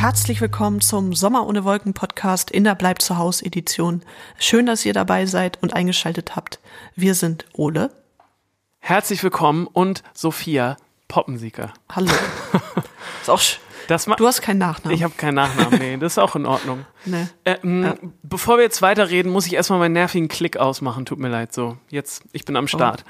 Herzlich 0.00 0.40
willkommen 0.40 0.80
zum 0.80 1.12
Sommer 1.12 1.46
ohne 1.46 1.62
Wolken 1.62 1.92
Podcast 1.92 2.50
in 2.50 2.64
der 2.64 2.74
Bleib 2.74 3.02
zu 3.02 3.18
Haus 3.18 3.42
Edition. 3.42 4.00
Schön, 4.38 4.64
dass 4.64 4.86
ihr 4.86 4.94
dabei 4.94 5.26
seid 5.26 5.62
und 5.62 5.74
eingeschaltet 5.74 6.36
habt. 6.36 6.58
Wir 6.96 7.14
sind 7.14 7.44
Ole. 7.52 7.90
Herzlich 8.78 9.22
willkommen 9.22 9.66
und 9.66 10.02
Sophia 10.14 10.78
Poppensieger. 11.06 11.74
Hallo. 11.90 12.12
Ist 13.20 13.28
auch 13.28 13.42
Das 13.88 14.06
du 14.06 14.26
hast 14.26 14.40
keinen 14.40 14.56
Nachnamen. 14.56 14.96
ich 14.96 15.04
habe 15.04 15.12
keinen 15.18 15.34
Nachnamen, 15.34 15.78
nee, 15.78 15.98
das 15.98 16.12
ist 16.12 16.18
auch 16.18 16.34
in 16.34 16.46
Ordnung. 16.46 16.86
nee. 17.04 17.26
Äh, 17.44 17.58
m, 17.62 17.82
Ja. 17.82 17.94
Bevor 18.22 18.56
wir 18.56 18.64
jetzt 18.64 18.80
weiterreden, 18.80 19.30
muss 19.30 19.44
ich 19.46 19.52
erstmal 19.52 19.80
meinen 19.80 19.92
nervigen 19.92 20.28
Klick 20.28 20.56
ausmachen. 20.56 21.04
Tut 21.04 21.18
mir 21.18 21.28
leid, 21.28 21.52
so. 21.52 21.76
Jetzt, 21.90 22.22
ich 22.32 22.46
bin 22.46 22.56
am 22.56 22.68
Start. 22.68 23.04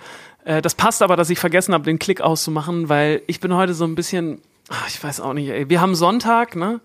Äh, 0.44 0.60
das 0.60 0.74
passt 0.74 1.02
aber, 1.02 1.14
dass 1.14 1.30
ich 1.30 1.38
vergessen 1.38 1.72
habe, 1.72 1.84
den 1.84 2.00
Klick 2.00 2.20
auszumachen, 2.20 2.88
weil 2.88 3.22
ich 3.28 3.38
bin 3.38 3.54
heute 3.54 3.74
so 3.74 3.84
ein 3.84 3.94
bisschen, 3.94 4.42
ach, 4.70 4.88
ich 4.88 5.02
weiß 5.02 5.20
auch 5.20 5.34
nicht, 5.34 5.48
ey. 5.48 5.68
Wir 5.68 5.80
haben 5.80 5.94
Sonntag, 5.94 6.56
ne? 6.56 6.80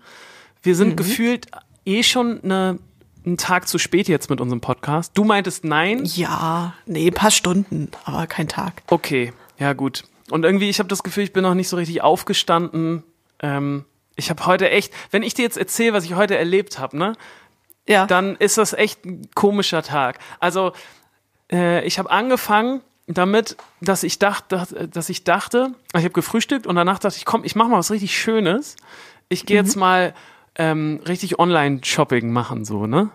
Wir 0.62 0.76
sind 0.76 0.96
gefühlt 0.96 1.46
eh 1.84 2.02
schon 2.02 2.42
eine, 2.42 2.78
einen 3.24 3.36
Tag 3.36 3.68
zu 3.68 3.78
spät 3.78 4.08
jetzt 4.08 4.28
mit 4.28 4.40
unserem 4.40 4.60
Podcast. 4.60 5.12
Du 5.14 5.24
meintest 5.24 5.64
nein? 5.64 6.04
Ja, 6.04 6.74
nee, 6.84 7.06
ein 7.06 7.14
paar 7.14 7.30
Stunden, 7.30 7.90
aber 8.04 8.26
kein 8.26 8.48
Tag. 8.48 8.82
Okay, 8.88 9.32
ja 9.58 9.72
gut. 9.72 10.04
Und 10.30 10.44
irgendwie, 10.44 10.68
ich 10.68 10.80
habe 10.80 10.88
das 10.88 11.02
Gefühl, 11.02 11.22
ich 11.22 11.32
bin 11.32 11.42
noch 11.42 11.54
nicht 11.54 11.68
so 11.68 11.76
richtig 11.76 12.02
aufgestanden. 12.02 13.04
Ähm, 13.40 13.84
ich 14.16 14.28
habe 14.28 14.44
heute 14.46 14.68
echt, 14.70 14.92
wenn 15.12 15.22
ich 15.22 15.34
dir 15.34 15.42
jetzt 15.42 15.56
erzähle, 15.56 15.92
was 15.92 16.04
ich 16.04 16.14
heute 16.14 16.36
erlebt 16.36 16.78
habe, 16.78 16.98
ne? 16.98 17.12
Ja. 17.88 18.04
dann 18.06 18.34
ist 18.34 18.58
das 18.58 18.72
echt 18.72 19.04
ein 19.04 19.28
komischer 19.36 19.84
Tag. 19.84 20.18
Also 20.40 20.72
äh, 21.52 21.86
ich 21.86 22.00
habe 22.00 22.10
angefangen 22.10 22.80
damit, 23.06 23.56
dass 23.80 24.02
ich 24.02 24.18
dachte, 24.18 24.66
dass 24.90 25.08
ich 25.08 25.24
dachte, 25.24 25.72
ich 25.94 26.02
habe 26.02 26.10
gefrühstückt 26.10 26.66
und 26.66 26.76
danach 26.76 26.98
dachte 26.98 27.16
ich, 27.16 27.24
komm, 27.24 27.44
ich 27.44 27.54
mache 27.54 27.68
mal 27.68 27.78
was 27.78 27.90
richtig 27.90 28.18
Schönes. 28.18 28.76
Ich 29.28 29.46
gehe 29.46 29.56
jetzt 29.56 29.76
mal 29.76 30.14
ähm, 30.56 31.00
richtig 31.06 31.38
Online-Shopping 31.38 32.30
machen, 32.30 32.64
so, 32.64 32.86
ne? 32.86 33.10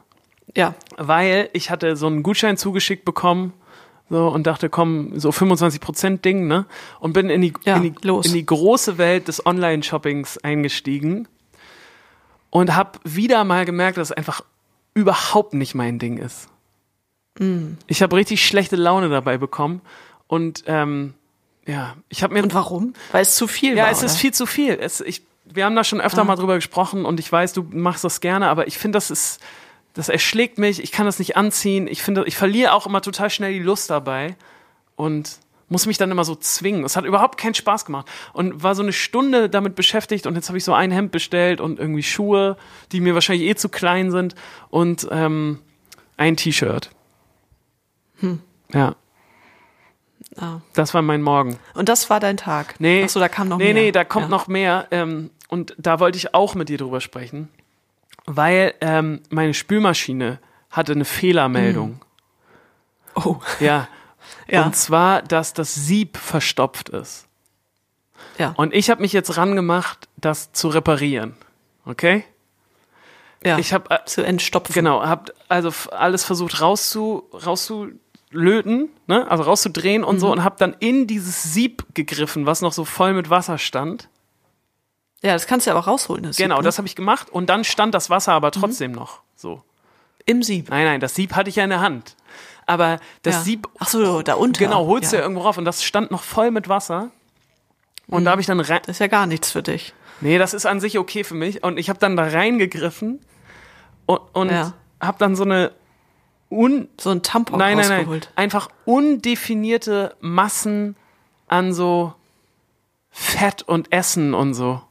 ja. 0.56 0.75
Weil 0.97 1.50
ich 1.53 1.69
hatte 1.69 1.95
so 1.95 2.08
einen 2.08 2.23
Gutschein 2.23 2.58
zugeschickt 2.58 3.06
bekommen 3.06 3.53
so 4.09 4.28
und 4.28 4.45
dachte, 4.45 4.69
komm, 4.69 5.17
so 5.19 5.30
25% 5.30 6.22
Ding, 6.22 6.47
ne? 6.47 6.66
Und 7.00 7.14
bin 7.14 7.30
in 7.30 7.42
die, 7.42 7.53
Ja, 7.64 7.78
in, 7.78 7.84
die 7.84 8.09
in 8.09 8.34
die 8.34 8.45
große 8.45 8.97
Welt 8.97 9.28
des 9.30 9.45
Online-Shoppings 9.45 10.38
eingestiegen 10.39 11.28
und 12.50 12.75
habe 12.75 13.00
wieder 13.06 13.44
mal 13.45 13.66
gemerkt, 13.66 13.97
dass 13.97 14.09
es 14.09 14.17
einfach 14.17 14.42
überhaupt 14.94 15.53
nicht 15.53 15.75
mein 15.75 15.97
Ding 15.97 16.17
ist. 16.17 16.50
Mm. 17.39 17.73
Ich 17.87 18.01
habe 18.01 18.15
richtig 18.15 18.45
schlechte 18.45 18.75
Laune 18.75 19.09
dabei 19.09 19.37
bekommen 19.37 19.81
und 20.27 20.63
ähm, 20.67 21.13
ja, 21.65 21.95
ich 22.09 22.23
habe 22.23 22.33
mir 22.33 22.43
Und 22.43 22.53
warum? 22.53 22.93
Weil 23.11 23.21
es 23.21 23.35
zu 23.35 23.47
viel 23.47 23.75
ja, 23.77 23.83
war. 23.85 23.91
es 23.91 24.03
ist 24.03 24.13
oder? 24.13 24.19
viel 24.19 24.33
zu 24.33 24.45
viel. 24.45 24.77
Es, 24.79 24.99
ich, 25.01 25.21
wir 25.45 25.65
haben 25.65 25.75
da 25.75 25.83
schon 25.83 26.01
öfter 26.01 26.21
Ah. 26.21 26.25
mal 26.25 26.35
drüber 26.35 26.55
gesprochen 26.55 27.05
und 27.05 27.19
ich 27.19 27.31
weiß, 27.31 27.53
du 27.53 27.63
machst 27.71 28.03
das 28.03 28.19
gerne, 28.21 28.47
aber 28.47 28.67
ich 28.67 28.77
finde, 28.77 28.97
das 28.97 29.11
ist, 29.11 29.39
das 29.93 30.09
erschlägt 30.09 30.57
mich. 30.57 30.81
Ich 30.81 30.91
kann 30.91 31.05
das 31.05 31.19
nicht 31.19 31.38
anziehen. 31.38 31.88
Ich 31.88 32.01
finde, 32.01 32.23
ich 32.25 32.35
verliere 32.35 32.73
auch 32.73 32.85
immer 32.88 33.01
total 33.01 33.29
schnell 33.29 33.53
die 33.53 33.59
Lust 33.59 33.89
dabei 33.89 34.35
und 34.95 35.38
muss 35.69 35.85
mich 35.85 35.97
dann 35.97 36.11
immer 36.11 36.25
so 36.25 36.35
zwingen. 36.35 36.83
Es 36.83 36.95
hat 36.97 37.06
überhaupt 37.06 37.38
keinen 37.38 37.53
Spaß 37.53 37.85
gemacht 37.85 38.07
und 38.33 38.61
war 38.63 38.75
so 38.75 38.81
eine 38.81 38.91
Stunde 38.91 39.50
damit 39.50 39.75
beschäftigt 39.75 40.25
und 40.27 40.35
jetzt 40.35 40.50
habe 40.50 40.57
ich 40.57 40.63
so 40.66 40.73
ein 40.73 40.91
Hemd 40.91 41.11
bestellt 41.11 41.61
und 41.61 41.79
irgendwie 41.79 42.03
Schuhe, 42.03 42.57
die 42.91 43.00
mir 43.00 43.13
wahrscheinlich 43.13 43.47
eh 43.47 43.56
zu 43.56 43.69
klein 43.69 44.11
sind 44.11 44.35
und 44.69 45.07
ähm, 45.11 45.59
ein 46.17 46.35
T-Shirt. 46.35 46.89
Ja, 48.73 48.95
Ah. 50.39 50.61
das 50.73 50.93
war 50.93 51.01
mein 51.01 51.21
Morgen. 51.21 51.57
Und 51.73 51.89
das 51.89 52.09
war 52.09 52.19
dein 52.19 52.37
Tag. 52.37 52.75
Nee. 52.79 53.03
Achso, 53.03 53.19
da 53.19 53.27
kam 53.27 53.49
noch 53.49 53.57
nee, 53.57 53.73
mehr. 53.73 53.83
Nee, 53.83 53.91
da 53.91 54.03
kommt 54.05 54.25
ja. 54.25 54.29
noch 54.29 54.47
mehr. 54.47 54.87
Ähm, 54.91 55.29
und 55.49 55.75
da 55.77 55.99
wollte 55.99 56.17
ich 56.17 56.33
auch 56.33 56.55
mit 56.55 56.69
dir 56.69 56.77
drüber 56.77 57.01
sprechen, 57.01 57.49
weil 58.25 58.73
ähm, 58.79 59.21
meine 59.29 59.53
Spülmaschine 59.53 60.39
hatte 60.69 60.93
eine 60.93 61.05
Fehlermeldung. 61.05 61.99
Oh, 63.15 63.37
Ja. 63.59 63.89
ja. 64.47 64.63
Und 64.65 64.75
zwar, 64.75 65.21
dass 65.21 65.53
das 65.53 65.75
Sieb 65.75 66.15
verstopft 66.17 66.89
ist. 66.89 67.27
ja. 68.38 68.53
Und 68.55 68.73
ich 68.73 68.89
habe 68.89 69.01
mich 69.01 69.11
jetzt 69.11 69.35
rangemacht, 69.35 70.07
das 70.15 70.53
zu 70.53 70.69
reparieren. 70.69 71.35
Okay? 71.85 72.23
ja. 73.43 73.57
Ich 73.57 73.73
habe 73.73 73.89
äh, 73.93 74.05
zu 74.05 74.23
entstopfen. 74.23 74.73
genau, 74.73 75.03
habe 75.03 75.33
also 75.49 75.73
alles 75.91 76.23
versucht 76.23 76.61
rauszu 76.61 77.27
rauszulöten, 78.34 78.90
ne? 79.08 79.30
Also 79.30 79.44
rauszudrehen 79.44 80.03
und 80.03 80.16
Mhm. 80.16 80.19
so 80.19 80.31
und 80.31 80.44
habe 80.44 80.56
dann 80.58 80.75
in 80.80 81.08
dieses 81.08 81.53
Sieb 81.53 81.86
gegriffen, 81.94 82.46
was 82.46 82.62
noch 82.62 82.74
so 82.74 82.86
voll 82.86 83.14
mit 83.14 83.30
Wasser 83.30 83.58
stand. 83.58 84.09
Ja, 85.24 85.34
das 85.34 85.46
kannst 85.47 85.66
du 85.68 85.72
ja 85.72 85.75
aber 85.78 85.86
rausholen. 85.86 86.24
Das 86.24 86.38
Genau, 86.38 86.56
Sieb, 86.56 86.62
ne? 86.64 86.66
das 86.68 86.78
habe 86.78 86.88
ich 86.88 86.96
gemacht 86.96 87.30
und 87.30 87.50
dann 87.50 87.64
stand 87.64 87.94
das 87.94 88.09
Wasser 88.09 88.34
aber 88.34 88.52
trotzdem 88.52 88.92
noch 88.92 89.22
so. 89.36 89.62
Im 90.25 90.44
Sieb. 90.44 90.69
Nein, 90.69 90.86
nein, 90.86 91.00
das 91.00 91.16
Sieb 91.16 91.36
hatte 91.36 91.50
ich 91.50 91.56
ja 91.58 91.64
in 91.64 91.69
der 91.72 91.81
Hand. 91.81 92.16
Aber 92.66 93.00
das 93.24 93.36
ja. 93.36 93.42
Sieb, 93.42 93.68
Ach 93.80 93.88
so, 93.88 94.22
da 94.22 94.36
unter. 94.36 94.59
genau, 94.63 94.86
holst 94.86 95.12
du 95.12 95.16
ja 95.16 95.22
ja. 95.22 95.25
irgendwo 95.25 95.42
rauf 95.44 95.58
und 95.58 95.66
das 95.66 95.84
stand 95.84 96.12
noch 96.12 96.24
voll 96.24 96.52
mit 96.52 96.69
Wasser. 96.69 97.09
Und 98.08 98.25
da 98.25 98.31
habe 98.31 98.42
ich 98.42 98.48
dann 98.48 98.59
rein. 98.59 98.81
Das 98.86 98.96
ist 98.98 99.00
ja 99.00 99.08
gar 99.08 99.25
nichts 99.25 99.52
für 99.52 99.63
dich. 99.63 99.94
Nee, 100.22 100.38
das 100.38 100.53
ist 100.53 100.66
an 100.66 100.80
sich 100.80 101.00
okay 101.00 101.24
für 101.24 101.34
mich. 101.34 101.63
Und 101.63 101.78
ich 101.80 101.90
habe 101.90 101.98
dann 102.00 102.16
da 102.16 102.24
reingegriffen 102.24 103.19
und, 104.06 104.19
und 104.34 104.52
Ja. 104.52 104.74
habe 105.02 105.18
dann 105.18 105.36
so 105.36 105.44
eine 105.44 105.72
un, 106.51 106.89
So 107.00 107.09
ein 107.12 107.23
Tampon 107.23 107.57
nein, 107.59 107.78
nein, 107.78 107.88
nein, 107.88 107.97
rausgeholt. 108.00 108.31
einfach 108.35 108.67
undefinierte 108.85 110.16
Massen 110.19 110.95
an 111.47 111.73
so 111.73 112.13
Fett 113.09 113.63
und 113.63 113.91
Essen 113.91 114.34
und 114.34 114.53
so. 114.53 114.81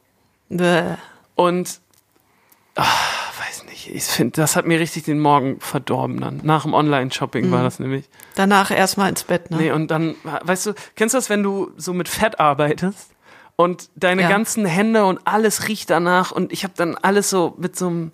Bäh. 0.48 0.94
Und 1.34 1.80
ach, 2.74 3.32
weiß 3.40 3.64
nicht, 3.64 3.88
ich 3.94 4.04
finde, 4.04 4.32
das 4.40 4.56
hat 4.56 4.66
mir 4.66 4.78
richtig 4.78 5.04
den 5.04 5.18
Morgen 5.20 5.58
verdorben 5.60 6.20
dann. 6.20 6.40
Nach 6.42 6.62
dem 6.62 6.74
Online-Shopping 6.74 7.46
Mhm. 7.48 7.52
war 7.52 7.62
das 7.62 7.78
nämlich. 7.78 8.08
Danach 8.34 8.70
erstmal 8.70 9.08
ins 9.08 9.24
Bett, 9.24 9.50
ne? 9.50 9.56
Nee, 9.56 9.70
und 9.72 9.90
dann, 9.90 10.14
weißt 10.24 10.66
du, 10.66 10.74
kennst 10.96 11.14
du 11.14 11.18
das, 11.18 11.30
wenn 11.30 11.42
du 11.42 11.70
so 11.76 11.92
mit 11.94 12.08
Fett 12.08 12.38
arbeitest 12.40 13.10
und 13.56 13.88
deine 13.96 14.22
Ja. 14.22 14.28
ganzen 14.28 14.64
Hände 14.66 15.04
und 15.06 15.20
alles 15.26 15.68
riecht 15.68 15.88
danach 15.90 16.30
und 16.30 16.52
ich 16.52 16.64
habe 16.64 16.74
dann 16.76 16.96
alles 16.96 17.30
so 17.30 17.54
mit 17.58 17.76
so 17.76 17.86
einem 17.88 18.12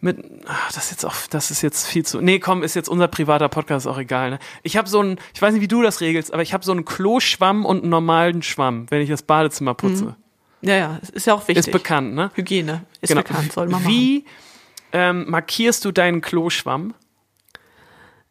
mit 0.00 0.18
ach, 0.46 0.72
das 0.72 0.84
ist 0.84 0.90
jetzt 0.92 1.04
auch 1.06 1.14
das 1.28 1.50
ist 1.50 1.62
jetzt 1.62 1.86
viel 1.86 2.04
zu 2.06 2.20
Nee, 2.20 2.38
komm, 2.38 2.62
ist 2.62 2.74
jetzt 2.74 2.88
unser 2.88 3.06
privater 3.08 3.48
Podcast 3.48 3.84
ist 3.86 3.92
auch 3.92 3.98
egal, 3.98 4.30
ne? 4.30 4.38
Ich 4.62 4.76
habe 4.76 4.88
so 4.88 5.00
einen 5.00 5.18
ich 5.34 5.42
weiß 5.42 5.52
nicht, 5.52 5.62
wie 5.62 5.68
du 5.68 5.82
das 5.82 6.00
regelst, 6.00 6.32
aber 6.32 6.42
ich 6.42 6.52
habe 6.54 6.64
so 6.64 6.72
einen 6.72 6.84
Kloschwamm 6.84 7.64
und 7.66 7.82
einen 7.82 7.90
normalen 7.90 8.42
Schwamm, 8.42 8.86
wenn 8.90 9.02
ich 9.02 9.10
das 9.10 9.22
Badezimmer 9.22 9.74
putze. 9.74 10.16
Ja, 10.62 10.74
ja, 10.76 10.98
es 11.02 11.10
ist 11.10 11.26
ja 11.26 11.34
auch 11.34 11.48
wichtig. 11.48 11.66
Ist 11.66 11.72
bekannt, 11.72 12.14
ne? 12.14 12.30
Hygiene 12.34 12.84
ist 13.00 13.08
Genau. 13.10 13.22
bekannt, 13.22 13.52
soll 13.52 13.68
man 13.68 13.82
machen. 13.82 13.92
Wie 13.92 14.24
ähm, 14.92 15.24
markierst 15.28 15.84
du 15.84 15.92
deinen 15.92 16.20
Kloschwamm? 16.20 16.94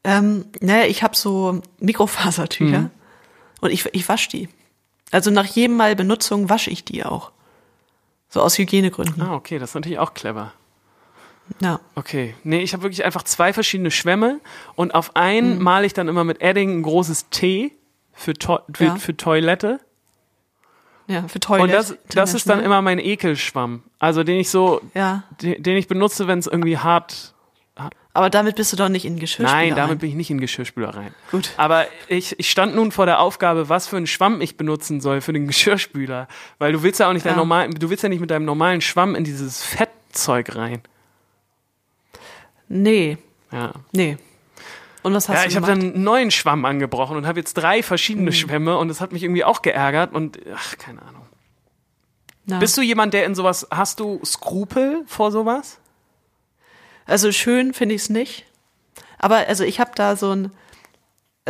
Ähm, 0.04 0.46
naja, 0.62 0.86
ich 0.86 1.04
habe 1.04 1.16
so 1.16 1.62
Mikrofasertücher 1.80 2.80
Mhm. 2.80 2.90
und 3.62 3.72
ich, 3.72 3.86
ich 3.94 4.08
wasche 4.08 4.30
die. 4.30 4.50
Also 5.12 5.32
nach 5.32 5.46
jedem 5.46 5.76
Mal 5.78 5.96
Benutzung 5.96 6.50
wasche 6.50 6.70
ich 6.70 6.86
die 6.86 7.04
auch. 7.04 7.32
So 8.30 8.42
aus 8.42 8.58
Hygienegründen. 8.58 9.22
Ah, 9.22 9.34
okay, 9.34 9.58
das 9.60 9.72
ist 9.72 9.76
natürlich 9.76 10.00
auch 10.00 10.14
clever. 10.14 10.54
Ja. 11.62 11.80
Okay. 11.96 12.36
Nee, 12.44 12.60
ich 12.62 12.74
habe 12.74 12.84
wirklich 12.84 13.04
einfach 13.06 13.24
zwei 13.24 13.54
verschiedene 13.54 13.92
Schwämme 13.92 14.40
und 14.76 14.94
auf 14.94 15.16
einen 15.16 15.58
Mhm. 15.58 15.64
male 15.64 15.86
ich 15.86 15.94
dann 15.94 16.08
immer 16.08 16.24
mit 16.24 16.42
Edding 16.42 16.80
ein 16.80 16.84
großes 16.84 17.30
T 17.30 17.72
für, 18.14 18.34
to 18.34 18.60
für, 18.74 18.84
Ja. 18.86 18.96
für 18.96 19.16
Toilette. 19.18 19.80
Ja, 21.08 21.28
für 21.28 21.40
Toilette. 21.40 21.64
Und 21.64 21.72
das, 21.74 21.96
das 22.14 22.34
ist 22.36 22.48
dann 22.48 22.62
immer 22.62 22.82
mein 22.82 23.00
Ekelschwamm. 23.00 23.82
Also 23.98 24.24
den 24.24 24.40
ich 24.40 24.50
so, 24.50 24.80
Ja, 24.94 25.24
den, 25.42 25.62
den 25.64 25.76
ich 25.78 25.88
benutze, 25.88 26.28
wenn 26.28 26.38
es 26.40 26.46
irgendwie 26.48 26.78
hart. 26.78 27.34
aber 28.14 28.30
damit 28.30 28.58
bist 28.58 28.72
du 28.74 28.78
doch 28.78 28.90
nicht 28.90 29.06
in 29.06 29.18
Geschirrspüler 29.18 29.52
Nein, 29.60 29.76
damit 29.76 29.92
rein. 29.92 29.98
bin 30.00 30.10
ich 30.10 30.16
nicht 30.16 30.30
in 30.30 30.40
Geschirrspüler 30.40 30.90
rein. 30.90 31.14
Gut. 31.32 31.52
Aber 31.58 31.88
ich, 32.10 32.38
ich 32.38 32.50
stand 32.52 32.76
nun 32.76 32.92
vor 32.92 33.06
der 33.08 33.20
Aufgabe, 33.22 33.70
was 33.70 33.88
für 33.88 33.98
einen 33.98 34.08
Schwamm 34.08 34.40
ich 34.42 34.56
benutzen 34.58 35.02
soll 35.02 35.22
für 35.22 35.34
den 35.34 35.48
Geschirrspüler. 35.48 36.28
Weil 36.60 36.74
du 36.74 36.84
willst 36.84 37.00
ja 37.00 37.10
auch 37.10 37.14
nicht 37.14 37.26
dein 37.26 37.34
Ja. 37.34 37.38
normal, 37.38 37.70
du 37.70 37.90
willst 37.90 38.04
ja 38.04 38.10
nicht 38.10 38.20
mit 38.22 38.30
deinem 38.30 38.46
normalen 38.46 38.82
Schwamm 38.82 39.16
in 39.16 39.24
dieses 39.24 39.64
Fettzeug 39.64 40.56
rein. 40.56 40.82
Nee, 42.70 43.18
Ja. 43.52 43.74
nee. 43.92 44.18
Und 45.02 45.14
was 45.14 45.28
hast 45.30 45.36
Ja, 45.38 45.44
du 45.44 45.50
ich 45.50 45.56
habe 45.56 45.66
dann 45.68 45.80
einen 45.80 46.04
neuen 46.04 46.30
Schwamm 46.32 46.66
angebrochen 46.66 47.18
und 47.18 47.26
habe 47.26 47.40
jetzt 47.40 47.54
drei 47.56 47.82
verschiedene 47.84 48.32
Schwämme 48.34 48.78
und 48.78 48.90
das 48.90 49.00
hat 49.02 49.12
mich 49.12 49.24
irgendwie 49.24 49.44
auch 49.44 49.62
geärgert 49.62 50.14
und 50.14 50.40
ach, 50.54 50.78
keine 50.78 51.02
Ahnung. 51.02 51.26
Ja. 52.46 52.60
Bist 52.60 52.78
du 52.78 52.82
jemand, 52.82 53.14
der 53.14 53.26
in 53.26 53.34
sowas, 53.36 53.68
hast 53.72 54.00
du 54.00 54.20
Skrupel 54.26 55.04
vor 55.08 55.32
sowas? 55.32 55.80
Also 57.06 57.32
schön 57.32 57.74
finde 57.74 57.96
ich 57.96 58.02
es 58.02 58.10
nicht. 58.10 58.46
Aber 59.18 59.38
also 59.48 59.64
ich 59.64 59.80
habe 59.80 59.92
da 59.96 60.16
so 60.16 60.32
ein 60.32 60.52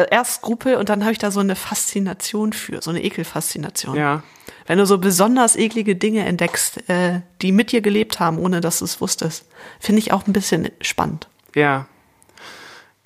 erst 0.09 0.35
Skrupel 0.35 0.75
und 0.75 0.89
dann 0.89 1.01
habe 1.03 1.11
ich 1.11 1.17
da 1.17 1.31
so 1.31 1.39
eine 1.39 1.55
Faszination 1.55 2.53
für, 2.53 2.81
so 2.81 2.89
eine 2.91 3.03
Ekelfaszination. 3.03 3.95
Ja. 3.95 4.23
Wenn 4.65 4.77
du 4.77 4.85
so 4.85 4.97
besonders 4.99 5.55
eklige 5.55 5.95
Dinge 5.95 6.25
entdeckst, 6.25 6.89
äh, 6.89 7.21
die 7.41 7.51
mit 7.51 7.71
dir 7.71 7.81
gelebt 7.81 8.19
haben, 8.19 8.37
ohne 8.37 8.61
dass 8.61 8.79
du 8.79 8.85
es 8.85 9.01
wusstest, 9.01 9.45
finde 9.79 9.99
ich 9.99 10.11
auch 10.11 10.27
ein 10.27 10.33
bisschen 10.33 10.69
spannend. 10.81 11.27
Ja. 11.55 11.87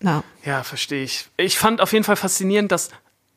Ja. 0.02 0.24
Ja, 0.44 0.64
verstehe 0.64 1.04
ich. 1.04 1.28
Ich 1.38 1.58
fand 1.58 1.80
auf 1.80 1.94
jeden 1.94 2.04
Fall 2.04 2.18
faszinierend, 2.18 2.72
dass 2.72 2.90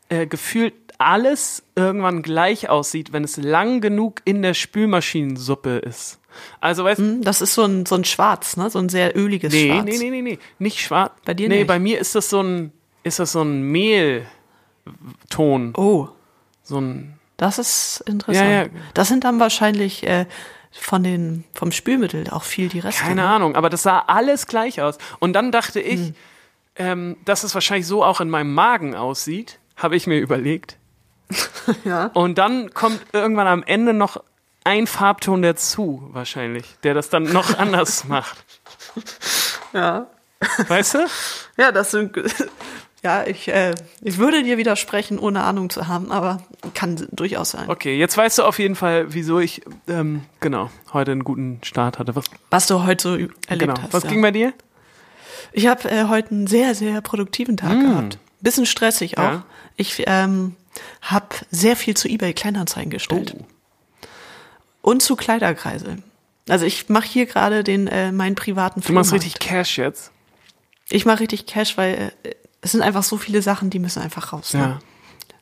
äh, 0.09 0.27
gefühlt 0.27 0.75
alles 0.99 1.63
irgendwann 1.77 2.23
gleich 2.23 2.69
aussieht, 2.69 3.13
wenn 3.13 3.23
es 3.23 3.37
lang 3.37 3.81
genug 3.81 4.23
in 4.25 4.43
der 4.43 4.55
Spülmaschinensuppe 4.55 5.77
ist. 5.79 6.19
Also 6.61 6.85
weißt 6.85 6.99
Hm, 7.01 7.23
Das 7.23 7.41
ist 7.41 7.55
so 7.55 7.65
ein, 7.65 7.87
so 7.87 7.95
ein 7.95 8.05
Schwarz, 8.05 8.57
ne? 8.57 8.69
So 8.71 8.79
ein 8.79 8.89
sehr 8.89 9.17
öliges 9.17 9.53
nee, 9.53 9.69
Schwarz. 9.71 9.85
nee, 9.85 9.99
nee, 9.99 10.11
nee, 10.11 10.23
nee, 10.23 10.39
nicht 10.59 10.81
schwarz. 10.81 11.13
Bei 11.25 11.35
dir 11.35 11.49
Nee, 11.49 11.59
nicht? 11.59 11.67
bei 11.67 11.79
mir 11.79 11.99
ist 12.01 12.15
das 12.15 12.29
so 12.31 12.43
ein 12.43 12.73
ist 13.07 13.19
das 13.21 13.33
so 13.33 13.43
ein 13.43 13.63
Mehlton, 13.63 14.27
Oh, 15.77 16.09
so 16.63 16.79
ein 16.81 17.19
das 17.37 17.59
ist 17.59 18.03
interessant. 18.07 18.49
Ja, 18.51 18.63
ja. 18.63 18.69
Das 18.95 19.09
sind 19.09 19.25
dann 19.25 19.39
wahrscheinlich 19.39 20.07
äh, 20.07 20.25
von 20.73 21.03
den, 21.03 21.45
vom 21.55 21.71
Spülmittel 21.71 22.31
auch 22.31 22.43
viel 22.45 22.69
die 22.69 22.79
Reste. 22.79 23.03
Keine 23.03 23.23
ne? 23.23 23.29
Ahnung, 23.29 23.57
aber 23.57 23.69
das 23.69 23.83
sah 23.83 23.99
alles 24.01 24.47
gleich 24.47 24.81
aus. 24.81 24.97
Und 25.19 25.35
dann 25.35 25.53
dachte 25.53 25.81
ich, 25.81 26.01
Hm. 26.01 26.15
ähm, 26.77 27.17
dass 27.27 27.45
es 27.45 27.55
wahrscheinlich 27.55 27.87
so 27.87 28.03
auch 28.03 28.21
in 28.23 28.31
meinem 28.31 28.55
Magen 28.55 28.95
aussieht, 28.95 29.59
habe 29.77 29.97
ich 29.97 30.07
mir 30.07 30.19
überlegt. 30.19 30.79
Ja. 31.85 32.07
Und 32.15 32.39
dann 32.39 32.73
kommt 32.75 33.01
irgendwann 33.13 33.49
am 33.49 33.65
Ende 33.65 33.93
noch 33.93 34.23
ein 34.63 34.87
Farbton 34.87 35.43
dazu, 35.43 36.09
wahrscheinlich, 36.13 36.77
der 36.85 36.95
das 36.95 37.11
dann 37.11 37.25
noch 37.25 37.59
anders 37.59 38.05
macht. 38.05 38.45
Ja. 39.73 40.07
Weißt 40.69 40.95
du? 40.95 41.07
Ja, 41.57 41.73
das 41.73 41.91
sind, 41.91 42.17
ja, 43.03 43.27
ich, 43.27 43.49
äh, 43.49 43.75
ich 44.01 44.19
würde 44.19 44.43
dir 44.43 44.59
widersprechen, 44.59 45.19
ohne 45.19 45.43
Ahnung 45.45 45.71
zu 45.71 45.87
haben, 45.87 46.11
aber 46.11 46.43
kann 46.75 47.07
durchaus 47.13 47.51
sein. 47.51 47.69
Okay, 47.69 47.99
jetzt 47.99 48.17
weißt 48.17 48.39
du 48.39 48.43
auf 48.43 48.59
jeden 48.59 48.75
Fall, 48.75 49.13
wieso 49.15 49.39
ich, 49.39 49.63
ähm, 49.87 50.23
genau, 50.41 50.71
heute 50.93 51.13
einen 51.13 51.25
guten 51.25 51.61
Start 51.63 51.99
hatte. 51.99 52.17
Was, 52.17 52.25
Was 52.51 52.67
du 52.67 52.85
heute 52.85 53.03
so 53.03 53.15
erlebt 53.15 53.33
genau. 53.49 53.75
hast. 53.83 53.93
Was 53.93 54.05
ja. 54.05 54.11
ging 54.11 54.23
bei 54.23 54.31
dir? 54.31 54.53
Ich 55.53 55.67
habe 55.67 55.89
äh, 55.91 56.05
heute 56.09 56.33
einen 56.33 56.47
sehr, 56.47 56.75
sehr 56.75 57.01
produktiven 57.01 57.57
Tag 57.57 57.81
gehabt. 57.81 58.19
Bisschen 58.41 58.67
stressig 58.67 59.19
auch. 59.19 59.23
Ja. 59.23 59.45
Ich 59.77 60.03
ähm, 60.07 60.57
habe 61.03 61.29
sehr 61.51 61.77
viel 61.77 61.97
zu 61.97 62.09
eBay 62.09 62.33
Kleinanzeigen 62.33 62.91
gestellt. 62.91 63.35
Oh. 63.39 64.91
Und 64.91 65.03
zu 65.03 65.17
Kleiderkreisel. 65.17 66.03
Also 66.49 66.65
ich 66.65 66.89
mache 66.89 67.07
hier 67.07 67.27
gerade 67.27 67.65
den 67.65 67.87
äh, 67.87 68.13
meinen 68.13 68.35
privaten 68.37 68.81
Du 68.81 68.93
machst 68.93 69.13
richtig 69.13 69.39
Cash 69.39 69.79
jetzt. 69.79 70.13
Ich 70.89 71.05
mache 71.05 71.21
richtig 71.21 71.47
Cash, 71.47 71.77
weil 71.77 72.13
äh, 72.23 72.31
es 72.63 72.73
sind 72.73 72.83
einfach 72.83 73.03
so 73.03 73.17
viele 73.17 73.43
Sachen, 73.43 73.71
die 73.71 73.79
müssen 73.79 74.03
einfach 74.03 74.33
raus. 74.33 74.55
Ne? 74.55 74.61
Ja. 74.61 74.79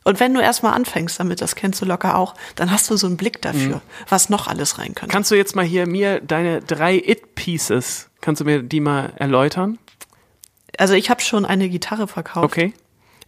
Und 0.06 0.20
wenn 0.20 0.34
du 0.34 0.40
erstmal 0.40 0.74
anfängst 0.74 1.18
damit, 1.18 1.40
das 1.40 1.54
kennst 1.54 1.80
du 1.80 1.86
locker 1.86 2.18
auch, 2.18 2.34
dann 2.56 2.70
hast 2.70 2.90
du 2.90 2.96
so 2.96 3.06
einen 3.06 3.16
Blick 3.16 3.36
Mhm. 3.38 3.40
dafür, 3.42 3.80
was 4.08 4.28
noch 4.28 4.46
alles 4.48 4.78
rein 4.78 4.94
könnte. 4.94 5.12
Kannst 5.12 5.30
du 5.30 5.34
jetzt 5.34 5.56
mal 5.56 5.64
hier 5.64 5.86
mir 5.86 6.20
deine 6.20 6.60
drei 6.60 6.96
It-Pieces, 6.96 8.10
kannst 8.20 8.40
du 8.40 8.44
mir 8.44 8.62
die 8.62 8.80
mal 8.80 9.12
erläutern? 9.16 9.78
Also 10.78 10.94
ich 10.94 11.08
habe 11.08 11.20
schon 11.22 11.44
eine 11.46 11.68
Gitarre 11.70 12.06
verkauft, 12.08 12.44
Okay. 12.44 12.74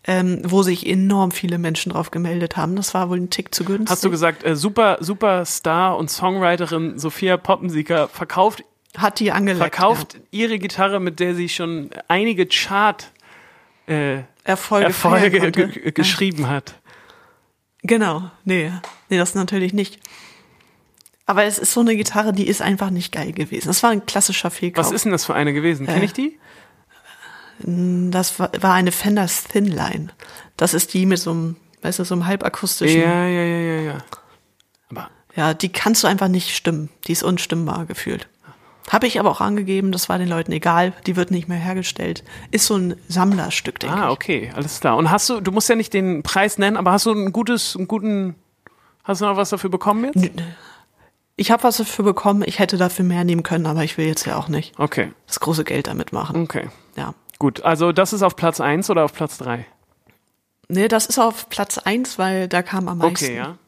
ähm, 0.05 0.43
wo 0.44 0.62
sich 0.62 0.87
enorm 0.87 1.31
viele 1.31 1.56
Menschen 1.59 1.93
drauf 1.93 2.11
gemeldet 2.11 2.56
haben. 2.59 2.77
Das 2.77 2.93
war 2.93 3.09
wohl 3.09 3.19
ein 3.19 3.31
Tick 3.31 3.55
zu 3.55 3.65
günstig. 3.65 3.88
Hast 3.91 4.05
du 4.05 4.11
gesagt, 4.11 4.44
äh, 4.44 4.55
super, 4.56 4.99
Superstar 5.00 5.97
und 5.97 6.11
Songwriterin 6.11 6.99
Sophia 6.99 7.37
Poppensieger 7.38 8.09
verkauft, 8.09 8.65
Hat 8.99 9.21
die 9.21 9.27
verkauft 9.31 10.19
ihre 10.31 10.59
Gitarre, 10.59 11.00
mit 11.00 11.21
der 11.21 11.35
sie 11.35 11.49
schon 11.49 11.91
einige 12.09 12.47
Chart 12.47 13.11
äh. 13.87 14.23
Erfolge, 14.44 14.87
Erfolge 14.87 15.93
geschrieben 15.93 16.49
hat. 16.49 16.75
Genau, 17.83 18.31
nee, 18.44 18.71
nee, 19.09 19.19
das 19.19 19.35
natürlich 19.35 19.73
nicht. 19.73 20.00
Aber 21.27 21.44
es 21.44 21.59
ist 21.59 21.73
so 21.73 21.81
eine 21.81 21.97
Gitarre, 21.97 22.33
die 22.33 22.47
ist 22.47 22.62
einfach 22.62 22.91
nicht 22.91 23.12
geil 23.12 23.33
gewesen. 23.33 23.67
Das 23.67 23.83
war 23.83 23.91
ein 23.91 24.06
klassischer 24.06 24.50
Fehlkauf. 24.50 24.87
Was 24.87 24.93
ist 24.93 25.05
denn 25.05 25.12
das 25.12 25.25
für 25.25 25.35
eine 25.35 25.53
gewesen? 25.53 25.87
Kenn 25.87 26.00
Äh, 26.00 26.05
ich 26.05 26.12
die? 26.12 26.38
Das 27.59 28.38
war, 28.38 28.50
war 28.61 28.75
eine 28.75 28.93
Fender 28.93 29.27
Thinline. 29.27 30.09
Das 30.56 30.75
ist 30.75 30.94
die 30.94 31.06
mit 31.06 31.19
so 31.19 31.31
einem, 31.33 31.56
weißt 31.83 31.99
du, 31.99 32.05
so 32.05 32.15
einem 32.15 32.27
halbakustischen. 32.27 33.00
Ja, 33.00 33.27
ja, 33.27 33.43
ja, 33.43 33.59
ja, 33.59 33.81
ja. 33.81 33.99
Aber 34.91 35.11
Ja, 35.35 35.55
die 35.55 35.71
kannst 35.71 36.05
du 36.05 36.06
einfach 36.06 36.29
nicht 36.29 36.55
stimmen. 36.55 36.91
Die 37.06 37.12
ist 37.12 37.25
unstimmbar 37.25 37.87
gefühlt. 37.87 38.29
Habe 38.91 39.06
ich 39.06 39.19
aber 39.19 39.31
auch 39.31 39.41
angegeben, 39.41 39.91
das 39.91 40.09
war 40.09 40.19
den 40.19 40.29
Leuten 40.29 40.53
egal, 40.53 40.93
die 41.06 41.17
wird 41.17 41.31
nicht 41.31 41.49
mehr 41.49 41.59
hergestellt. 41.59 42.23
Ist 42.50 42.67
so 42.67 42.77
ein 42.77 42.97
Sammlerstück, 43.09 43.81
denke 43.81 43.97
ah, 43.97 44.06
ich. 44.06 44.12
okay, 44.12 44.53
alles 44.55 44.81
klar. 44.81 44.97
Und 44.97 45.11
hast 45.11 45.29
du, 45.29 45.41
du 45.41 45.50
musst 45.50 45.69
ja 45.69 45.75
nicht 45.75 45.93
den 45.93 46.23
Preis 46.23 46.59
nennen, 46.59 46.77
aber 46.77 46.93
hast 46.93 47.06
du 47.06 47.12
ein 47.12 47.33
gutes, 47.33 47.77
einen 47.77 47.88
guten, 47.88 48.37
hast 49.05 49.21
du 49.21 49.25
noch 49.25 49.37
was 49.37 49.50
dafür 49.50 49.71
bekommen 49.71 50.05
jetzt? 50.05 50.31
Ich 51.35 51.50
habe 51.50 51.65
was 51.65 51.77
dafür 51.79 52.05
bekommen, 52.05 52.43
ich 52.47 52.59
hätte 52.61 52.77
dafür 52.77 53.05
mehr 53.05 53.25
nehmen 53.25 53.43
können, 53.43 53.67
aber 53.67 53.83
ich 53.85 53.99
will 53.99 54.06
jetzt 54.06 54.25
ja 54.25 54.37
auch 54.37 54.49
nicht 54.49 54.79
Okay, 54.79 55.12
das 55.27 55.41
große 55.41 55.65
Geld 55.65 55.87
damit 55.88 56.12
machen. 56.12 56.43
okay. 56.43 56.69
Ja. 56.97 57.15
Gut, 57.38 57.62
also 57.62 57.93
das 57.93 58.15
ist 58.15 58.23
auf 58.23 58.37
Platz 58.37 58.61
1 58.61 58.88
oder 58.88 59.05
auf 59.05 59.12
Platz 59.12 59.37
3? 59.38 59.67
Nee, 60.69 60.88
das 60.88 61.06
ist 61.06 61.19
auf 61.19 61.49
Platz 61.49 61.79
eins, 61.79 62.19
weil 62.19 62.49
da 62.49 62.62
kam 62.62 62.88
am 62.88 62.99
meisten. 62.99 63.25
Okay, 63.25 63.37
ja. 63.37 63.59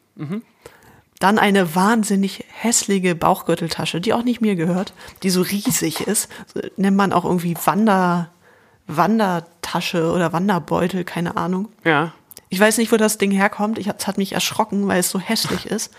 Dann 1.18 1.38
eine 1.38 1.74
wahnsinnig 1.74 2.44
hässliche 2.52 3.14
Bauchgürteltasche, 3.14 4.00
die 4.00 4.12
auch 4.12 4.22
nicht 4.22 4.40
mir 4.40 4.54
gehört, 4.54 4.92
die 5.22 5.30
so 5.30 5.42
riesig 5.42 6.02
ist. 6.02 6.28
Nennt 6.76 6.96
man 6.96 7.12
auch 7.12 7.24
irgendwie 7.24 7.56
Wander, 7.64 8.30
Wandertasche 8.86 10.12
oder 10.12 10.32
Wanderbeutel, 10.32 11.04
keine 11.04 11.36
Ahnung. 11.36 11.68
Ja. 11.84 12.12
Ich 12.50 12.60
weiß 12.60 12.78
nicht, 12.78 12.92
wo 12.92 12.96
das 12.96 13.18
Ding 13.18 13.32
herkommt. 13.32 13.78
Ich, 13.78 13.88
es 13.88 14.06
hat 14.06 14.16
mich 14.16 14.32
erschrocken, 14.32 14.86
weil 14.86 15.00
es 15.00 15.10
so 15.10 15.18
hässlich 15.18 15.66
ist. 15.66 15.92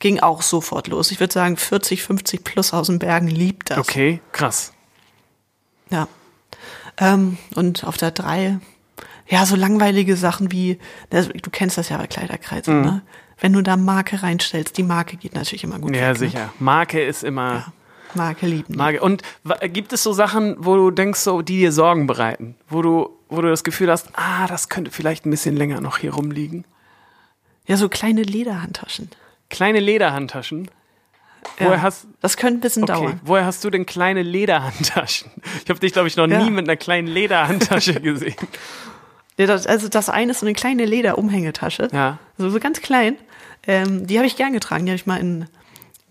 Ging 0.00 0.18
auch 0.18 0.42
sofort 0.42 0.88
los. 0.88 1.12
Ich 1.12 1.20
würde 1.20 1.32
sagen, 1.32 1.56
40, 1.56 2.02
50 2.02 2.42
plus 2.42 2.74
aus 2.74 2.88
den 2.88 2.98
Bergen 2.98 3.28
liebt 3.28 3.70
das. 3.70 3.78
Okay, 3.78 4.20
krass. 4.32 4.72
Ja. 5.88 6.08
Ähm, 6.98 7.38
und 7.54 7.84
auf 7.84 7.96
der 7.96 8.10
drei, 8.10 8.58
ja, 9.28 9.46
so 9.46 9.54
langweilige 9.54 10.16
Sachen 10.16 10.50
wie, 10.50 10.78
du 11.10 11.50
kennst 11.50 11.78
das 11.78 11.88
ja 11.88 11.96
bei 11.96 12.06
Kleiderkreisen, 12.06 12.82
ne? 12.82 13.02
Wenn 13.40 13.52
du 13.52 13.62
da 13.62 13.76
Marke 13.76 14.22
reinstellst, 14.22 14.76
die 14.78 14.82
Marke 14.82 15.16
geht 15.16 15.34
natürlich 15.34 15.64
immer 15.64 15.78
gut 15.78 15.94
Ja, 15.94 16.10
weg, 16.10 16.16
sicher. 16.18 16.52
Marke 16.58 17.02
ist 17.02 17.24
immer 17.24 17.54
Ne? 17.54 17.64
Marke 18.16 18.46
lieben. 18.46 18.76
Marke. 18.76 19.00
Und 19.00 19.22
gibt 19.72 19.92
es 19.92 20.04
so 20.04 20.12
Sachen, 20.12 20.54
wo 20.58 20.76
du 20.76 20.90
denkst, 20.92 21.18
so, 21.18 21.42
die 21.42 21.58
dir 21.58 21.72
Sorgen 21.72 22.06
bereiten? 22.06 22.54
Wo 22.68 22.80
du, 22.80 23.10
wo 23.28 23.40
du 23.42 23.48
das 23.50 23.64
Gefühl 23.64 23.90
hast, 23.90 24.08
ah, 24.12 24.46
das 24.46 24.68
könnte 24.68 24.92
vielleicht 24.92 25.26
ein 25.26 25.30
bisschen 25.30 25.56
länger 25.56 25.80
noch 25.80 25.98
hier 25.98 26.14
rumliegen? 26.14 26.64
Ja, 27.66 27.76
so 27.76 27.88
kleine 27.88 28.22
Lederhandtaschen. 28.22 29.08
Kleine 29.50 29.80
Lederhandtaschen. 29.80 30.70
Ja. 31.58 31.66
Woher 31.66 31.82
hast 31.82 32.06
Das 32.20 32.36
könnte 32.36 32.58
ein 32.58 32.60
bisschen 32.60 32.84
okay, 32.84 32.92
dauern. 32.92 33.20
woher 33.24 33.44
hast 33.46 33.64
du 33.64 33.70
denn 33.70 33.84
kleine 33.84 34.22
Lederhandtaschen? 34.22 35.30
Ich 35.64 35.68
habe 35.68 35.80
dich, 35.80 35.92
glaube 35.92 36.06
ich, 36.08 36.16
noch 36.16 36.28
Ja. 36.28 36.42
nie 36.42 36.50
mit 36.50 36.66
einer 36.68 36.76
kleinen 36.76 37.08
Lederhandtasche 37.08 37.94
gesehen. 38.00 38.36
Also 39.38 39.88
das 39.88 40.08
eine 40.08 40.30
ist 40.32 40.40
so 40.40 40.46
eine 40.46 40.54
kleine 40.54 40.84
Lederumhängetasche. 40.84 41.88
Ja. 41.92 42.18
So, 42.38 42.50
so 42.50 42.60
ganz 42.60 42.80
klein. 42.80 43.16
Ähm, 43.66 44.06
die 44.06 44.18
habe 44.18 44.26
ich 44.26 44.36
gern 44.36 44.52
getragen. 44.52 44.86
Die 44.86 44.92
habe 44.92 44.96
ich 44.96 45.06
mal 45.06 45.18
in 45.18 45.46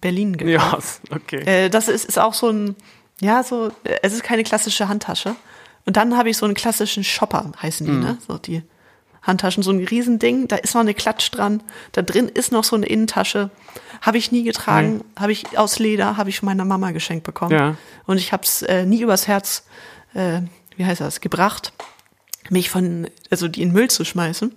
Berlin 0.01 0.38
gekauft. 0.38 1.01
Ja, 1.10 1.15
okay. 1.15 1.42
Äh, 1.46 1.70
das 1.70 1.88
ist, 1.88 2.06
ist 2.06 2.20
auch 2.20 2.34
so 2.34 2.50
ein, 2.50 2.75
ja, 3.22 3.44
so, 3.44 3.68
äh, 3.84 4.00
es 4.01 4.13
ist 4.13 4.24
keine 4.24 4.44
klassische 4.44 4.89
Handtasche. 4.89 5.36
Und 5.86 5.98
dann 5.98 6.18
habe 6.18 6.30
ich 6.30 6.38
so 6.38 6.46
einen 6.46 6.56
klassischen 6.56 7.03
Shopper, 7.03 7.51
heißen 7.62 7.86
die, 7.86 7.92
ne? 7.92 8.18
So 8.25 8.38
die 8.38 8.63
Handtaschen, 9.22 9.63
so 9.63 9.72
ein 9.72 9.84
Riesending, 9.84 10.48
da 10.48 10.58
ist 10.58 10.75
noch 10.75 10.82
eine 10.82 10.94
Klatsch 10.94 11.32
dran, 11.32 11.63
da 11.94 12.01
drin 12.01 12.27
ist 12.27 12.51
noch 12.51 12.63
so 12.63 12.75
eine 12.75 12.86
Innentasche. 12.86 13.50
Habe 14.01 14.18
ich 14.18 14.32
nie 14.32 14.44
getragen, 14.44 15.01
habe 15.18 15.32
ich 15.32 15.58
aus 15.58 15.80
Leder, 15.80 16.18
habe 16.18 16.30
ich 16.30 16.39
von 16.39 16.48
meiner 16.48 16.65
Mama 16.65 16.92
geschenkt 16.92 17.24
bekommen. 17.24 17.51
Ja. 17.51 17.75
Und 18.06 18.18
ich 18.18 18.34
habe 18.34 18.44
es 18.44 18.62
äh, 18.63 18.86
nie 18.86 19.01
übers 19.01 19.27
Herz, 19.27 19.65
äh, 20.13 20.42
wie 20.75 20.86
heißt 20.86 21.00
das, 21.00 21.22
gebracht, 21.22 21.72
mich 22.50 22.69
von, 22.69 23.07
also 23.29 23.47
die 23.47 23.62
in 23.62 23.71
Müll 23.71 23.89
zu 23.89 24.05
schmeißen. 24.05 24.53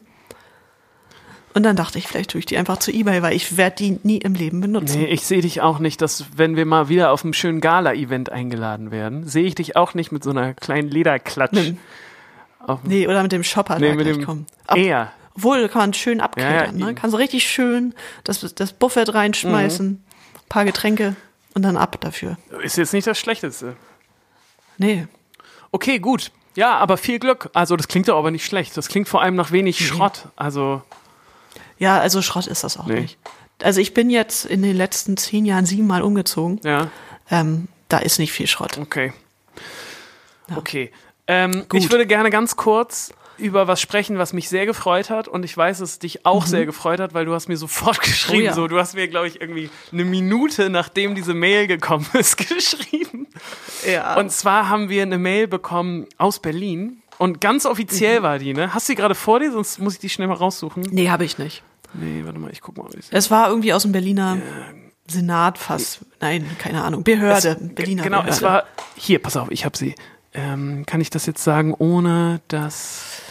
Und 1.55 1.63
dann 1.63 1.75
dachte 1.77 1.99
ich, 1.99 2.07
vielleicht 2.07 2.33
tue 2.33 2.39
ich 2.41 2.45
die 2.47 2.59
einfach 2.59 2.77
zu 2.79 2.91
Ebay, 2.93 3.23
weil 3.23 3.35
ich 3.35 3.57
werde 3.57 3.77
die 3.77 3.99
nie 4.03 4.19
im 4.19 4.35
Leben 4.35 4.61
benutzen. 4.61 4.99
Nee, 5.01 5.07
ich 5.07 5.23
sehe 5.25 5.41
dich 5.41 5.63
auch 5.63 5.79
nicht, 5.79 6.03
dass 6.03 6.27
wenn 6.37 6.55
wir 6.55 6.67
mal 6.67 6.91
wieder 6.91 7.11
auf 7.13 7.25
einem 7.25 7.33
schönen 7.33 7.63
Gala-Event 7.63 8.31
eingeladen 8.31 8.91
werden, 8.91 9.27
sehe 9.27 9.45
ich 9.45 9.55
dich 9.55 9.75
auch 9.75 9.95
nicht 9.95 10.13
mit 10.13 10.23
so 10.23 10.31
einer 10.31 10.53
kleinen 10.53 10.91
Lederklatsch. 10.91 11.53
Nee. 11.55 11.77
Nee, 12.85 13.07
oder 13.09 13.23
mit 13.23 13.33
dem 13.33 13.45
Shopper 13.45 13.79
nee, 13.79 13.95
mit 13.95 14.07
dem 14.07 14.25
kommen. 14.25 14.47
Ob, 14.67 14.77
eher. 14.77 15.13
Obwohl, 15.37 15.69
kann 15.69 15.81
man 15.83 15.95
schön 15.95 16.21
abklettern, 16.21 16.79
Ja, 16.79 16.85
ne? 16.87 16.91
eben. 16.91 16.95
Kann 16.95 17.11
so 17.11 17.17
richtig 17.17 17.49
schön 17.49 17.95
das, 18.25 18.41
das 18.55 18.73
Buffet 18.73 19.05
reinschmeißen, 19.15 19.87
Mhm. 19.89 20.01
paar 20.49 20.65
Getränke 20.65 21.15
und 21.55 21.63
dann 21.63 21.77
ab 21.79 21.99
dafür. 22.01 22.37
Ist 22.63 22.77
jetzt 22.77 22.93
nicht 22.93 23.07
das 23.07 23.19
Schlechteste. 23.19 23.77
Nee. 24.79 25.07
Okay, 25.71 26.01
gut. 26.01 26.33
Ja, 26.57 26.77
aber 26.79 26.97
viel 26.97 27.19
Glück. 27.19 27.51
Also 27.55 27.77
das 27.77 27.87
klingt 27.89 28.09
doch 28.09 28.19
aber 28.19 28.31
nicht 28.31 28.45
schlecht. 28.45 28.77
Das 28.77 28.89
klingt 28.89 29.09
vor 29.09 29.23
allem 29.23 29.35
nach 29.37 29.53
wenig 29.53 29.87
Schrott. 29.87 30.25
Also 30.37 30.83
Ja, 31.79 31.99
also 32.01 32.23
Schrott 32.23 32.47
ist 32.49 32.65
das 32.65 32.77
auch 32.79 32.87
Nee. 32.87 33.01
nicht. 33.03 33.19
Also 33.63 33.81
ich 33.81 33.95
bin 33.95 34.11
jetzt 34.11 34.45
in 34.47 34.63
den 34.63 34.77
letzten 34.77 35.17
zehn 35.17 35.45
Jahren 35.45 35.67
siebenmal 35.67 36.03
umgezogen. 36.03 36.61
Ja, 36.65 36.89
Ähm, 37.31 37.69
da 37.89 37.99
ist 37.99 38.19
nicht 38.19 38.33
viel 38.33 38.47
Schrott. 38.47 38.79
okay. 38.79 39.13
Okay. 40.55 40.93
Ähm, 41.27 41.65
ich 41.73 41.91
würde 41.91 42.07
gerne 42.07 42.31
ganz 42.31 42.57
kurz 42.57 43.13
über 43.39 43.67
was 43.69 43.81
sprechen, 43.81 44.19
was 44.19 44.33
mich 44.33 44.49
sehr 44.49 44.67
gefreut 44.67 45.11
hat 45.11 45.29
und 45.29 45.45
ich 45.45 45.57
weiß, 45.57 45.79
dass 45.79 45.91
es 45.91 45.99
dich 45.99 46.25
auch 46.27 46.47
sehr 46.47 46.67
gefreut 46.67 47.01
hat, 47.01 47.15
weil 47.15 47.25
du 47.25 47.35
hast 47.35 47.49
mir 47.49 47.57
sofort 47.57 48.01
geschrieben, 48.03 48.39
Mhm. 48.39 48.45
Oh 48.45 48.47
ja. 48.47 48.55
so 48.55 48.69
du 48.69 48.79
hast 48.79 48.95
mir 48.95 49.09
glaube 49.09 49.29
ich 49.29 49.41
irgendwie 49.41 49.71
eine 49.93 50.05
Minute 50.05 50.71
nachdem 50.71 51.15
diese 51.15 51.35
Mail 51.35 51.67
gekommen 51.67 52.07
ist 52.15 52.37
geschrieben. 52.49 53.27
Ja. 53.87 54.17
Und 54.17 54.33
zwar 54.33 54.69
haben 54.69 54.89
wir 54.89 55.03
eine 55.03 55.19
Mail 55.19 55.47
bekommen 55.49 56.07
aus 56.19 56.41
Berlin 56.41 57.03
und 57.19 57.41
ganz 57.41 57.65
Mhm. 57.65 57.71
offiziell 57.71 58.23
war 58.23 58.39
die, 58.39 58.53
ne? 58.55 58.73
Hast 58.75 58.89
du 58.89 58.93
die 58.93 58.97
gerade 58.97 59.15
vor 59.15 59.41
dir, 59.41 59.53
sonst 59.53 59.79
muss 59.79 59.95
ich 59.95 60.01
die 60.01 60.09
schnell 60.11 60.29
mal 60.29 60.35
raussuchen. 60.35 60.83
nee, 60.91 61.09
habe 61.11 61.25
ich 61.25 61.39
nicht. 61.39 61.63
Nee, 61.95 62.23
warte 62.25 62.39
mal, 62.39 62.51
ich 62.51 62.61
guck 62.61 62.77
mal. 62.77 62.89
Ich 62.99 63.07
Es 63.11 63.31
war 63.31 63.49
irgendwie 63.49 63.73
aus 63.73 63.83
dem 63.83 63.93
Berliner 63.93 64.39
Senat 65.09 65.57
fast. 65.57 66.01
Nein, 66.21 66.45
keine 66.59 66.83
Ahnung. 66.83 67.05
Behörde. 67.05 67.57
Berliner 67.61 68.03
Genau, 68.03 68.19
Behörde. 68.19 68.37
es 68.37 68.43
war. 68.43 68.65
Hier, 68.97 69.21
pass 69.21 69.37
auf, 69.37 69.51
ich 69.51 69.65
habe 69.65 69.77
sie. 69.77 69.95
Ähm, 70.35 70.85
kann 70.85 71.01
ich 71.01 71.09
das 71.11 71.25
jetzt 71.27 71.43
sagen, 71.45 71.73
ohne 71.73 72.41
dass. 72.49 73.23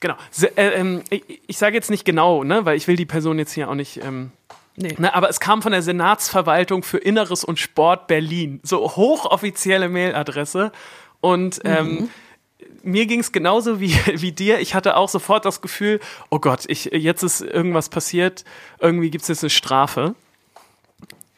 Genau. 0.00 0.14
Se, 0.30 0.56
äh, 0.56 0.78
ähm, 0.78 1.02
ich 1.10 1.40
ich 1.46 1.58
sage 1.58 1.74
jetzt 1.74 1.90
nicht 1.90 2.04
genau, 2.04 2.44
ne, 2.44 2.64
weil 2.64 2.76
ich 2.76 2.86
will 2.86 2.96
die 2.96 3.06
Person 3.06 3.38
jetzt 3.38 3.52
hier 3.52 3.68
auch 3.68 3.74
nicht. 3.74 4.02
Ähm, 4.02 4.32
Nee. 4.80 4.94
ne, 4.96 5.12
aber 5.12 5.28
es 5.28 5.40
kam 5.40 5.60
von 5.60 5.72
der 5.72 5.82
Senatsverwaltung 5.82 6.84
für 6.84 6.98
Inneres 6.98 7.42
und 7.42 7.58
Sport 7.58 8.06
Berlin. 8.06 8.60
So 8.62 8.94
hochoffizielle 8.94 9.88
Mailadresse. 9.88 10.70
Und 11.20 11.60
ähm, 11.64 12.10
mir 12.84 13.06
ging 13.06 13.18
es 13.18 13.32
genauso 13.32 13.80
wie, 13.80 13.92
wie 14.14 14.30
dir. 14.30 14.60
Ich 14.60 14.76
hatte 14.76 14.96
auch 14.96 15.08
sofort 15.08 15.44
das 15.44 15.60
Gefühl, 15.60 15.98
oh 16.30 16.38
Gott, 16.38 16.60
ich, 16.68 16.86
jetzt 16.86 17.24
ist 17.24 17.40
irgendwas 17.40 17.88
passiert, 17.88 18.44
irgendwie 18.78 19.10
gibt 19.10 19.22
es 19.22 19.28
jetzt 19.28 19.42
eine 19.42 19.50
Strafe. 19.50 20.14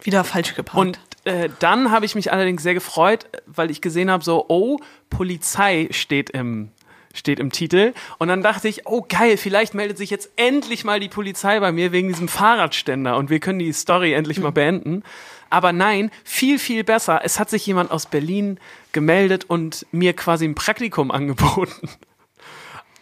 Wieder 0.03 0.25
falsch 0.25 0.55
geparkt. 0.55 0.79
Und 0.79 0.99
äh, 1.25 1.49
dann 1.61 1.91
habe 1.91 2.05
ich 2.07 2.15
mich 2.15 2.33
allerdings 2.33 2.63
sehr 2.63 2.75
gefreut, 2.75 3.27
weil 3.47 3.71
ich 3.71 3.81
gesehen 3.81 4.11
habe, 4.11 4.25
so, 4.25 4.47
oh, 4.49 4.79
Polizei 5.11 5.89
steht 5.93 6.31
im, 6.31 6.71
steht 7.15 7.41
im 7.41 7.51
Titel. 7.51 7.93
Und 8.19 8.29
dann 8.29 8.43
dachte 8.43 8.69
ich, 8.69 8.87
oh 8.87 9.05
geil, 9.09 9.37
vielleicht 9.37 9.75
meldet 9.75 9.99
sich 9.99 10.11
jetzt 10.11 10.31
endlich 10.37 10.85
mal 10.85 11.01
die 11.01 11.09
Polizei 11.09 11.59
bei 11.61 11.73
mir 11.73 11.93
wegen 11.93 12.09
diesem 12.09 12.29
Fahrradständer 12.29 13.17
und 13.17 13.31
wir 13.31 13.41
können 13.41 13.59
die 13.59 13.73
Story 13.73 14.13
endlich 14.13 14.39
mal 14.39 14.53
beenden. 14.53 15.03
Aber 15.51 15.73
nein, 15.73 16.13
viel, 16.23 16.59
viel 16.61 16.85
besser. 16.85 17.21
Es 17.25 17.41
hat 17.41 17.51
sich 17.51 17.67
jemand 17.67 17.91
aus 17.91 18.07
Berlin 18.07 18.59
gemeldet 18.93 19.45
und 19.49 19.85
mir 19.91 20.13
quasi 20.15 20.45
ein 20.45 20.55
Praktikum 20.55 21.11
angeboten. 21.11 21.89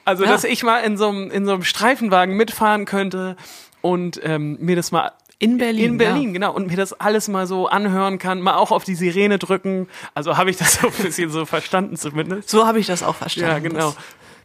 Also, 0.05 0.25
Ja. 0.25 0.31
dass 0.31 0.45
ich 0.45 0.63
mal 0.63 0.79
in 0.79 0.97
so 0.97 1.09
einem, 1.09 1.31
in 1.31 1.45
so 1.45 1.53
einem 1.53 1.65
Streifenwagen 1.65 2.35
mitfahren 2.35 2.87
könnte 2.87 3.37
und 3.83 4.19
ähm, 4.25 4.57
mir 4.61 4.77
das 4.77 4.91
mal 4.91 5.13
in 5.39 5.59
Berlin. 5.59 5.85
in 5.93 5.99
Berlin, 5.99 6.33
genau. 6.33 6.53
Und 6.53 6.67
mir 6.67 6.77
das 6.77 6.93
alles 6.95 7.29
mal 7.29 7.47
so 7.47 7.69
anhören 7.69 8.19
kann, 8.19 8.41
mal 8.41 8.55
auch 8.57 8.73
auf 8.73 8.85
die 8.85 8.95
Sirene 8.97 9.39
drücken. 9.39 9.89
Also 10.15 10.37
habe 10.37 10.51
ich 10.51 10.57
das 10.57 10.75
so 10.81 10.89
ein 10.89 10.93
bisschen 10.95 11.31
so 11.31 11.47
verstanden 11.47 11.97
zumindest. 11.97 12.53
Ja. 12.53 12.59
So 12.61 12.67
habe 12.67 12.81
ich 12.81 12.87
das 12.87 13.03
auch 13.03 13.15
verstanden. 13.15 13.51
Ja, 13.51 13.59
genau. 13.61 13.79
Das, 13.91 13.97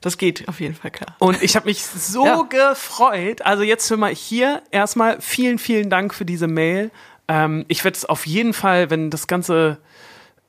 das 0.01 0.17
geht 0.17 0.47
auf 0.47 0.59
jeden 0.59 0.75
Fall 0.75 0.91
klar. 0.91 1.15
Und 1.19 1.41
ich 1.41 1.55
habe 1.55 1.65
mich 1.65 1.83
so 1.83 2.25
Ja. 2.25 2.41
gefreut. 2.43 3.41
Also 3.43 3.63
jetzt 3.63 3.87
für 3.87 3.97
mal 3.97 4.13
hier 4.13 4.61
erstmal 4.71 5.19
vielen, 5.21 5.57
vielen 5.57 5.89
Dank 5.89 6.13
für 6.13 6.25
diese 6.25 6.47
Mail. 6.47 6.91
Ähm, 7.27 7.65
ich 7.69 7.83
werde 7.83 7.97
es 7.97 8.05
auf 8.05 8.27
jeden 8.27 8.53
Fall, 8.53 8.89
wenn 8.89 9.09
das 9.09 9.27
ganze 9.27 9.77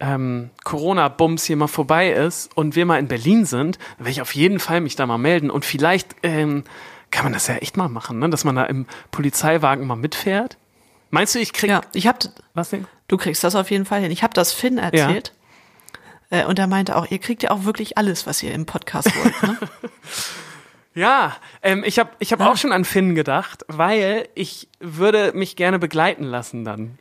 ähm, 0.00 0.50
Corona-Bums 0.64 1.44
hier 1.44 1.56
mal 1.56 1.68
vorbei 1.68 2.10
ist 2.10 2.50
und 2.56 2.74
wir 2.74 2.84
mal 2.84 2.98
in 2.98 3.06
Berlin 3.08 3.44
sind, 3.46 3.78
werde 3.98 4.10
ich 4.10 4.20
auf 4.20 4.34
jeden 4.34 4.58
Fall 4.58 4.80
mich 4.80 4.96
da 4.96 5.06
mal 5.06 5.18
melden. 5.18 5.50
Und 5.50 5.64
vielleicht 5.64 6.16
ähm, 6.24 6.64
kann 7.14 7.25
man 7.25 7.33
das 7.33 7.47
ja 7.47 7.54
echt 7.56 7.76
mal 7.76 7.88
machen, 7.88 8.18
ne? 8.18 8.28
dass 8.28 8.44
man 8.44 8.56
da 8.56 8.64
im 8.64 8.87
Polizeiwagen 9.11 9.87
mal 9.87 9.97
mitfährt. 9.97 10.59
Meinst 11.11 11.35
du, 11.35 11.38
ich 11.38 11.52
krieg 11.52 11.71
Ja, 11.71 11.80
ich 11.92 12.06
hab, 12.06 12.18
was 12.54 12.71
denn? 12.71 12.87
du 13.09 13.16
kriegst 13.16 13.42
das 13.44 13.54
auf 13.54 13.71
jeden 13.71 13.85
Fall 13.87 14.00
hin. 14.00 14.11
Ich 14.11 14.23
habe 14.23 14.35
das 14.35 14.52
Finn 14.52 14.78
erzählt. 14.78 15.33
Äh, 16.30 16.44
und 16.47 16.59
er 16.59 16.66
meinte 16.66 16.97
auch, 16.97 17.11
ihr 17.11 17.18
kriegt 17.18 17.42
ja 17.44 17.50
auch 17.52 17.64
wirklich 17.64 17.97
alles, 17.99 18.26
was 18.26 18.42
ihr 18.42 18.52
im 18.52 18.66
Podcast 18.66 19.09
wollt. 19.16 19.42
Ne? 19.42 19.59
Ja, 20.97 21.35
ähm, 21.62 21.83
ich 21.85 21.99
habe 21.99 22.11
ich 22.21 22.33
hab 22.33 22.38
Ja. 22.38 22.50
auch 22.52 22.56
schon 22.56 22.71
an 22.71 22.85
Finn 22.85 23.16
gedacht, 23.16 23.64
weil 23.66 24.28
ich 24.37 24.68
würde 24.78 25.33
mich 25.35 25.56
gerne 25.56 25.80
begleiten 25.80 26.23
lassen 26.23 26.64
dann. 26.64 26.99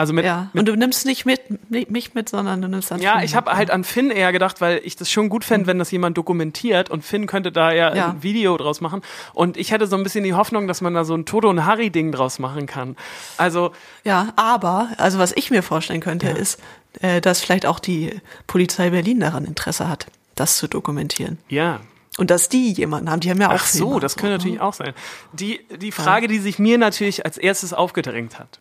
Also 0.00 0.14
mit, 0.14 0.24
ja. 0.24 0.48
mit 0.54 0.60
Und 0.62 0.66
du 0.66 0.76
nimmst 0.76 1.04
nicht 1.04 1.26
mit, 1.26 1.70
nicht 1.70 1.90
mich 1.90 2.14
mit, 2.14 2.30
sondern 2.30 2.62
du 2.62 2.68
nimmst 2.68 2.90
dann 2.90 3.02
ja, 3.02 3.16
Finn 3.16 3.24
ich 3.26 3.34
habe 3.34 3.52
halt 3.52 3.70
an 3.70 3.84
Finn 3.84 4.10
eher 4.10 4.32
gedacht, 4.32 4.62
weil 4.62 4.80
ich 4.82 4.96
das 4.96 5.10
schon 5.10 5.28
gut 5.28 5.44
fände, 5.44 5.66
wenn 5.66 5.78
das 5.78 5.90
jemand 5.90 6.16
dokumentiert 6.16 6.88
und 6.88 7.04
Finn 7.04 7.26
könnte 7.26 7.52
da 7.52 7.70
ja, 7.70 7.94
Ja. 7.94 8.08
ein 8.08 8.22
Video 8.22 8.56
draus 8.56 8.80
machen. 8.80 9.02
Und 9.34 9.58
ich 9.58 9.72
hätte 9.72 9.86
so 9.86 9.96
ein 9.96 10.02
bisschen 10.02 10.24
die 10.24 10.32
Hoffnung, 10.32 10.66
dass 10.66 10.80
man 10.80 10.94
da 10.94 11.04
so 11.04 11.14
ein 11.14 11.26
Toto 11.26 11.50
und 11.50 11.66
Harry-Ding 11.66 12.12
draus 12.12 12.38
machen 12.38 12.64
kann. 12.64 12.96
Also, 13.36 13.72
Ja, 14.02 14.32
aber, 14.36 14.88
also 14.96 15.18
was 15.18 15.32
ich 15.32 15.50
mir 15.50 15.62
vorstellen 15.62 16.00
könnte, 16.00 16.30
ist, 16.30 16.58
äh, 17.02 17.20
dass 17.20 17.42
vielleicht 17.42 17.66
auch 17.66 17.78
die 17.78 18.18
Polizei 18.46 18.88
Berlin 18.88 19.20
daran 19.20 19.44
Interesse 19.44 19.86
hat, 19.86 20.06
das 20.34 20.56
zu 20.56 20.66
dokumentieren. 20.66 21.36
ja. 21.50 21.80
Und 22.18 22.30
dass 22.30 22.48
die 22.48 22.72
jemanden 22.72 23.08
haben, 23.10 23.20
die 23.20 23.30
haben 23.30 23.40
ja 23.40 23.48
auch 23.50 23.54
Ach 23.54 23.66
so, 23.66 23.86
Filme, 23.86 24.00
das 24.00 24.16
könnte 24.16 24.32
ne? 24.32 24.36
natürlich 24.38 24.60
auch 24.60 24.74
sein. 24.74 24.92
Die, 25.32 25.60
die 25.80 25.92
Frage, 25.92 26.26
die 26.26 26.38
sich 26.38 26.58
mir 26.58 26.76
natürlich 26.76 27.24
als 27.24 27.38
erstes 27.38 27.72
aufgedrängt 27.72 28.38
hat. 28.38 28.60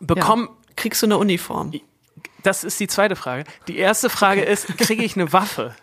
Bekomm, 0.00 0.42
Ja. 0.42 0.48
Kriegst 0.76 1.02
du 1.02 1.06
eine 1.06 1.18
Uniform? 1.18 1.72
Das 2.42 2.64
ist 2.64 2.80
die 2.80 2.86
zweite 2.88 3.16
Frage. 3.16 3.44
Die 3.68 3.76
erste 3.76 4.08
Frage 4.08 4.40
ist, 4.42 4.66
kriege 4.78 5.04
ich 5.04 5.14
eine 5.16 5.32
Waffe? 5.32 5.74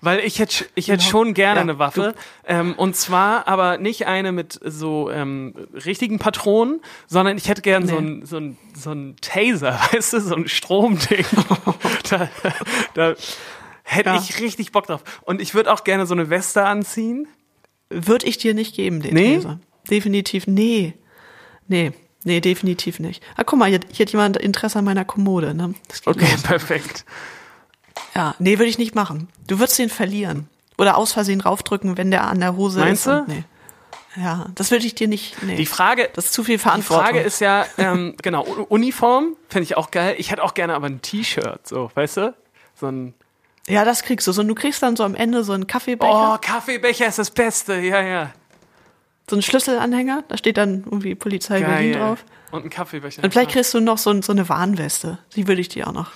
Weil 0.00 0.20
ich 0.20 0.38
hätte 0.38 0.66
ich 0.74 0.88
hätte 0.88 1.02
schon 1.04 1.34
gerne. 1.34 1.56
Ja, 1.56 1.62
eine 1.62 1.78
Waffe. 1.78 2.14
Ähm, 2.46 2.74
und 2.74 2.96
zwar 2.96 3.48
aber 3.48 3.76
nicht 3.78 4.06
eine 4.06 4.30
mit 4.32 4.58
so 4.62 5.10
ähm, 5.10 5.54
richtigen 5.74 6.18
Patronen, 6.18 6.80
sondern 7.06 7.36
ich 7.36 7.48
hätte 7.48 7.60
gern 7.62 7.86
so 7.86 8.00
Nee. 8.00 8.20
ein 8.20 8.26
so 8.26 8.36
ein 8.38 8.58
so 8.74 8.90
ein 8.92 9.16
Taser, 9.20 9.72
weißt 9.92 10.12
du, 10.14 10.20
so 10.20 10.34
ein 10.36 10.48
Stromding. 10.48 11.24
da, 12.10 12.28
da 12.94 13.14
hätte 13.82 14.08
Ja. 14.10 14.16
ich 14.16 14.40
richtig 14.40 14.72
Bock 14.72 14.86
drauf. 14.86 15.02
Und 15.22 15.40
ich 15.42 15.54
würde 15.54 15.72
auch 15.72 15.82
gerne 15.84 16.06
so 16.06 16.14
eine 16.14 16.30
Weste 16.30 16.64
anziehen. 16.64 17.26
Würde 17.90 18.26
ich 18.26 18.38
dir 18.38 18.54
nicht 18.54 18.74
geben, 18.74 19.00
den 19.02 19.14
Nee? 19.14 19.36
Taser. 19.36 19.60
Definitiv, 19.90 20.46
nee. 20.46 20.94
Nee, 21.68 21.92
nee, 22.26 22.40
definitiv 22.40 22.98
nicht. 23.00 23.22
Ah, 23.36 23.44
guck 23.44 23.58
mal, 23.58 23.68
hier, 23.70 23.80
hier 23.90 24.04
hat 24.04 24.12
jemand 24.12 24.36
Interesse 24.36 24.78
an 24.80 24.84
meiner 24.84 25.04
Kommode, 25.06 25.54
ne? 25.54 25.74
Okay, 26.04 26.28
los. 26.30 26.42
perfekt. 26.42 27.04
Ja, 28.14 28.34
nee, 28.38 28.58
würde 28.58 28.68
ich 28.68 28.78
nicht 28.78 28.94
machen. 28.94 29.28
Du 29.46 29.58
würdest 29.58 29.78
den 29.78 29.88
verlieren. 29.88 30.48
Oder 30.78 30.98
aus 30.98 31.12
Versehen 31.12 31.40
raufdrücken, 31.40 31.96
wenn 31.96 32.10
der 32.10 32.24
an 32.26 32.40
der 32.40 32.56
Hose 32.56 32.80
Meinst 32.80 33.06
ist. 33.06 33.12
du? 33.12 33.18
und- 33.20 33.28
Nee. 33.28 33.44
Ja, 34.18 34.46
das 34.54 34.70
würde 34.70 34.86
ich 34.86 34.94
dir 34.94 35.08
nicht, 35.08 35.42
nee. 35.42 35.56
Die 35.56 35.66
Frage, 35.66 36.08
das 36.14 36.26
ist 36.26 36.32
zu 36.32 36.42
viel 36.42 36.54
Die 36.56 36.62
Verantwortung. 36.62 37.04
Frage 37.04 37.20
ist 37.20 37.38
ja, 37.40 37.66
ähm, 37.76 38.14
genau, 38.22 38.44
Uniform 38.44 39.36
fände 39.50 39.64
ich 39.64 39.76
auch 39.76 39.90
geil. 39.90 40.14
Ich 40.16 40.30
hätte 40.30 40.42
auch 40.42 40.54
gerne 40.54 40.72
aber 40.74 40.86
ein 40.86 41.02
T-Shirt, 41.02 41.66
so, 41.68 41.90
weißt 41.94 42.16
du? 42.16 42.34
So 42.80 42.86
ein, 42.86 43.12
ja, 43.68 43.84
das 43.84 44.02
kriegst 44.04 44.26
du. 44.26 44.32
So, 44.32 44.40
und 44.40 44.48
du 44.48 44.54
kriegst 44.54 44.82
dann 44.82 44.96
so 44.96 45.04
am 45.04 45.14
Ende 45.14 45.44
so 45.44 45.52
einen 45.52 45.66
Kaffeebecher, 45.66 46.34
oh, 46.34 46.38
Kaffeebecher 46.40 47.06
ist 47.08 47.18
das 47.18 47.30
Beste, 47.30 47.74
ja, 47.80 48.00
ja. 48.00 48.32
So 49.28 49.36
einen 49.36 49.42
Schlüsselanhänger, 49.42 50.24
da 50.28 50.36
steht 50.36 50.56
dann 50.56 50.84
irgendwie 50.84 51.14
Polizei 51.14 51.60
Berlin 51.60 51.92
Geil. 51.92 52.00
drauf. 52.00 52.24
Und 52.52 52.64
ein 52.64 52.70
Kaffeebecher. 52.70 53.24
Und 53.24 53.32
vielleicht 53.32 53.50
ja. 53.50 53.54
kriegst 53.54 53.74
du 53.74 53.80
noch 53.80 53.98
so, 53.98 54.10
ein- 54.10 54.22
so 54.22 54.32
eine 54.32 54.48
Warnweste. 54.48 55.18
Die 55.34 55.48
würde 55.48 55.60
ich 55.60 55.68
dir 55.68 55.88
auch 55.88 55.92
noch 55.92 56.12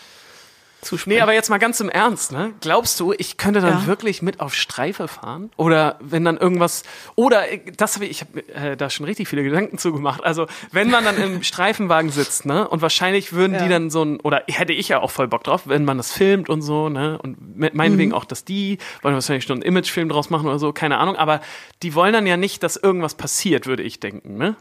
zusprechen. 0.83 1.17
Nee, 1.17 1.21
aber 1.23 1.33
jetzt 1.35 1.51
mal 1.51 1.59
ganz 1.59 1.81
im 1.81 1.89
Ernst, 1.89 2.33
ne? 2.33 2.53
Glaubst 2.61 2.99
du, 3.01 3.13
ich 3.17 3.37
könnte 3.37 3.61
dann 3.61 3.83
Ja. 3.83 3.87
wirklich 3.87 4.23
mit 4.23 4.41
auf 4.41 4.55
Streife 4.55 5.09
fahren? 5.09 5.51
Oder 5.57 5.99
wenn 6.01 6.25
dann 6.25 6.37
irgendwas, 6.37 6.83
oder 7.17 7.51
äh, 7.51 7.61
das 7.77 7.95
habe 7.97 8.07
ich, 8.07 8.11
ich 8.11 8.21
habe 8.23 8.49
äh, 8.73 8.77
da 8.77 8.89
schon 8.91 9.07
richtig 9.07 9.29
viele 9.29 9.43
Gedanken 9.43 9.79
zugemacht. 9.79 10.25
Also, 10.25 10.47
wenn 10.73 10.91
man 10.91 11.05
dann 11.05 11.17
im 11.17 11.43
Streifenwagen 11.43 12.11
sitzt, 12.11 12.47
ne? 12.47 12.67
Und 12.69 12.83
wahrscheinlich 12.83 13.33
würden 13.33 13.55
die 13.55 13.65
Ja. 13.65 13.69
dann 13.69 13.91
so 13.91 14.03
ein, 14.05 14.21
oder 14.21 14.43
hätte 14.49 14.73
ich 14.73 14.89
ja 14.89 15.01
auch 15.01 15.11
voll 15.11 15.29
Bock 15.29 15.45
drauf, 15.45 15.63
wenn 15.67 15.85
man 15.85 15.97
das 15.97 16.13
filmt 16.13 16.49
und 16.49 16.63
so, 16.63 16.89
ne? 16.89 17.19
Und 17.23 17.57
me- 17.59 17.71
Mhm. 17.71 17.77
meinetwegen 17.77 18.13
auch, 18.13 18.25
dass 18.25 18.45
die, 18.45 18.79
wollen 19.03 19.15
wahrscheinlich 19.15 19.45
schon 19.45 19.57
einen 19.57 19.63
Imagefilm 19.63 20.09
draus 20.09 20.31
machen 20.31 20.47
oder 20.49 20.59
so, 20.59 20.73
keine 20.73 20.99
Ahnung, 20.99 21.17
aber 21.17 21.41
die 21.83 21.95
wollen 21.95 22.13
dann 22.13 22.27
ja 22.27 22.37
nicht, 22.37 22.63
dass 22.63 22.77
irgendwas 22.77 23.15
passiert, 23.15 23.67
würde 23.67 23.83
ich 23.83 24.01
denken, 24.01 24.37
ne? 24.39 24.57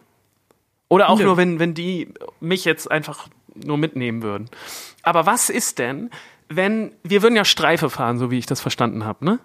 Oder 0.90 1.10
auch 1.10 1.20
Nö. 1.20 1.26
nur, 1.26 1.38
wenn, 1.38 1.60
wenn 1.60 1.74
die 1.76 2.10
mich 2.40 2.66
jetzt 2.66 2.90
einfach 2.90 3.28
nur 3.54 3.78
mitnehmen 3.78 4.24
würden. 4.24 4.50
Aber 5.04 5.26
was 5.26 5.50
ist 5.50 5.80
denn, 5.80 6.10
wenn, 6.48 6.94
wir 7.04 7.22
würden 7.22 7.36
ja 7.36 7.46
Streife 7.46 7.90
fahren, 7.90 8.18
so 8.18 8.32
wie 8.32 8.38
ich 8.40 8.46
das 8.46 8.62
verstanden 8.62 9.06
habe, 9.06 9.24
ne? 9.26 9.40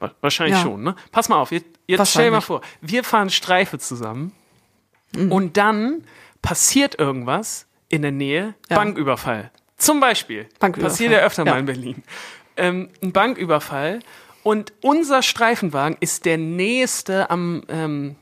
Wa- 0.00 0.12
Wahrscheinlich 0.20 0.56
Ja. 0.56 0.62
schon, 0.62 0.82
ne? 0.82 0.94
Pass 1.12 1.28
mal 1.28 1.36
auf, 1.36 1.52
jetzt, 1.52 1.66
jetzt 1.86 2.10
stell 2.10 2.26
dir 2.26 2.30
mal 2.32 2.40
vor, 2.40 2.60
wir 2.80 3.04
fahren 3.04 3.30
Streife 3.30 3.78
zusammen 3.78 4.32
Mhm. 5.16 5.32
und 5.32 5.56
dann 5.56 6.04
passiert 6.42 6.98
irgendwas 6.98 7.66
in 7.88 8.02
der 8.02 8.12
Nähe, 8.12 8.54
Ja. 8.70 8.76
Banküberfall. 8.76 9.50
Zum 9.76 10.00
Beispiel. 10.00 10.48
Banküberfall, 10.58 10.90
Passiert 10.90 11.12
ja 11.12 11.18
öfter 11.20 11.44
ja. 11.44 11.52
mal 11.52 11.60
in 11.60 11.66
Berlin. 11.66 12.02
Ähm, 12.56 12.88
ein 13.02 13.12
Banküberfall 13.12 14.00
und 14.42 14.72
unser 14.82 15.22
Streifenwagen 15.22 15.96
ist 16.00 16.24
der 16.24 16.36
nächste 16.38 17.30
am, 17.30 17.62
ähm, 17.68 18.16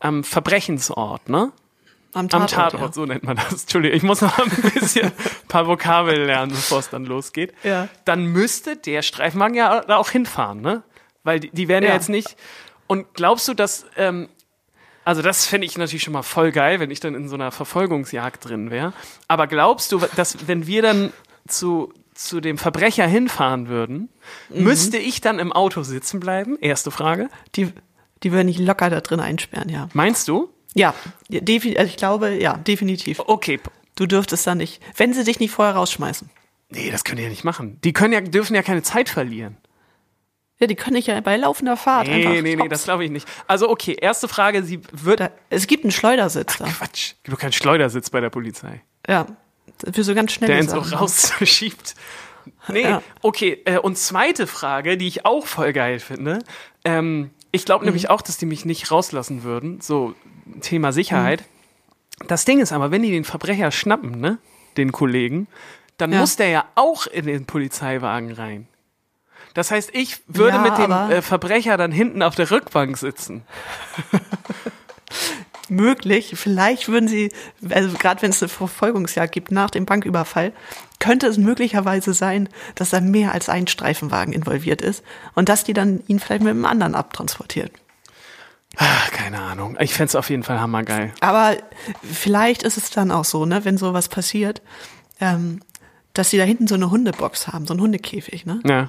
am 0.00 0.24
Verbrechensort, 0.24 1.28
ne? 1.28 1.52
Am 2.16 2.24
Am 2.24 2.28
Tatort. 2.28 2.72
Tatort, 2.72 2.94
so 2.94 3.06
nennt 3.06 3.22
man 3.24 3.36
das. 3.36 3.62
Entschuldigung, 3.62 3.96
ich 3.96 4.02
muss 4.02 4.20
noch 4.20 4.38
ein 4.38 4.50
bisschen 4.72 5.06
ein 5.06 5.12
paar 5.48 5.66
Vokabeln 5.66 6.26
lernen, 6.26 6.50
bevor 6.50 6.78
es 6.80 6.88
dann 6.90 7.04
losgeht. 7.04 7.52
Ja. 7.62 7.88
Dann 8.04 8.24
müsste 8.26 8.76
der 8.76 9.02
Streifenwagen 9.02 9.54
ja 9.56 9.80
da 9.82 9.96
auch 9.96 10.10
hinfahren, 10.10 10.60
ne? 10.60 10.82
Weil 11.22 11.40
die, 11.40 11.50
die 11.50 11.68
werden 11.68 11.84
ja. 11.84 11.90
Ja. 11.90 11.94
jetzt 11.96 12.08
nicht. 12.08 12.36
Und 12.86 13.14
glaubst 13.14 13.46
du, 13.48 13.54
dass 13.54 13.84
ähm, 13.96 14.28
Also 15.04 15.22
das 15.22 15.46
fände 15.46 15.66
ich 15.66 15.76
natürlich 15.78 16.02
schon 16.02 16.12
mal 16.12 16.22
voll 16.22 16.52
geil, 16.52 16.80
wenn 16.80 16.90
ich 16.90 17.00
dann 17.00 17.14
in 17.14 17.28
so 17.28 17.34
einer 17.36 17.50
Verfolgungsjagd 17.52 18.48
drin 18.48 18.70
wäre. 18.70 18.92
Aber 19.28 19.46
glaubst 19.46 19.92
du, 19.92 19.98
dass 20.16 20.48
wenn 20.48 20.66
wir 20.66 20.82
dann 20.82 21.12
zu, 21.48 21.92
zu 22.14 22.40
dem 22.40 22.58
Verbrecher 22.58 23.06
hinfahren 23.06 23.68
würden, 23.68 24.08
Mhm. 24.48 24.64
müsste 24.64 24.96
ich 24.98 25.20
dann 25.20 25.38
im 25.38 25.52
Auto 25.52 25.82
sitzen 25.82 26.18
bleiben? 26.20 26.56
Erste 26.60 26.90
Frage. 26.90 27.28
Die, 27.56 27.72
die 28.22 28.32
würden 28.32 28.46
nicht 28.46 28.58
locker 28.60 28.88
da 28.90 29.00
drin 29.00 29.20
einsperren, 29.20 29.68
ja. 29.68 29.88
Meinst 29.92 30.26
du? 30.28 30.48
Ja, 30.76 30.94
also 31.30 31.82
ich 31.84 31.96
glaube, 31.96 32.34
ja, 32.40 32.58
definitiv. 32.58 33.18
Okay. 33.20 33.58
Du 33.96 34.04
dürftest 34.06 34.46
da 34.46 34.54
nicht, 34.54 34.82
wenn 34.96 35.14
sie 35.14 35.24
dich 35.24 35.40
nicht 35.40 35.50
vorher 35.52 35.74
rausschmeißen. 35.74 36.28
Nee, 36.68 36.90
das 36.90 37.02
können 37.02 37.16
die 37.16 37.22
ja 37.22 37.30
nicht 37.30 37.44
machen. 37.44 37.78
Die 37.82 37.92
können 37.94 38.12
ja, 38.12 38.20
dürfen 38.20 38.54
ja 38.54 38.62
keine 38.62 38.82
Zeit 38.82 39.08
verlieren. 39.08 39.56
Ja, 40.58 40.66
die 40.66 40.74
können 40.74 40.96
dich 40.96 41.06
ja 41.06 41.18
bei 41.20 41.36
laufender 41.36 41.76
Fahrt 41.78 42.08
einfach. 42.08 42.30
Nee, 42.30 42.42
nee, 42.42 42.56
nee, 42.56 42.68
das 42.68 42.84
glaube 42.84 43.04
ich 43.06 43.10
nicht. 43.10 43.26
Also 43.46 43.70
okay, 43.70 43.96
erste 43.98 44.28
Frage, 44.28 44.62
sie 44.64 44.80
wird... 44.92 45.20
da, 45.20 45.30
es 45.48 45.66
gibt 45.66 45.84
einen 45.84 45.92
Schleudersitz 45.92 46.58
da. 46.58 46.64
Quatsch, 46.66 47.14
gibt 47.22 47.34
doch 47.36 47.40
keinen 47.40 47.52
Schleudersitz 47.52 48.10
bei 48.10 48.20
der 48.20 48.30
Polizei. 48.30 48.82
Ja, 49.08 49.26
für 49.92 50.04
so 50.04 50.14
ganz 50.14 50.32
schnelle 50.32 50.54
der 50.54 50.62
ihn 50.62 50.68
so 50.68 50.78
rausschiebt. 50.78 51.94
Nee, 52.68 52.82
Ja. 52.82 53.02
okay. 53.22 53.62
Äh, 53.64 53.78
und 53.78 53.96
zweite 53.98 54.46
Frage, 54.46 54.96
die 54.98 55.08
ich 55.08 55.24
auch 55.24 55.46
voll 55.46 55.72
geil 55.72 55.98
finde. 56.00 56.40
Ähm, 56.84 57.30
ich 57.52 57.64
glaube 57.64 57.84
Mhm. 57.84 57.88
nämlich 57.88 58.10
auch, 58.10 58.20
dass 58.22 58.36
die 58.38 58.46
mich 58.46 58.64
nicht 58.64 58.90
rauslassen 58.90 59.42
würden. 59.42 59.80
So 59.80 60.14
Thema 60.60 60.92
Sicherheit. 60.92 61.42
Mhm. 62.22 62.26
Das 62.28 62.44
Ding 62.44 62.60
ist 62.60 62.72
aber, 62.72 62.90
wenn 62.90 63.02
die 63.02 63.10
den 63.10 63.24
Verbrecher 63.24 63.70
schnappen, 63.70 64.20
ne, 64.20 64.38
den 64.76 64.92
Kollegen, 64.92 65.48
dann 65.98 66.12
Ja. 66.12 66.20
muss 66.20 66.36
der 66.36 66.48
ja 66.48 66.64
auch 66.74 67.06
in 67.06 67.26
den 67.26 67.46
Polizeiwagen 67.46 68.32
rein. 68.32 68.68
Das 69.54 69.70
heißt, 69.70 69.90
ich 69.94 70.20
würde 70.26 70.56
Ja, 70.58 70.62
mit 70.62 70.78
dem 70.78 70.90
äh, 70.92 71.22
Verbrecher 71.22 71.76
dann 71.76 71.90
hinten 71.92 72.22
auf 72.22 72.34
der 72.34 72.50
Rückbank 72.50 72.96
sitzen. 72.98 73.42
möglich. 75.68 76.34
Vielleicht 76.36 76.88
würden 76.88 77.08
sie, 77.08 77.32
also 77.70 77.96
gerade 77.98 78.22
wenn 78.22 78.30
es 78.30 78.42
eine 78.42 78.48
Verfolgungsjagd 78.48 79.32
gibt 79.32 79.50
nach 79.50 79.70
dem 79.70 79.84
Banküberfall, 79.84 80.52
könnte 81.00 81.26
es 81.26 81.38
möglicherweise 81.38 82.14
sein, 82.14 82.48
dass 82.74 82.90
da 82.90 83.00
mehr 83.00 83.32
als 83.32 83.48
ein 83.48 83.66
Streifenwagen 83.66 84.32
involviert 84.32 84.80
ist 84.80 85.02
und 85.34 85.48
dass 85.48 85.64
die 85.64 85.72
dann 85.72 86.02
ihn 86.06 86.20
vielleicht 86.20 86.42
mit 86.42 86.50
einem 86.52 86.64
anderen 86.66 86.94
abtransportiert. 86.94 87.72
Ach, 88.76 89.10
keine 89.10 89.40
Ahnung. 89.40 89.76
Ich 89.80 89.94
fänd's 89.94 90.14
auf 90.14 90.28
jeden 90.30 90.42
Fall 90.42 90.60
hammergeil. 90.60 91.12
Aber 91.20 91.56
vielleicht 92.02 92.62
ist 92.62 92.76
es 92.76 92.90
dann 92.90 93.10
auch 93.10 93.24
so, 93.24 93.46
ne, 93.46 93.64
wenn 93.64 93.78
sowas 93.78 94.08
passiert, 94.08 94.60
ähm, 95.20 95.60
dass 96.12 96.30
sie 96.30 96.38
da 96.38 96.44
hinten 96.44 96.66
so 96.66 96.74
eine 96.74 96.90
Hundebox 96.90 97.48
haben, 97.48 97.66
so 97.66 97.72
einen 97.74 97.80
Hundekäfig, 97.80 98.44
ne? 98.46 98.60
Ja. 98.64 98.88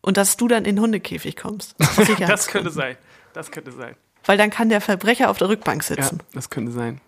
Und 0.00 0.16
dass 0.16 0.36
du 0.36 0.48
dann 0.48 0.64
in 0.64 0.76
den 0.76 0.80
Hundekäfig 0.82 1.36
kommst. 1.36 1.74
Das 2.26 2.46
könnte 2.48 2.70
sein. 2.70 2.96
Das 3.34 3.50
könnte 3.50 3.72
sein. 3.72 3.94
Weil 4.24 4.38
dann 4.38 4.50
kann 4.50 4.68
der 4.68 4.80
Verbrecher 4.80 5.30
auf 5.30 5.38
der 5.38 5.48
Rückbank 5.48 5.82
Ja, 5.88 5.96
sitzen. 5.96 6.20
das 6.34 6.50
könnte 6.50 6.72
sein. 6.72 7.00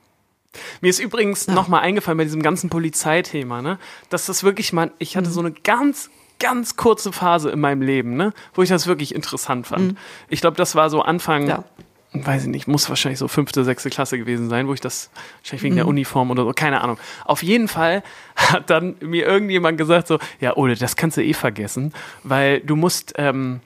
Mir 0.81 0.89
ist 0.91 0.99
übrigens 0.99 1.47
noch 1.47 1.69
mal 1.69 1.79
eingefallen 1.81 2.19
bei 2.19 2.25
diesem 2.25 2.43
ganzen 2.43 2.71
Polizeithema, 2.71 3.63
ne, 3.63 3.79
dass 4.11 4.27
das 4.27 4.43
wirklich 4.43 4.73
mal, 4.73 4.91
ich 4.99 5.15
Mhm. 5.15 5.19
hatte 5.21 5.31
so 5.31 5.41
eine 5.41 5.53
ganz, 5.53 6.11
ganz 6.41 6.77
kurze 6.77 7.13
Phase 7.13 7.51
in 7.51 7.61
meinem 7.61 7.83
Leben, 7.83 8.17
ne, 8.17 8.33
wo 8.55 8.63
ich 8.63 8.69
das 8.69 8.87
wirklich 8.89 9.15
interessant 9.15 9.67
fand. 9.69 9.97
Ich 10.29 10.41
glaube, 10.41 10.57
das 10.57 10.75
war 10.75 10.91
so 10.91 11.03
Anfang, 11.03 11.43
Mhm. 11.45 11.49
Ja. 11.49 11.65
weiß 12.13 12.43
ich 12.43 12.49
nicht, 12.49 12.67
muss 12.67 12.89
wahrscheinlich 12.89 13.21
so 13.21 13.29
fünfte, 13.29 13.63
sechste 13.63 13.89
Klasse 13.89 14.19
gewesen 14.19 14.49
sein, 14.49 14.67
wo 14.67 14.75
ich 14.75 14.81
das, 14.81 15.11
wahrscheinlich 15.43 15.63
wegen 15.63 15.77
der 15.77 15.85
Mhm. 15.85 15.91
Uniform 15.91 16.31
oder 16.33 16.45
so, 16.45 16.53
keine 16.53 16.81
Ahnung. 16.81 16.99
Auf 17.25 17.43
jeden 17.45 17.69
Fall 17.69 18.03
hat 18.35 18.69
dann 18.69 18.97
mir 19.01 19.25
irgendjemand 19.27 19.79
gesagt 19.79 20.09
so, 20.09 20.19
ja, 20.41 20.57
Ole, 20.57 20.75
das 20.75 20.97
kannst 20.97 21.17
du 21.19 21.23
eh 21.25 21.35
vergessen, 21.35 21.93
weil 22.25 22.61
du 22.61 22.75
musst, 22.75 23.13
ähm, 23.17 23.61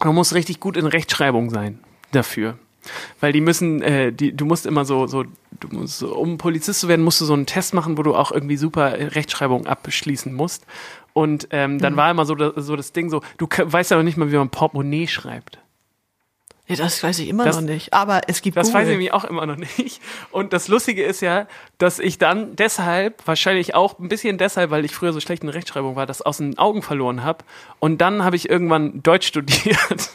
du 0.00 0.12
musst 0.12 0.34
richtig 0.34 0.60
gut 0.60 0.76
in 0.76 0.84
Rechtschreibung 0.86 1.48
sein 1.50 1.78
dafür. 2.12 2.58
Weil 3.20 3.32
die 3.34 3.42
müssen, 3.42 3.82
äh, 3.82 4.10
die, 4.10 4.34
du 4.34 4.46
musst 4.46 4.64
immer 4.64 4.86
so, 4.86 5.06
so, 5.06 5.24
du 5.60 5.68
musst, 5.70 6.02
um 6.02 6.38
Polizist 6.38 6.80
zu 6.80 6.88
werden, 6.88 7.02
musst 7.04 7.20
du 7.20 7.26
so 7.26 7.34
einen 7.34 7.44
Test 7.44 7.74
machen, 7.74 7.98
wo 7.98 8.02
du 8.02 8.14
auch 8.14 8.32
irgendwie 8.32 8.56
super 8.56 8.96
äh, 8.98 9.04
Rechtschreibung 9.04 9.66
abschließen 9.66 10.32
musst. 10.32 10.64
Und 11.12 11.48
ähm, 11.50 11.74
Mhm. 11.74 11.78
dann 11.80 11.96
war 11.96 12.10
immer 12.10 12.24
so, 12.24 12.34
das- 12.34 12.52
so 12.64 12.76
das 12.76 12.92
Ding 12.92 13.10
so, 13.10 13.22
du 13.38 13.46
weißt 13.48 13.90
ja 13.90 13.96
noch 13.96 14.04
nicht 14.04 14.16
mal, 14.16 14.30
wie 14.32 14.36
man 14.36 14.48
Portemonnaie 14.50 15.06
schreibt. 15.08 15.58
Ja, 16.68 16.76
das 16.76 17.02
weiß 17.02 17.18
ich 17.18 17.28
immer 17.28 17.44
Das- 17.44 17.56
noch 17.56 17.62
nicht. 17.68 17.92
Aber 17.92 18.20
es 18.28 18.42
gibt 18.42 18.56
Das 18.56 18.68
Google. 18.68 18.80
weiß 18.82 18.86
ich 18.88 18.92
nämlich 18.92 19.12
auch 19.12 19.24
immer 19.24 19.44
noch 19.44 19.56
nicht. 19.56 20.00
Und 20.30 20.52
das 20.52 20.68
Lustige 20.68 21.02
ist 21.02 21.20
ja, 21.20 21.48
dass 21.78 21.98
ich 21.98 22.18
dann 22.18 22.54
deshalb, 22.54 23.26
wahrscheinlich 23.26 23.74
auch 23.74 23.98
ein 23.98 24.08
bisschen 24.08 24.38
deshalb, 24.38 24.70
weil 24.70 24.84
ich 24.84 24.94
früher 24.94 25.12
so 25.12 25.18
schlecht 25.18 25.42
in 25.42 25.48
Rechtschreibung 25.48 25.96
war, 25.96 26.06
das 26.06 26.22
aus 26.22 26.36
den 26.36 26.58
Augen 26.58 26.82
verloren 26.82 27.24
habe. 27.24 27.44
Und 27.80 28.00
dann 28.00 28.22
habe 28.22 28.36
ich 28.36 28.48
irgendwann 28.48 29.02
Deutsch 29.02 29.26
studiert. 29.26 30.10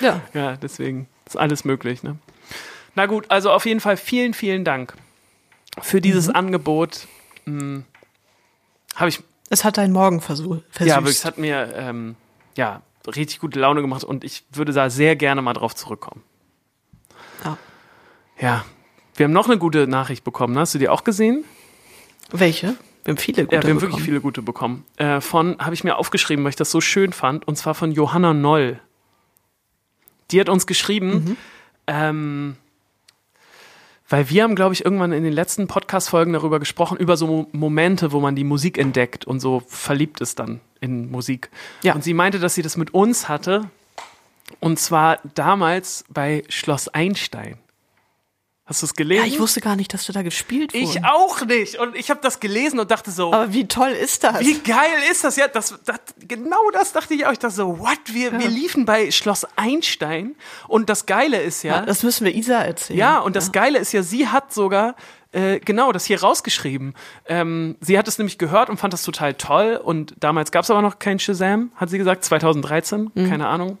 Ja. 0.00 0.22
ja, 0.32 0.56
deswegen 0.56 1.08
ist 1.26 1.36
alles 1.36 1.64
möglich. 1.66 2.02
Ne? 2.02 2.16
Na 2.94 3.04
gut, 3.04 3.26
also 3.28 3.50
auf 3.52 3.66
jeden 3.66 3.80
Fall 3.80 3.98
vielen, 3.98 4.32
vielen 4.32 4.64
Dank 4.64 4.94
für 5.82 6.00
dieses 6.00 6.28
Mhm. 6.28 6.36
Angebot. 6.36 7.06
Hm, 7.44 7.84
habe 8.96 9.10
ich 9.10 9.20
Es 9.50 9.64
hat 9.64 9.76
deinen 9.76 9.92
Morgen 9.92 10.20
versüßt. 10.20 10.62
ja, 10.80 10.96
wirklich, 10.96 11.16
es 11.16 11.24
hat 11.26 11.36
mir 11.36 11.74
ähm, 11.76 12.16
ja, 12.56 12.80
richtig 13.06 13.40
gute 13.40 13.58
Laune 13.58 13.82
gemacht 13.82 14.04
und 14.04 14.24
ich 14.24 14.44
würde 14.52 14.72
da 14.72 14.88
sehr 14.90 15.16
gerne 15.16 15.42
mal 15.42 15.52
drauf 15.52 15.74
zurückkommen. 15.74 16.22
Ja. 17.44 17.58
Ja. 18.40 18.64
Wir 19.16 19.24
haben 19.24 19.32
noch 19.32 19.46
eine 19.48 19.58
gute 19.58 19.86
Nachricht 19.86 20.24
bekommen. 20.24 20.56
Hast 20.58 20.74
du 20.74 20.78
die 20.78 20.88
auch 20.88 21.04
gesehen? 21.04 21.44
Welche? 22.30 22.76
Wir 23.04 23.12
haben 23.12 23.18
viele 23.18 23.44
gute 23.44 23.56
ja, 23.56 23.62
wir 23.62 23.70
haben 23.70 23.76
bekommen. 23.76 23.92
wirklich 23.92 24.04
viele 24.04 24.20
gute 24.20 24.40
bekommen. 24.42 24.84
Äh, 24.96 25.20
von, 25.20 25.58
habe 25.58 25.74
ich 25.74 25.84
mir 25.84 25.96
aufgeschrieben, 25.96 26.44
weil 26.44 26.50
ich 26.50 26.56
das 26.56 26.70
so 26.70 26.80
schön 26.80 27.12
fand, 27.12 27.46
und 27.48 27.56
zwar 27.56 27.74
von 27.74 27.92
Johanna 27.92 28.32
Noll. 28.34 28.78
Die 30.30 30.40
hat 30.40 30.48
uns 30.48 30.66
geschrieben, 30.66 31.10
Mhm. 31.24 31.36
ähm, 31.88 32.56
weil 34.10 34.28
wir 34.28 34.42
haben, 34.42 34.56
glaube 34.56 34.74
ich, 34.74 34.84
irgendwann 34.84 35.12
in 35.12 35.22
den 35.24 35.32
letzten 35.32 35.66
Podcast-Folgen 35.68 36.32
darüber 36.32 36.58
gesprochen, 36.58 36.98
über 36.98 37.16
so 37.16 37.26
Mo- 37.26 37.46
Momente, 37.52 38.12
wo 38.12 38.20
man 38.20 38.36
die 38.36 38.44
Musik 38.44 38.76
entdeckt 38.76 39.24
und 39.24 39.40
so 39.40 39.62
verliebt 39.66 40.20
ist 40.20 40.38
dann 40.38 40.60
in 40.80 41.10
Musik. 41.10 41.48
Ja. 41.82 41.94
Und 41.94 42.04
sie 42.04 42.12
meinte, 42.12 42.38
dass 42.40 42.54
sie 42.54 42.62
das 42.62 42.76
mit 42.76 42.92
uns 42.92 43.28
hatte. 43.28 43.70
Und 44.58 44.78
zwar 44.80 45.20
damals 45.34 46.04
bei 46.10 46.42
Schloss 46.48 46.88
Einstein. 46.88 47.56
Hast 48.70 48.82
du 48.82 48.86
es 48.86 48.94
gelesen? 48.94 49.26
Ja, 49.26 49.26
ich 49.26 49.40
wusste 49.40 49.60
gar 49.60 49.74
nicht, 49.74 49.92
dass 49.92 50.06
du 50.06 50.12
da 50.12 50.22
gespielt 50.22 50.72
wurdest. 50.72 50.94
Ich 50.94 51.04
auch 51.04 51.44
nicht. 51.44 51.76
Und 51.80 51.96
ich 51.96 52.08
habe 52.08 52.20
das 52.22 52.38
gelesen 52.38 52.78
und 52.78 52.88
dachte 52.92 53.10
so, 53.10 53.32
Aber 53.32 53.52
wie 53.52 53.66
toll 53.66 53.90
ist 53.90 54.22
das? 54.22 54.38
wie 54.38 54.60
geil 54.60 54.92
ist 55.10 55.24
das? 55.24 55.34
Ja, 55.34 55.48
das, 55.48 55.76
das, 55.84 55.98
genau 56.20 56.70
das 56.72 56.92
dachte 56.92 57.14
ich 57.14 57.26
auch. 57.26 57.32
Ich 57.32 57.40
dachte 57.40 57.56
so, 57.56 57.80
what? 57.80 57.98
Wir, 58.06 58.30
wir 58.38 58.46
liefen 58.48 58.84
bei 58.84 59.10
Schloss 59.10 59.44
Einstein 59.56 60.36
und 60.68 60.88
das 60.88 61.06
Geile 61.06 61.42
ist 61.42 61.64
ja, 61.64 61.78
Ja, 61.78 61.82
das 61.84 62.04
müssen 62.04 62.24
wir 62.24 62.32
Isa 62.32 62.62
erzählen. 62.62 62.96
ja, 63.00 63.18
und 63.18 63.34
das 63.34 63.50
Geile 63.50 63.80
ist 63.80 63.90
ja, 63.90 64.04
sie 64.04 64.28
hat 64.28 64.54
sogar 64.54 64.94
äh, 65.32 65.58
genau 65.58 65.90
das 65.90 66.04
hier 66.04 66.20
rausgeschrieben. 66.20 66.94
Ähm, 67.26 67.76
sie 67.80 67.98
hat 67.98 68.06
es 68.06 68.18
nämlich 68.18 68.38
gehört 68.38 68.70
und 68.70 68.76
fand 68.78 68.92
das 68.92 69.02
total 69.02 69.34
toll. 69.34 69.80
Und 69.82 70.14
damals 70.20 70.52
gab 70.52 70.62
es 70.62 70.70
aber 70.70 70.80
noch 70.80 71.00
kein 71.00 71.18
Shazam, 71.18 71.72
hat 71.74 71.90
sie 71.90 71.98
gesagt, 71.98 72.24
2013, 72.24 73.10
keine 73.14 73.48
Ahnung. 73.48 73.78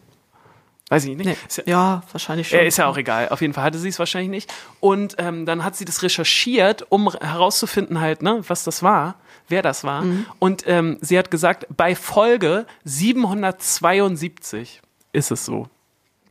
Weiß 0.90 1.04
ich 1.04 1.16
nicht. 1.16 1.24
Nee. 1.24 1.36
Ist 1.46 1.62
ja, 1.66 2.02
wahrscheinlich 2.10 2.48
schon. 2.48 2.58
äh, 2.58 2.66
ist 2.66 2.76
ja 2.76 2.88
auch 2.88 2.96
egal. 2.96 3.28
Auf 3.28 3.40
jeden 3.40 3.54
Fall 3.54 3.62
hatte 3.62 3.78
sie 3.78 3.88
es 3.88 4.00
wahrscheinlich 4.00 4.28
nicht. 4.28 4.52
Und 4.80 5.14
ähm, 5.18 5.46
dann 5.46 5.64
hat 5.64 5.76
sie 5.76 5.84
das 5.84 6.02
recherchiert, 6.02 6.84
um 6.88 7.08
herauszufinden 7.12 8.00
halt, 8.00 8.22
ne, 8.22 8.42
was 8.48 8.64
das 8.64 8.82
war, 8.82 9.14
wer 9.48 9.62
das 9.62 9.84
war. 9.84 10.04
Und 10.40 10.64
ähm, 10.66 10.98
sie 11.00 11.16
hat 11.16 11.30
gesagt, 11.30 11.66
bei 11.76 11.94
Folge 11.94 12.66
772 12.82 14.82
ist 15.12 15.30
es 15.30 15.44
so. 15.44 15.68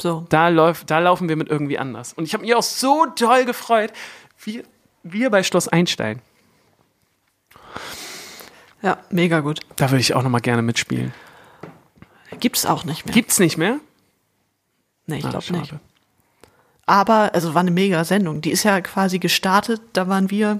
So. 0.02 0.26
Da, 0.28 0.50
läuft, 0.50 0.91
da 0.91 1.00
laufen 1.00 1.30
wir 1.30 1.38
mit 1.38 1.48
irgendwie 1.48 1.78
anders. 1.78 2.12
Und 2.12 2.26
ich 2.26 2.34
habe 2.34 2.43
mich 2.43 2.54
auch 2.54 2.63
so 2.63 3.06
doll 3.17 3.45
gefreut. 3.45 3.93
Wir, 4.43 4.63
wir 5.04 5.30
bei 5.30 5.43
Schloss 5.43 5.69
Einstein. 5.69 6.22
Ja, 8.82 8.98
mega 9.10 9.39
gut. 9.39 9.62
Da 9.78 9.89
würde 9.89 10.02
ich 10.02 10.15
auch 10.15 10.24
noch 10.24 10.30
mal 10.30 10.39
gerne 10.39 10.62
mitspielen. 10.62 11.13
Gibt's 12.41 12.65
auch 12.65 12.84
nicht 12.84 13.06
mehr. 13.06 13.13
Gibt's 13.13 13.39
nicht 13.39 13.58
mehr? 13.58 13.80
Nee, 15.10 15.17
ich 15.19 15.26
Ah, 15.26 15.30
glaube 15.32 15.52
nicht. 15.60 15.74
Aber, 16.86 17.36
also 17.36 17.54
war 17.54 17.60
eine 17.62 17.72
mega 17.72 18.04
Sendung. 18.04 18.41
Die 18.41 18.52
ist 18.52 18.63
ja 18.63 18.80
quasi 18.82 19.19
gestartet, 19.19 19.82
da 19.93 20.08
waren 20.08 20.30
wir, 20.32 20.60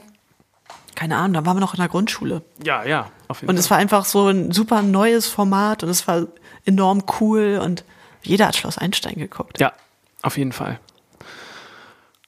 keine 0.96 1.16
Ahnung, 1.18 1.34
da 1.34 1.46
waren 1.46 1.56
wir 1.58 1.62
noch 1.62 1.74
in 1.74 1.80
der 1.80 1.90
Grundschule. 1.90 2.44
Ja, 2.64 2.84
ja, 2.84 3.10
auf 3.28 3.42
jeden 3.42 3.50
Und 3.50 3.56
Fall. 3.56 3.60
es 3.64 3.72
war 3.72 3.78
einfach 3.78 4.06
so 4.06 4.28
ein 4.28 4.52
super 4.52 4.82
neues 4.82 5.28
Format 5.28 5.84
und 5.84 5.90
es 5.90 6.08
war 6.08 6.28
enorm 6.66 7.04
cool 7.20 7.60
und 7.64 7.84
jeder 8.22 8.48
hat 8.48 8.56
Schloss 8.58 8.78
Einstein 8.78 9.16
geguckt. 9.16 9.60
Ja, 9.60 9.74
auf 10.22 10.38
jeden 10.38 10.52
Fall. 10.52 10.80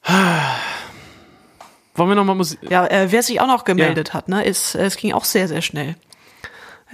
Wollen 1.94 2.08
wir 2.08 2.14
noch 2.16 2.24
mal 2.24 2.34
Musik? 2.34 2.58
Ja, 2.70 2.86
äh, 2.86 3.12
wer 3.12 3.22
sich 3.22 3.40
auch 3.40 3.46
noch 3.46 3.64
gemeldet 3.64 4.14
hat, 4.14 4.28
ne, 4.28 4.42
ist, 4.44 4.74
äh, 4.74 4.84
es 4.86 4.96
ging 4.96 5.12
auch 5.12 5.24
sehr, 5.24 5.46
sehr 5.46 5.60
schnell. 5.62 5.94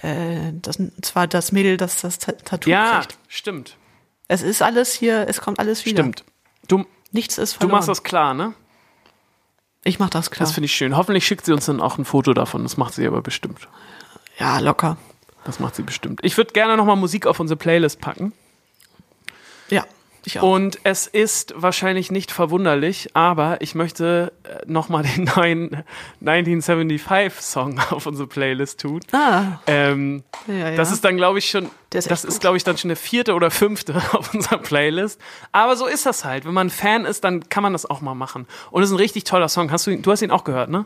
Äh, 0.02 0.52
das, 0.54 0.76
und 0.76 1.04
zwar 1.06 1.26
das 1.26 1.52
Mädel, 1.52 1.76
das 1.76 2.00
das 2.00 2.18
Ta- 2.18 2.32
Tattoo 2.32 2.68
Ja, 2.70 2.98
kriegt. 3.00 3.16
stimmt. 3.28 3.76
Es 4.28 4.42
ist 4.42 4.62
alles 4.62 4.92
hier, 4.92 5.26
es 5.28 5.40
kommt 5.40 5.58
alles 5.58 5.84
wieder. 5.86 6.02
Stimmt. 6.02 6.24
Du, 6.68 6.84
Nichts 7.12 7.38
ist 7.38 7.54
du 7.54 7.58
verloren. 7.60 7.76
machst 7.78 7.88
das 7.88 8.02
klar, 8.02 8.34
ne? 8.34 8.52
Ich 9.84 9.98
mach 9.98 10.10
das 10.10 10.30
klar. 10.30 10.44
Das 10.46 10.52
finde 10.52 10.66
ich 10.66 10.74
schön. 10.74 10.96
Hoffentlich 10.96 11.26
schickt 11.26 11.46
sie 11.46 11.52
uns 11.52 11.64
dann 11.66 11.80
auch 11.80 11.96
ein 11.96 12.04
Foto 12.04 12.34
davon. 12.34 12.62
Das 12.62 12.76
macht 12.76 12.92
sie 12.94 13.06
aber 13.06 13.22
bestimmt. 13.22 13.68
ja, 14.38 14.58
locker. 14.58 14.98
Das 15.44 15.60
macht 15.60 15.74
sie 15.76 15.82
bestimmt. 15.82 16.20
Ich 16.22 16.36
würde 16.36 16.52
gerne 16.52 16.76
noch 16.76 16.84
mal 16.84 16.96
Musik 16.96 17.26
auf 17.26 17.40
unsere 17.40 17.56
Playlist 17.56 18.00
packen. 18.00 18.32
Ja. 19.70 19.86
Ich 20.28 20.40
auch. 20.40 20.42
Und 20.42 20.78
es 20.84 21.06
ist 21.06 21.54
wahrscheinlich 21.56 22.10
nicht 22.10 22.30
verwunderlich, 22.30 23.08
aber 23.14 23.62
ich 23.62 23.74
möchte 23.74 24.30
äh, 24.44 24.70
nochmal 24.70 25.02
den 25.16 25.24
neuen 25.24 25.82
1975-Song 26.22 27.80
auf 27.90 28.04
unsere 28.04 28.28
Playlist 28.28 28.80
tun. 28.80 29.00
Ah, 29.12 29.58
Ähm, 29.66 30.22
ja, 30.46 30.70
ja. 30.70 30.76
Das 30.76 30.92
ist 30.92 31.02
dann, 31.02 31.16
glaube 31.16 31.38
ich, 31.38 31.48
schon, 31.48 31.70
ist 31.94 32.10
das 32.10 32.24
ist, 32.24 32.42
glaube 32.42 32.58
ich, 32.58 32.64
dann 32.64 32.76
schon 32.76 32.88
der 32.88 32.98
vierte 32.98 33.32
oder 33.32 33.50
fünfte 33.50 33.96
auf 34.12 34.34
unserer 34.34 34.58
Playlist. 34.58 35.18
Aber 35.52 35.76
so 35.76 35.86
ist 35.86 36.04
das 36.04 36.26
halt. 36.26 36.44
Wenn 36.44 36.52
man 36.52 36.66
ein 36.66 36.70
Fan 36.70 37.06
ist, 37.06 37.24
dann 37.24 37.48
kann 37.48 37.62
man 37.62 37.72
das 37.72 37.86
auch 37.88 38.02
mal 38.02 38.14
machen. 38.14 38.46
Und 38.70 38.82
es 38.82 38.90
ist 38.90 38.94
ein 38.94 38.98
richtig 38.98 39.24
toller 39.24 39.48
Song. 39.48 39.70
Hast 39.72 39.86
du 39.86 39.92
ihn, 39.92 40.02
du 40.02 40.10
hast 40.10 40.20
ihn 40.20 40.30
auch 40.30 40.44
gehört, 40.44 40.68
ne? 40.68 40.84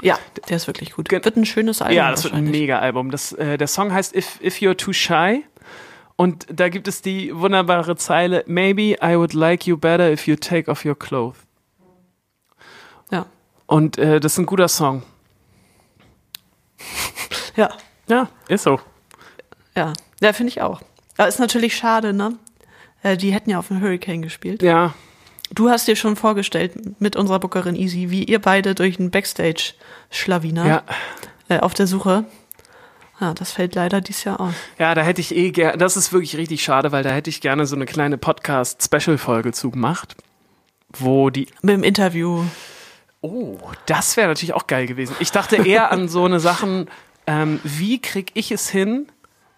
ja, 0.00 0.18
der 0.48 0.56
ist 0.56 0.66
wirklich 0.66 0.92
gut. 0.92 1.10
Wird 1.10 1.36
ein 1.36 1.44
schönes 1.44 1.82
Album 1.82 1.96
Ja, 1.96 2.10
das 2.10 2.24
wird 2.24 2.34
ein. 2.34 2.44
Mega-Album. 2.44 3.10
Das, 3.10 3.32
äh, 3.32 3.58
der 3.58 3.66
Song 3.66 3.92
heißt 3.92 4.14
If, 4.14 4.40
If 4.40 4.58
You're 4.58 4.76
Too 4.76 4.92
Shy. 4.92 5.44
Und 6.20 6.46
da 6.52 6.68
gibt 6.68 6.88
es 6.88 7.00
die 7.00 7.32
wunderbare 7.32 7.94
Zeile, 7.94 8.42
Maybe 8.48 8.96
I 9.00 9.16
would 9.16 9.34
like 9.34 9.68
you 9.68 9.76
better 9.76 10.10
if 10.10 10.26
you 10.26 10.34
take 10.34 10.68
off 10.68 10.84
your 10.84 10.98
clothes. 10.98 11.38
Ja, 13.12 13.26
Und 13.66 13.98
äh, 13.98 14.18
das 14.18 14.32
ist 14.32 14.38
ein 14.38 14.46
guter 14.46 14.66
Song. 14.66 15.04
ja, 17.56 17.70
Ja, 18.08 18.28
ist 18.48 18.64
so. 18.64 18.80
ja. 19.76 19.92
Ja, 20.20 20.32
finde 20.32 20.50
ich 20.50 20.60
auch. 20.60 20.80
Aber 21.16 21.28
ist 21.28 21.38
natürlich 21.38 21.76
schade, 21.76 22.12
ne? 22.12 22.36
Äh, 23.04 23.16
Die 23.16 23.32
hätten 23.32 23.50
ja 23.50 23.60
auf 23.60 23.68
dem 23.68 23.80
Hurricane 23.80 24.20
gespielt. 24.22 24.60
Ja, 24.62 24.94
Du 25.50 25.70
hast 25.70 25.86
dir 25.88 25.96
schon 25.96 26.16
vorgestellt 26.16 27.00
mit 27.00 27.14
unserer 27.16 27.38
Bookerin 27.38 27.74
Easy, 27.76 28.10
wie 28.10 28.24
ihr 28.24 28.38
beide 28.40 28.74
durch 28.74 28.98
einen 28.98 29.10
Backstage-Schlawiner 29.10 30.66
ja. 30.66 30.82
äh, 31.48 31.60
auf 31.60 31.72
der 31.74 31.86
Suche. 31.86 32.24
Ja, 33.20 33.34
das 33.34 33.52
fällt 33.52 33.74
leider 33.74 34.00
dieses 34.00 34.24
Jahr 34.24 34.40
aus. 34.40 34.54
Ja, 34.78 34.94
da 34.94 35.02
hätte 35.02 35.20
ich 35.20 35.34
eh 35.34 35.50
gerne, 35.50 35.76
das 35.76 35.96
ist 35.96 36.12
wirklich 36.12 36.36
richtig 36.36 36.62
schade, 36.62 36.92
weil 36.92 37.02
da 37.02 37.10
hätte 37.10 37.30
ich 37.30 37.40
gerne 37.40 37.66
so 37.66 37.74
eine 37.74 37.84
kleine 37.86 38.16
Podcast-Special-Folge 38.18 39.52
zu 39.52 39.70
gemacht, 39.70 40.14
wo 40.96 41.30
die, 41.30 41.46
Mit 41.62 41.74
dem 41.74 41.82
Interview. 41.82 42.44
oh, 43.20 43.58
das 43.86 44.16
wäre 44.16 44.28
natürlich 44.28 44.54
auch 44.54 44.66
geil 44.66 44.86
gewesen. 44.86 45.16
Ich 45.20 45.32
dachte 45.32 45.56
eher 45.56 45.90
an 45.90 46.08
so 46.08 46.24
eine 46.24 46.38
Sachen, 46.40 46.88
ähm, 47.26 47.58
wie 47.64 48.00
krieg 48.00 48.30
ich 48.34 48.52
es 48.52 48.68
hin, 48.68 49.08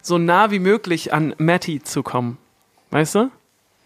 so 0.03 0.17
nah 0.17 0.51
wie 0.51 0.59
möglich 0.59 1.13
an 1.13 1.35
Matty 1.37 1.83
zu 1.83 2.03
kommen, 2.03 2.39
weißt 2.91 3.15
du? 3.17 3.31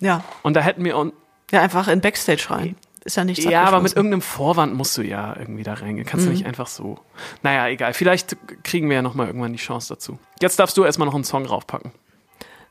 Ja. 0.01 0.23
Und 0.43 0.55
da 0.55 0.61
hätten 0.61 0.85
wir, 0.85 0.97
un- 0.97 1.13
Ja, 1.51 1.61
einfach 1.63 1.89
in 1.89 2.01
Backstage 2.01 2.47
rein. 2.51 2.77
Ist 3.05 3.17
ja 3.17 3.25
nichts 3.25 3.45
ja, 3.45 3.64
aber 3.64 3.81
mit 3.81 3.95
irgendeinem 3.95 4.23
Vorwand 4.23 4.75
musst 4.75 4.97
du 4.97 5.03
ja 5.03 5.37
irgendwie 5.38 5.62
da 5.62 5.75
reingehen. 5.75 6.07
Kannst 6.07 6.27
du 6.27 6.31
nicht 6.31 6.47
einfach 6.47 6.67
so. 6.67 6.99
Naja, 7.43 7.69
egal. 7.69 7.93
Vielleicht 7.93 8.37
kriegen 8.62 8.88
wir 8.88 8.97
ja 8.97 9.03
nochmal 9.03 9.27
irgendwann 9.27 9.53
die 9.53 9.59
Chance 9.59 9.90
dazu. 9.90 10.19
Jetzt 10.40 10.59
darfst 10.59 10.77
du 10.79 10.85
erstmal 10.85 11.07
noch 11.07 11.14
einen 11.14 11.25
Song 11.25 11.45
raufpacken. 11.45 11.93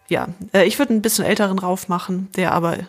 Ja, 0.08 0.30
äh, 0.54 0.66
ich 0.66 0.80
würde 0.80 0.92
einen 0.92 1.04
bisschen 1.04 1.24
älteren 1.24 1.60
rauf 1.60 1.88
machen, 1.88 2.30
der 2.36 2.52
aber 2.52 2.80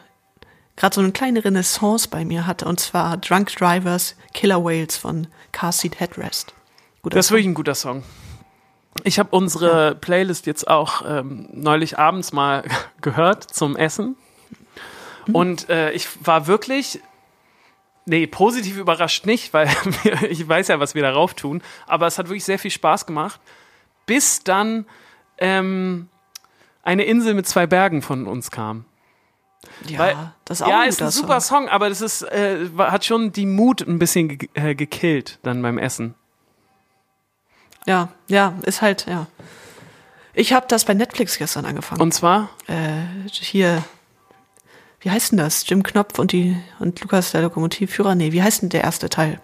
gerade 0.76 0.94
so 0.94 1.02
eine 1.02 1.12
kleine 1.12 1.44
Renaissance 1.44 2.09
bei 2.09 2.24
mir 2.24 2.46
hatte. 2.46 2.64
Und 2.64 2.80
zwar 2.80 3.18
Drunk 3.18 3.54
Drivers 3.54 4.16
Killer 4.33 4.64
Whales 4.64 4.96
von 4.96 5.26
Car 5.52 5.72
Seat 5.72 6.00
Headrest. 6.00 6.54
Guter 7.02 7.16
Das 7.16 7.26
ist 7.26 7.30
wirklich 7.30 7.46
ein 7.46 7.54
guter 7.54 7.74
Song. 7.74 8.02
Ich 9.02 9.18
habe 9.18 9.37
unsere 9.37 9.96
Playlist 9.96 10.46
jetzt 10.46 10.66
auch 10.66 11.02
ähm, 11.07 11.48
neulich 11.52 11.98
abends 11.98 12.33
mal 12.33 12.64
gehört 13.02 13.44
zum 13.44 13.76
Essen. 13.76 14.16
Und 15.33 15.68
äh, 15.68 15.90
ich 15.92 16.09
war 16.24 16.46
wirklich, 16.46 17.00
nee, 18.06 18.26
positiv 18.26 18.76
überrascht 18.76 19.26
nicht, 19.26 19.52
weil 19.52 19.68
wir, 20.02 20.30
ich 20.30 20.46
weiß 20.48 20.68
ja, 20.68 20.80
was 20.80 20.94
wir 20.94 21.02
darauf 21.02 21.34
tun. 21.34 21.62
Aber 21.86 22.06
es 22.06 22.18
hat 22.18 22.28
wirklich 22.28 22.44
sehr 22.44 22.58
viel 22.58 22.70
Spaß 22.70 23.06
gemacht. 23.06 23.40
Bis 24.06 24.42
dann 24.44 24.86
ähm, 25.38 26.08
eine 26.82 27.04
Insel 27.04 27.34
mit 27.34 27.46
zwei 27.48 27.66
Bergen 27.66 28.02
von 28.02 28.26
uns 28.26 28.50
kam. 28.50 28.84
ja, 29.86 29.98
weil- 29.98 30.32
das 30.44 30.58
ist 30.60 30.62
auch 30.62 30.68
ja, 30.68 30.80
ein 30.80 30.88
ist 30.90 31.00
ein 31.02 31.10
super 31.10 31.40
Song. 31.40 31.62
Song, 31.64 31.68
aber 31.70 31.88
das 31.88 32.02
ist, 32.02 32.22
äh, 32.22 32.68
hat 32.76 33.04
schon 33.06 33.32
die 33.32 33.46
Mut 33.46 33.80
ein 33.80 33.98
bisschen 33.98 34.28
ge 34.36 34.48
äh, 34.54 34.74
gekillt 34.74 35.38
dann 35.42 35.62
beim 35.62 35.78
Essen. 35.78 36.14
Ja, 37.86 38.08
ja, 38.28 38.54
ist 38.62 38.82
halt, 38.82 39.06
ja. 39.06 39.26
Ich 40.34 40.52
habe 40.52 40.66
das 40.68 40.84
bei 40.84 40.94
Netflix 40.94 41.38
gestern 41.38 41.64
angefangen. 41.64 42.00
Und 42.02 42.12
zwar, 42.12 42.50
äh, 42.66 43.04
hier, 43.30 43.82
wie 45.04 45.10
heißt 45.10 45.32
denn 45.32 45.38
das? 45.38 45.68
Jim 45.68 45.82
Knopf 45.82 46.18
und 46.18 46.32
die 46.32 46.56
und 46.80 46.98
Lukas 47.00 47.30
der 47.32 47.42
Lokomotivführer? 47.42 48.14
Nee, 48.14 48.32
wie 48.32 48.42
heißt 48.42 48.62
denn 48.62 48.70
der 48.70 48.82
erste 48.82 49.08
Teil? 49.10 49.38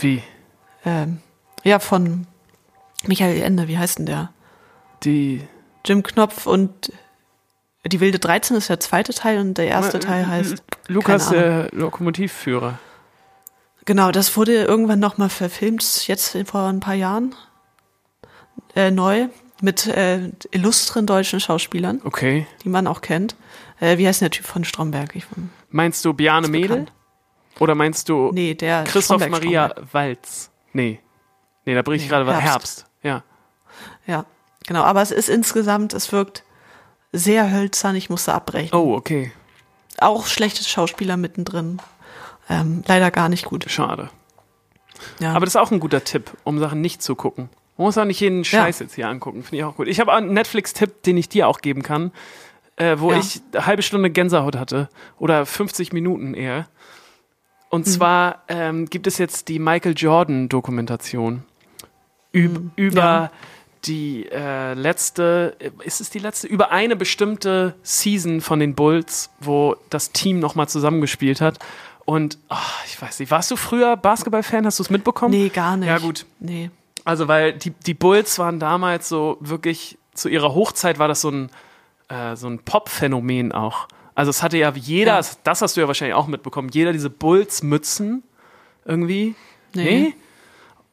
wie? 0.00 0.22
Ähm, 0.84 1.20
ja, 1.62 1.78
von 1.78 2.26
Michael 3.06 3.40
Ende, 3.40 3.68
wie 3.68 3.78
heißt 3.78 3.98
denn 3.98 4.06
der? 4.06 4.32
Die 5.04 5.40
Jim 5.84 6.02
Knopf 6.02 6.46
und 6.46 6.92
die 7.86 8.00
wilde 8.00 8.18
13 8.18 8.56
ist 8.56 8.68
der 8.70 8.80
zweite 8.80 9.14
Teil 9.14 9.38
und 9.38 9.56
der 9.56 9.68
erste 9.68 10.00
Teil 10.00 10.26
heißt 10.26 10.62
Lukas, 10.88 11.28
keine 11.28 11.38
der 11.42 11.68
Lokomotivführer. 11.72 12.78
Genau, 13.84 14.10
das 14.10 14.36
wurde 14.36 14.64
irgendwann 14.64 14.98
nochmal 14.98 15.28
verfilmt, 15.28 16.08
jetzt 16.08 16.36
vor 16.46 16.62
ein 16.62 16.80
paar 16.80 16.94
Jahren. 16.94 17.34
Äh, 18.74 18.90
neu, 18.90 19.28
mit 19.60 19.86
äh, 19.86 20.30
illustren 20.50 21.06
deutschen 21.06 21.38
Schauspielern, 21.38 22.00
Okay. 22.02 22.46
die 22.64 22.68
man 22.68 22.86
auch 22.86 23.00
kennt. 23.02 23.36
Äh, 23.80 23.98
wie 23.98 24.06
heißt 24.06 24.20
der 24.20 24.30
Typ 24.30 24.46
von 24.46 24.64
Stromberg? 24.64 25.14
Ich, 25.16 25.26
Meinst 25.70 26.04
du 26.04 26.12
Ist 26.12 26.48
Mädel? 26.50 26.86
Oder 27.60 27.74
meinst 27.74 28.08
du 28.08 28.30
nee, 28.32 28.54
der 28.54 28.84
Christoph 28.84 29.22
Stromberg, 29.22 29.30
Maria 29.30 29.66
Stromberg. 29.68 29.94
Walz? 29.94 30.50
Nee. 30.72 31.00
Nee, 31.64 31.74
da 31.74 31.82
bricht 31.82 32.04
Nee, 32.04 32.10
gerade 32.10 32.26
was. 32.26 32.40
Herbst. 32.40 32.52
Herbst. 32.52 32.86
Ja. 33.02 33.22
Ja, 34.06 34.26
genau. 34.66 34.82
Aber 34.82 35.02
es 35.02 35.10
ist 35.10 35.28
insgesamt, 35.28 35.94
es 35.94 36.12
wirkt 36.12 36.44
sehr 37.12 37.50
hölzern. 37.52 37.96
Ich 37.96 38.10
musste 38.10 38.34
abbrechen. 38.34 38.76
Oh, 38.76 38.94
okay. 38.94 39.32
Auch 39.98 40.26
schlechte 40.26 40.64
Schauspieler 40.64 41.16
mittendrin. 41.16 41.80
Ähm, 42.50 42.82
leider 42.86 43.10
gar 43.10 43.28
nicht 43.28 43.44
gut. 43.44 43.66
Schade. 43.68 44.10
Ja. 45.20 45.32
Aber 45.32 45.46
das 45.46 45.54
ist 45.54 45.60
auch 45.60 45.70
ein 45.70 45.80
guter 45.80 46.04
Tipp, 46.04 46.32
um 46.44 46.58
Sachen 46.58 46.80
nicht 46.80 47.02
zu 47.02 47.14
gucken. 47.14 47.48
Man 47.76 47.86
muss 47.86 47.98
auch 47.98 48.04
nicht 48.04 48.20
jeden 48.20 48.44
Scheiß 48.44 48.78
jetzt 48.78 48.94
hier 48.94 49.08
angucken. 49.08 49.42
Finde 49.42 49.56
ich 49.56 49.64
auch 49.64 49.76
gut. 49.76 49.88
Ich 49.88 50.00
habe 50.00 50.12
einen 50.12 50.32
Netflix-Tipp, 50.32 51.02
den 51.02 51.16
ich 51.16 51.28
dir 51.28 51.48
auch 51.48 51.60
geben 51.60 51.82
kann, 51.82 52.12
äh, 52.76 52.96
wo 52.98 53.12
Ja. 53.12 53.18
ich 53.18 53.40
eine 53.52 53.66
halbe 53.66 53.82
Stunde 53.82 54.10
Gänsehaut 54.10 54.56
hatte. 54.56 54.88
Oder 55.18 55.46
50 55.46 55.92
Minuten 55.92 56.34
eher. 56.34 56.60
Mhm. 56.60 56.64
Und 57.70 57.84
zwar 57.86 58.42
ähm, 58.48 58.86
gibt 58.86 59.06
es 59.06 59.18
jetzt 59.18 59.48
die 59.48 59.58
Michael 59.58 59.94
Jordan-Dokumentation 59.96 61.42
üb 62.32 62.60
über 62.76 62.92
Mhm. 62.92 62.96
Ja. 62.96 63.30
die 63.86 64.26
äh, 64.30 64.74
letzte, 64.74 65.56
ist 65.84 66.00
es 66.00 66.10
die 66.10 66.18
letzte? 66.20 66.46
Über 66.46 66.70
eine 66.70 66.96
bestimmte 66.96 67.74
Season 67.82 68.40
von 68.40 68.60
den 68.60 68.74
Bulls, 68.74 69.30
wo 69.40 69.76
das 69.90 70.12
Team 70.12 70.38
nochmal 70.40 70.68
zusammengespielt 70.68 71.40
hat. 71.40 71.58
Und 72.04 72.38
ah, 72.48 72.60
ich 72.86 73.00
weiß 73.00 73.18
nicht, 73.20 73.30
warst 73.30 73.50
du 73.50 73.56
früher 73.56 73.96
Basketball-Fan? 73.96 74.66
Hast 74.66 74.78
du 74.78 74.82
es 74.82 74.90
mitbekommen? 74.90 75.30
nee, 75.32 75.48
gar 75.48 75.76
nicht. 75.76 75.88
Ja, 75.88 75.98
gut. 75.98 76.26
Nee. 76.38 76.70
Also, 77.04 77.28
weil 77.28 77.52
die, 77.54 77.70
die 77.70 77.94
Bulls 77.94 78.38
waren 78.38 78.58
damals 78.60 79.08
so 79.08 79.36
wirklich, 79.40 79.98
zu 80.14 80.28
ihrer 80.28 80.54
Hochzeit 80.54 80.98
war 80.98 81.08
das 81.08 81.20
so 81.22 81.30
ein, 81.30 81.50
äh, 82.08 82.36
so 82.36 82.48
ein 82.48 82.58
Pop-Phänomen 82.60 83.52
auch. 83.52 83.88
Also, 84.14 84.30
es 84.30 84.42
hatte 84.42 84.56
ja 84.58 84.72
jeder, 84.74 85.20
Ja. 85.20 85.26
das 85.44 85.62
hast 85.62 85.76
du 85.76 85.80
ja 85.80 85.86
wahrscheinlich 85.88 86.14
auch 86.14 86.26
mitbekommen, 86.28 86.68
jeder 86.72 86.92
diese 86.92 87.10
Bulls-Mützen 87.10 88.22
irgendwie. 88.84 89.34
Nee. 89.74 90.14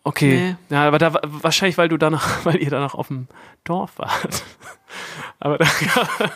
Okay. 0.04 0.56
Nee. 0.70 0.76
Ja, 0.76 0.88
aber 0.88 0.98
da 0.98 1.14
wa- 1.14 1.22
wahrscheinlich, 1.24 1.78
weil 1.78 1.90
du 1.90 1.98
danach, 1.98 2.44
weil 2.46 2.58
ihr 2.58 2.70
danach 2.72 2.96
auf 2.96 3.08
dem 3.10 3.28
Dorf 3.64 3.92
wart. 3.98 4.44
aber 5.40 5.58
da, 5.60 5.66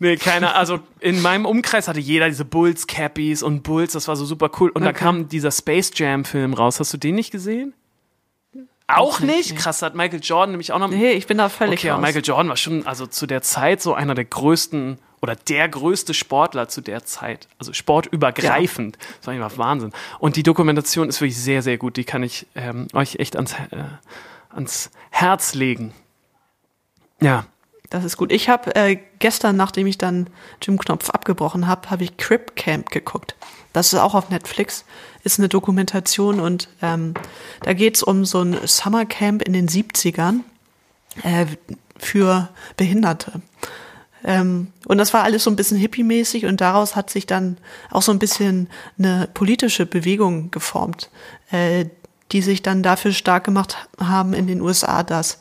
Nee, 0.00 0.16
keiner. 0.16 0.56
Also 0.56 0.80
in 0.98 1.22
meinem 1.22 1.46
Umkreis 1.46 1.86
hatte 1.86 2.00
jeder 2.00 2.26
diese 2.28 2.44
Bulls 2.44 2.88
Cappies 2.88 3.44
und 3.44 3.62
Bulls, 3.62 3.92
das 3.92 4.08
war 4.08 4.16
so 4.16 4.24
super 4.24 4.50
cool. 4.58 4.70
Und 4.70 4.82
da 4.82 4.88
Okay. 4.90 4.98
kam 4.98 5.28
dieser 5.28 5.52
Space 5.52 5.92
Jam 5.94 6.24
Film 6.24 6.54
raus. 6.54 6.80
Hast 6.80 6.92
du 6.92 6.96
den 6.98 7.14
nicht 7.14 7.30
gesehen? 7.30 7.72
Auch 8.86 9.20
nicht. 9.20 9.56
Krass, 9.56 9.82
hat 9.82 9.94
Michael 9.94 10.20
Jordan 10.22 10.50
nämlich 10.50 10.72
auch 10.72 10.78
noch. 10.78 10.88
Nee, 10.88 11.12
ich 11.12 11.26
bin 11.26 11.38
da 11.38 11.48
völlig 11.48 11.80
okay, 11.80 11.90
raus. 11.90 12.00
Michael 12.00 12.22
Jordan 12.24 12.48
war 12.48 12.56
schon, 12.56 12.86
also 12.86 13.06
zu 13.06 13.26
der 13.26 13.42
Zeit 13.42 13.80
so 13.80 13.94
einer 13.94 14.14
der 14.14 14.24
größten 14.24 14.98
oder 15.22 15.36
der 15.36 15.68
größte 15.68 16.14
Sportler 16.14 16.68
zu 16.68 16.80
der 16.80 17.04
Zeit. 17.04 17.48
Also 17.58 17.72
sportübergreifend. 17.72 18.98
Das 19.18 19.28
war 19.28 19.34
einfach 19.34 19.56
Wahnsinn. 19.56 19.92
Und 20.18 20.36
die 20.36 20.42
Dokumentation 20.42 21.08
ist 21.08 21.20
wirklich 21.20 21.40
sehr, 21.40 21.62
sehr 21.62 21.78
gut. 21.78 21.96
Die 21.96 22.04
kann 22.04 22.24
ich 22.24 22.46
ähm, 22.56 22.88
euch 22.92 23.16
echt 23.16 23.36
ans, 23.36 23.52
äh, 23.52 23.84
ans 24.50 24.90
Herz 25.10 25.54
legen. 25.54 25.94
Ja. 27.20 27.46
Das 27.88 28.04
ist 28.04 28.16
gut. 28.16 28.32
Ich 28.32 28.48
habe 28.48 28.74
äh, 28.74 28.98
gestern, 29.18 29.54
nachdem 29.54 29.86
ich 29.86 29.98
dann 29.98 30.28
Jim 30.62 30.78
Knopf 30.78 31.10
abgebrochen 31.10 31.68
habe, 31.68 31.90
habe 31.90 32.04
ich 32.04 32.16
Crip 32.16 32.56
Camp 32.56 32.90
geguckt. 32.90 33.36
Das 33.74 33.92
ist 33.92 33.98
auch 33.98 34.14
auf 34.14 34.30
Netflix, 34.30 34.84
ist 35.24 35.38
eine 35.38 35.48
Dokumentation 35.48 36.40
und 36.40 36.68
ähm, 36.80 37.14
da 37.62 37.72
geht's 37.72 38.02
um 38.02 38.24
so 38.24 38.42
ein 38.42 38.56
Summercamp 38.66 39.42
in 39.42 39.52
den 39.52 39.68
70ern 39.68 40.40
äh, 41.22 41.46
für 41.98 42.48
Behinderte. 42.76 43.40
Ähm, 44.24 44.68
und 44.86 44.98
das 44.98 45.12
war 45.14 45.24
alles 45.24 45.44
so 45.44 45.50
ein 45.50 45.56
bisschen 45.56 45.78
hippie-mäßig 45.78 46.46
und 46.46 46.60
daraus 46.60 46.96
hat 46.96 47.10
sich 47.10 47.26
dann 47.26 47.56
auch 47.90 48.02
so 48.02 48.12
ein 48.12 48.18
bisschen 48.18 48.68
eine 48.98 49.28
politische 49.32 49.86
Bewegung 49.86 50.50
geformt, 50.50 51.10
äh, 51.50 51.86
die 52.30 52.42
sich 52.42 52.62
dann 52.62 52.82
dafür 52.82 53.12
stark 53.12 53.44
gemacht 53.44 53.76
haben 53.98 54.32
in 54.32 54.46
den 54.46 54.60
USA, 54.60 55.02
dass 55.02 55.38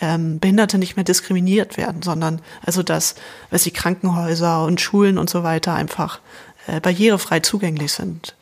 ähm, 0.00 0.40
Behinderte 0.40 0.78
nicht 0.78 0.96
mehr 0.96 1.04
diskriminiert 1.04 1.76
werden, 1.76 2.02
sondern 2.02 2.40
also 2.64 2.82
dass, 2.82 3.14
weiß 3.50 3.66
ich, 3.66 3.74
Krankenhäuser 3.74 4.64
und 4.64 4.80
Schulen 4.80 5.18
und 5.18 5.30
so 5.30 5.42
weiter 5.42 5.74
einfach 5.74 6.20
äh, 6.66 6.80
barrierefrei 6.80 7.40
zugänglich 7.40 7.92
sind. 7.92 8.34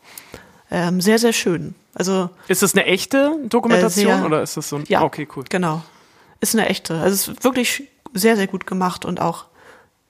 Ähm, 0.70 1.00
sehr, 1.00 1.18
sehr 1.18 1.32
schön. 1.32 1.74
Also 1.94 2.30
Ist 2.48 2.62
das 2.62 2.74
eine 2.74 2.84
echte 2.86 3.36
Dokumentation 3.48 4.06
Äh, 4.10 4.16
sehr- 4.16 4.24
oder 4.26 4.42
ist 4.42 4.56
das 4.56 4.68
so 4.68 4.76
ein. 4.76 4.84
ja, 4.88 5.02
okay, 5.02 5.26
cool. 5.34 5.44
Genau. 5.48 5.82
Ist 6.40 6.54
eine 6.54 6.68
echte. 6.68 6.94
Also 7.00 7.14
es 7.14 7.28
ist 7.38 7.44
wirklich 7.44 7.88
sehr, 8.14 8.36
sehr 8.36 8.46
gut 8.46 8.66
gemacht 8.66 9.04
und 9.04 9.20
auch 9.20 9.46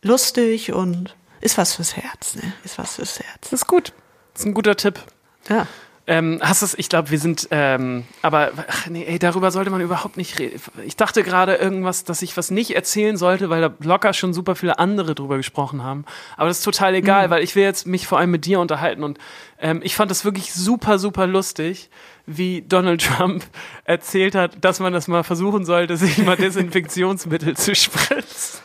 lustig 0.02 0.72
und 0.72 1.16
ist 1.40 1.56
was 1.58 1.74
fürs 1.74 1.96
Herz, 1.96 2.36
ne? 2.36 2.52
Ist 2.64 2.78
was 2.78 2.96
fürs 2.96 3.18
Herz. 3.18 3.38
Das 3.42 3.52
ist 3.54 3.66
gut. 3.66 3.92
Das 4.34 4.42
ist 4.42 4.46
ein 4.46 4.54
guter 4.54 4.76
Tipp. 4.76 5.00
Ja. 5.48 5.66
Ähm, 6.12 6.40
hast 6.42 6.62
es, 6.62 6.74
ich 6.76 6.88
glaube, 6.88 7.10
wir 7.12 7.20
sind, 7.20 7.46
ähm, 7.52 8.02
aber 8.20 8.50
ach 8.68 8.88
nee, 8.88 9.04
ey, 9.04 9.20
darüber 9.20 9.52
sollte 9.52 9.70
man 9.70 9.80
überhaupt 9.80 10.16
nicht 10.16 10.40
reden. 10.40 10.60
Ich 10.84 10.96
dachte 10.96 11.22
gerade 11.22 11.54
irgendwas, 11.54 12.02
dass 12.02 12.20
ich 12.22 12.36
was 12.36 12.50
nicht 12.50 12.72
erzählen 12.74 13.16
sollte, 13.16 13.48
weil 13.48 13.60
da 13.60 13.72
locker 13.78 14.12
schon 14.12 14.34
super 14.34 14.56
viele 14.56 14.80
andere 14.80 15.14
drüber 15.14 15.36
gesprochen 15.36 15.84
haben. 15.84 16.04
Aber 16.36 16.48
das 16.48 16.58
ist 16.58 16.64
total 16.64 16.96
egal, 16.96 17.28
Mhm. 17.28 17.30
weil 17.30 17.42
ich 17.44 17.54
will 17.54 17.62
jetzt 17.62 17.86
mich 17.86 18.08
vor 18.08 18.18
allem 18.18 18.32
mit 18.32 18.44
dir 18.44 18.58
unterhalten 18.58 19.04
und 19.04 19.18
ähm, 19.60 19.82
ich 19.84 19.94
fand 19.94 20.10
das 20.10 20.24
wirklich 20.24 20.52
super, 20.52 20.98
super 20.98 21.28
lustig, 21.28 21.90
wie 22.26 22.62
Donald 22.62 23.02
Trump 23.06 23.44
erzählt 23.84 24.34
hat, 24.34 24.64
dass 24.64 24.80
man 24.80 24.92
das 24.92 25.06
mal 25.06 25.22
versuchen 25.22 25.64
sollte, 25.64 25.96
sich 25.96 26.18
mal 26.18 26.36
Desinfektionsmittel 26.36 27.56
zu 27.56 27.72
spritzen. 27.76 28.60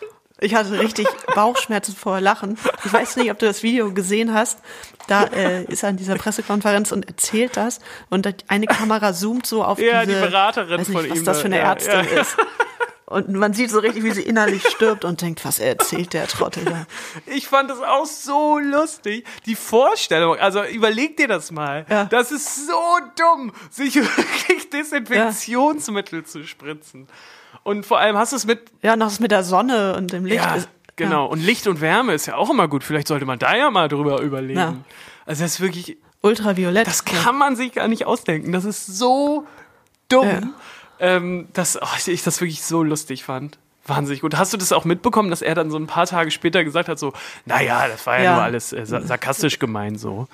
Ich 0.45 0.53
hatte 0.53 0.79
richtig 0.79 1.07
Bauchschmerzen 1.33 1.95
vor 1.95 2.21
Lachen. 2.21 2.55
Ich 2.85 2.93
weiß 2.93 3.15
nicht, 3.15 3.31
ob 3.31 3.39
du 3.39 3.47
das 3.47 3.63
Video 3.63 3.91
gesehen 3.91 4.31
hast. 4.31 4.59
Da 5.07 5.23
äh, 5.23 5.63
ist 5.63 5.81
er 5.81 5.89
in 5.89 5.97
dieser 5.97 6.15
Pressekonferenz 6.15 6.91
und 6.91 7.07
erzählt 7.07 7.57
das. 7.57 7.79
Und 8.11 8.27
eine 8.47 8.67
Kamera 8.67 9.11
zoomt 9.13 9.47
so 9.47 9.63
auf 9.63 9.79
Ja, 9.79 10.05
diese, 10.05 10.21
die 10.21 10.27
Beraterin 10.27 10.81
weiß 10.81 10.87
nicht, 10.89 10.97
von 10.97 11.09
was 11.09 11.17
ihm 11.17 11.25
das 11.25 11.37
da, 11.37 11.41
für 11.41 11.47
eine 11.47 11.57
ja, 11.57 11.63
Ärztin 11.63 12.05
ja. 12.13 12.21
ist. 12.21 12.37
Und 13.07 13.29
man 13.29 13.53
sieht 13.53 13.71
so 13.71 13.79
richtig, 13.79 14.03
wie 14.03 14.11
sie 14.11 14.21
innerlich 14.21 14.67
stirbt 14.67 15.03
und 15.03 15.21
denkt, 15.21 15.45
was 15.45 15.59
erzählt 15.59 16.13
der 16.13 16.27
Trottel 16.27 16.65
da? 16.65 16.85
Ich 17.27 17.47
fand 17.47 17.69
das 17.69 17.79
auch 17.81 18.05
so 18.05 18.59
lustig. 18.59 19.25
Die 19.45 19.55
Vorstellung, 19.55 20.37
also 20.37 20.63
überleg 20.63 21.17
dir 21.17 21.27
das 21.27 21.51
mal. 21.51 21.85
Ja. 21.89 22.05
Das 22.05 22.31
ist 22.31 22.67
so 22.67 22.97
dumm, 23.17 23.51
sich 23.71 23.95
wirklich 24.17 24.69
Desinfektionsmittel 24.69 26.23
zu 26.23 26.45
spritzen. 26.45 27.07
Und 27.65 27.85
vor 27.85 27.97
allem 27.99 28.15
hast 28.15 28.31
du 28.31 28.35
es 28.37 28.45
mit. 28.45 28.71
Ja, 28.83 28.95
noch 28.95 29.19
mit 29.19 29.31
der 29.31 29.43
Sonne 29.43 29.95
und 29.97 30.13
dem 30.13 30.23
Licht. 30.25 30.43
Ja, 30.43 30.53
ist, 30.55 30.69
genau. 30.95 31.25
Und 31.25 31.39
Licht 31.39 31.65
und 31.67 31.81
Wärme 31.81 32.13
ist 32.13 32.27
ja 32.27 32.35
auch 32.35 32.49
immer 32.51 32.67
gut. 32.67 32.83
Vielleicht 32.83 33.07
sollte 33.07 33.25
man 33.25 33.39
da 33.39 33.55
ja 33.57 33.71
mal 33.71 33.87
drüber 33.87 34.21
überlegen. 34.21 34.59
Ja. 34.59 34.75
Also 35.25 35.43
das 35.43 35.53
ist 35.55 35.61
wirklich, 35.61 35.87
Ja, 35.87 35.95
ultraviolett. 36.21 36.85
das 36.85 37.05
kann 37.05 37.35
man 37.37 37.55
sich 37.55 37.73
gar 37.73 37.87
nicht 37.87 38.05
ausdenken. 38.05 38.51
Das 38.51 38.65
ist 38.65 38.85
so 38.85 39.47
dumm, 40.09 40.27
Ja. 40.27 40.41
ähm, 40.99 41.47
dass 41.53 41.81
oh, 41.81 41.87
ich 42.05 42.21
das 42.23 42.39
wirklich 42.39 42.63
so 42.63 42.83
lustig 42.83 43.23
fand. 43.23 43.57
Wahnsinnig 43.87 44.21
gut. 44.21 44.35
Hast 44.37 44.53
du 44.53 44.57
das 44.57 44.71
auch 44.71 44.85
mitbekommen, 44.85 45.29
dass 45.31 45.41
er 45.41 45.55
dann 45.55 45.69
so 45.71 45.77
ein 45.77 45.87
paar 45.87 46.05
Tage 46.05 46.29
später 46.31 46.63
gesagt 46.63 46.87
hat, 46.87 46.97
so, 46.99 47.13
naja, 47.45 47.87
das 47.87 48.05
war 48.05 48.17
ja, 48.17 48.23
Ja. 48.23 48.33
nur 48.35 48.43
alles 48.43 48.73
äh, 48.73 48.85
sa- 48.85 49.01
sarkastisch 49.01 49.57
gemeint 49.59 49.99
so. 49.99 50.27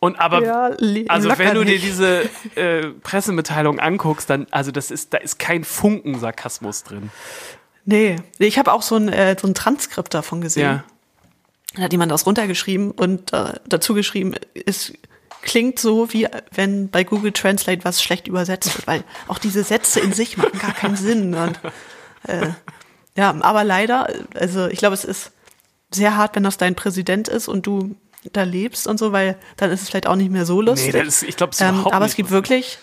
Und 0.00 0.20
aber, 0.20 0.44
Ja, 0.44 0.70
also 1.08 1.28
wenn 1.36 1.54
du 1.54 1.64
dir 1.64 1.78
diese 1.78 2.28
äh, 2.54 2.86
Pressemitteilung 3.02 3.80
anguckst, 3.80 4.30
dann, 4.30 4.46
also 4.50 4.70
das 4.70 4.90
ist, 4.90 5.12
da 5.12 5.18
ist 5.18 5.38
kein 5.38 5.64
Funken 5.64 6.18
Sarkasmus 6.18 6.84
drin. 6.84 7.10
Nee, 7.84 8.16
ich 8.38 8.58
habe 8.58 8.72
auch 8.72 8.82
so 8.82 8.96
ein, 8.96 9.08
äh, 9.08 9.36
so 9.40 9.48
ein 9.48 9.54
Transkript 9.54 10.14
davon 10.14 10.40
gesehen. 10.40 10.62
Ja. 10.62 10.84
Da 11.74 11.82
hat 11.82 11.92
jemand 11.92 12.12
das 12.12 12.26
runtergeschrieben 12.26 12.92
und 12.92 13.32
äh, 13.32 13.54
dazu 13.66 13.94
geschrieben, 13.94 14.34
es 14.66 14.92
klingt 15.42 15.78
so, 15.78 16.12
wie 16.12 16.28
wenn 16.52 16.90
bei 16.90 17.04
Google 17.04 17.32
Translate 17.32 17.84
was 17.84 18.02
schlecht 18.02 18.28
übersetzt 18.28 18.76
wird, 18.76 18.86
weil 18.86 19.04
auch 19.26 19.38
diese 19.38 19.64
Sätze 19.64 20.00
in 20.00 20.12
sich 20.12 20.36
machen 20.36 20.58
gar 20.58 20.74
keinen 20.74 20.96
Sinn. 20.96 21.34
Und, 21.34 21.58
äh, 22.24 22.48
ja, 23.16 23.34
aber 23.40 23.64
leider, 23.64 24.08
also 24.34 24.68
ich 24.68 24.78
glaube, 24.78 24.94
es 24.94 25.04
ist 25.04 25.32
sehr 25.90 26.16
hart, 26.16 26.36
wenn 26.36 26.42
das 26.42 26.58
dein 26.58 26.74
Präsident 26.74 27.28
ist 27.28 27.48
und 27.48 27.66
du 27.66 27.96
da 28.32 28.42
lebst 28.42 28.86
und 28.86 28.98
so, 28.98 29.12
weil 29.12 29.36
dann 29.56 29.70
ist 29.70 29.82
es 29.82 29.88
vielleicht 29.88 30.06
auch 30.06 30.16
nicht 30.16 30.30
mehr 30.30 30.46
so 30.46 30.60
lustig. 30.60 30.94
Nee, 30.94 31.02
ist, 31.02 31.22
ich 31.22 31.36
glaube, 31.36 31.52
es 31.52 31.60
ist 31.60 31.66
Ähm, 31.66 31.86
aber 31.86 32.06
es 32.06 32.16
gibt 32.16 32.30
wirklich, 32.30 32.78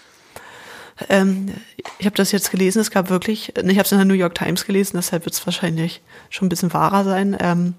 ähm, 1.09 1.53
ich 1.99 2.05
habe 2.05 2.15
das 2.15 2.31
jetzt 2.31 2.51
gelesen, 2.51 2.79
es 2.79 2.91
gab 2.91 3.09
wirklich, 3.09 3.49
ich 3.55 3.77
habe 3.77 3.81
es 3.81 3.91
in 3.91 3.97
der 3.97 4.05
New 4.05 4.13
York 4.13 4.35
Times 4.35 4.65
gelesen, 4.65 4.97
deshalb 4.97 5.25
wird 5.25 5.35
es 5.35 5.45
wahrscheinlich 5.45 6.01
schon 6.29 6.45
ein 6.45 6.49
bisschen 6.49 6.73
wahrer 6.73 7.03
sein. 7.03 7.35
Ähm, 7.39 7.75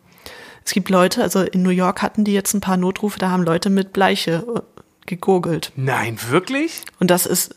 es 0.64 0.72
gibt 0.72 0.90
Leute, 0.90 1.22
also 1.22 1.42
in 1.42 1.62
New 1.62 1.70
York 1.70 2.02
hatten 2.02 2.24
die 2.24 2.32
jetzt 2.32 2.52
ein 2.54 2.60
paar 2.60 2.76
Notrufe, 2.76 3.18
da 3.18 3.30
haben 3.30 3.44
Leute 3.44 3.70
mit 3.70 3.92
Bleiche 3.92 4.44
äh, 4.54 4.60
gegurgelt. 5.06 5.72
Nein, 5.76 6.18
wirklich? 6.28 6.82
Und 6.98 7.10
das 7.10 7.26
ist, 7.26 7.54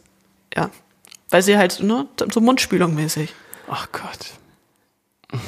ja, 0.55 0.69
weil 1.29 1.41
sie 1.41 1.57
halt, 1.57 1.81
ne, 1.81 2.07
so 2.31 2.41
Mundspülung 2.41 2.95
mäßig. 2.95 3.33
Ach 3.69 3.87
Gott. 3.91 5.39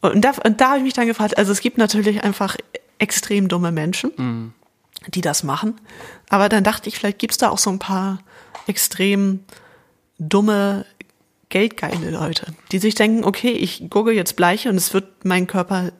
Und 0.00 0.24
da, 0.24 0.32
und 0.44 0.60
da 0.60 0.68
habe 0.70 0.78
ich 0.78 0.84
mich 0.84 0.94
dann 0.94 1.06
gefragt, 1.06 1.36
also 1.38 1.52
es 1.52 1.60
gibt 1.60 1.78
natürlich 1.78 2.22
einfach 2.24 2.56
extrem 2.98 3.48
dumme 3.48 3.72
Menschen, 3.72 4.52
die 5.06 5.20
das 5.20 5.42
machen. 5.44 5.74
Aber 6.28 6.48
dann 6.48 6.64
dachte 6.64 6.88
ich, 6.88 6.98
vielleicht 6.98 7.18
gibt 7.18 7.32
es 7.32 7.38
da 7.38 7.48
auch 7.50 7.58
so 7.58 7.70
ein 7.70 7.78
paar 7.78 8.18
extrem 8.66 9.40
dumme, 10.18 10.84
geldgeile 11.48 12.10
Leute, 12.10 12.52
die 12.72 12.78
sich 12.78 12.94
denken, 12.94 13.24
okay, 13.24 13.52
ich 13.52 13.88
gurgel 13.88 14.14
jetzt 14.14 14.36
Bleiche 14.36 14.68
und 14.68 14.76
es 14.76 14.92
wird 14.92 15.24
meinen 15.24 15.46
Körper 15.46 15.92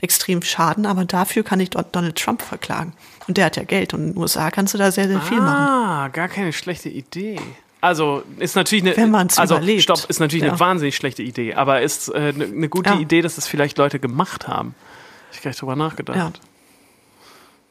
extrem 0.00 0.40
schaden, 0.40 0.86
aber 0.86 1.04
dafür 1.04 1.42
kann 1.42 1.60
ich 1.60 1.70
dort 1.70 1.94
Donald 1.94 2.16
Trump 2.16 2.40
verklagen. 2.40 2.94
Und 3.28 3.36
der 3.36 3.46
hat 3.46 3.56
ja 3.56 3.64
Geld 3.64 3.92
und 3.92 4.00
in 4.00 4.12
den 4.12 4.18
USA 4.18 4.50
kannst 4.50 4.72
du 4.72 4.78
da 4.78 4.90
sehr, 4.90 5.08
sehr 5.08 5.20
viel 5.20 5.38
machen. 5.40 5.66
Ah, 5.66 6.08
gar 6.08 6.28
keine 6.28 6.52
schlechte 6.54 6.88
Idee. 6.88 7.38
Also 7.82 8.22
ist 8.38 8.56
natürlich 8.56 8.82
eine, 8.84 8.96
Wenn 8.96 9.10
man's 9.10 9.36
also 9.38 9.56
überlebt. 9.56 9.82
stopp, 9.82 10.06
ist 10.08 10.20
natürlich 10.20 10.44
Ja. 10.44 10.52
eine 10.52 10.60
wahnsinnig 10.60 10.96
schlechte 10.96 11.22
Idee, 11.22 11.52
aber 11.52 11.82
ist 11.82 12.08
äh, 12.08 12.32
eine, 12.34 12.44
eine 12.44 12.68
gute 12.70 12.90
Ja. 12.94 12.98
Idee, 12.98 13.20
dass 13.20 13.34
das 13.34 13.46
vielleicht 13.46 13.76
Leute 13.76 13.98
gemacht 14.00 14.48
haben. 14.48 14.74
Ich 15.34 15.42
gar 15.42 15.50
nicht 15.50 15.60
drüber 15.60 15.76
nachgedacht. 15.76 16.40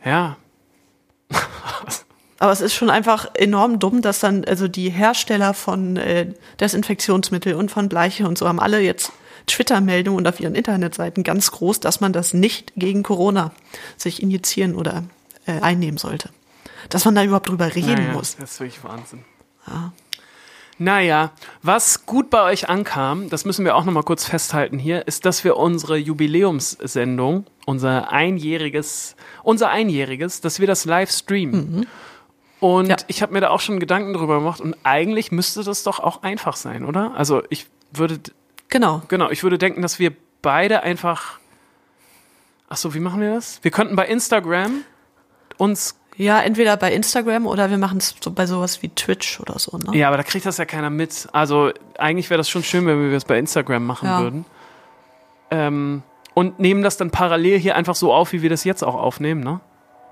Ja. 0.06 0.38
Aber 2.40 2.52
es 2.52 2.62
ist 2.62 2.74
schon 2.74 2.90
einfach 2.90 3.34
enorm 3.36 3.80
dumm, 3.80 4.02
dass 4.02 4.20
dann, 4.20 4.44
also 4.44 4.68
die 4.68 4.90
Hersteller 4.90 5.54
von 5.54 5.96
äh, 5.96 6.34
Desinfektionsmittel 6.60 7.54
und 7.54 7.72
von 7.72 7.88
Bleiche 7.88 8.28
und 8.28 8.38
so 8.38 8.48
haben 8.48 8.60
alle 8.60 8.82
jetzt 8.82 9.14
Twitter-Meldungen 9.48 10.18
und 10.18 10.28
auf 10.28 10.40
ihren 10.40 10.56
Internetseiten 10.56 11.24
ganz 11.24 11.52
groß, 11.52 11.80
dass 11.80 12.02
man 12.02 12.12
das 12.14 12.34
nicht 12.34 12.74
gegen 12.76 13.04
Corona 13.04 13.52
sich 13.98 14.22
injizieren 14.22 14.76
oder 14.76 15.04
äh, 15.46 15.60
einnehmen 15.62 15.98
sollte. 15.98 16.30
Dass 16.90 17.06
man 17.06 17.16
da 17.16 17.24
überhaupt 17.24 17.48
drüber 17.48 17.74
reden 17.74 17.94
naja, 17.94 18.14
muss. 18.14 18.36
Das 18.36 18.52
ist 18.52 18.60
wirklich 18.60 18.84
Wahnsinn. 18.84 19.24
Naja, 20.80 21.32
was 21.62 22.06
gut 22.06 22.30
bei 22.30 22.42
euch 22.44 22.68
ankam, 22.68 23.30
das 23.30 23.46
müssen 23.46 23.64
wir 23.64 23.76
auch 23.76 23.86
nochmal 23.86 24.04
kurz 24.04 24.26
festhalten 24.26 24.80
hier, 24.80 25.08
ist, 25.08 25.26
dass 25.26 25.44
wir 25.44 25.58
unsere 25.58 25.98
Jubiläumssendung, 25.98 27.46
unser 27.66 28.12
einjähriges, 28.12 29.16
unser 29.44 29.70
einjähriges, 29.70 30.42
dass 30.42 30.60
wir 30.60 30.68
das 30.68 30.86
live 30.86 31.12
streamen. 31.12 31.88
Und 32.60 32.90
Ja. 32.90 32.96
ich 33.08 33.22
habe 33.22 33.34
mir 33.34 33.42
da 33.42 33.50
auch 33.50 33.60
schon 33.60 33.80
Gedanken 33.80 34.14
drüber 34.14 34.40
gemacht 34.40 34.62
und 34.62 34.76
eigentlich 34.84 35.32
müsste 35.32 35.64
das 35.64 35.84
doch 35.84 36.00
auch 36.00 36.24
einfach 36.24 36.56
sein, 36.56 36.86
oder? 36.86 37.14
Also 37.16 37.44
ich 37.50 37.68
würde, 37.92 38.20
Genau. 38.70 39.04
genau, 39.10 39.30
ich 39.30 39.44
würde 39.44 39.58
denken, 39.60 39.82
dass 39.82 40.00
wir 40.00 40.12
beide 40.42 40.82
einfach, 40.82 41.40
ach 42.70 42.78
so, 42.78 42.94
wie 42.96 43.00
machen 43.00 43.22
wir 43.22 43.36
das? 43.36 43.60
Wir 43.64 43.72
könnten 43.72 43.96
bei 43.96 44.08
Instagram 44.08 44.84
uns 45.58 46.00
Ja, 46.16 46.40
entweder 46.42 46.78
bei 46.78 46.94
Instagram 46.94 47.48
oder 47.48 47.70
wir 47.72 47.78
machen 47.78 47.98
es 47.98 48.16
so 48.22 48.32
bei 48.32 48.46
sowas 48.46 48.82
wie 48.84 48.90
Twitch 48.90 49.40
oder 49.40 49.58
so. 49.58 49.78
Ne? 49.78 49.98
Ja, 49.98 50.08
aber 50.10 50.18
da 50.18 50.24
kriegt 50.24 50.46
das 50.46 50.58
ja 50.58 50.66
keiner 50.66 50.90
mit. 50.90 51.28
Also 51.32 51.72
eigentlich 51.98 52.30
wäre 52.30 52.38
das 52.38 52.50
schon 52.50 52.64
schön, 52.64 52.86
wenn 52.86 53.10
wir 53.10 53.18
es 53.18 53.26
bei 53.26 53.40
Instagram 53.40 53.86
machen 53.86 54.08
Ja. 54.08 54.22
würden. 54.22 54.46
Ähm, 55.52 56.04
und 56.36 56.60
nehmen 56.60 56.84
das 56.84 56.98
dann 56.98 57.12
parallel 57.12 57.60
hier 57.60 57.76
einfach 57.76 57.96
so 57.96 58.14
auf, 58.14 58.32
wie 58.34 58.42
wir 58.42 58.50
das 58.50 58.64
jetzt 58.64 58.84
auch 58.84 58.96
aufnehmen, 58.96 59.44
ne? 59.44 59.60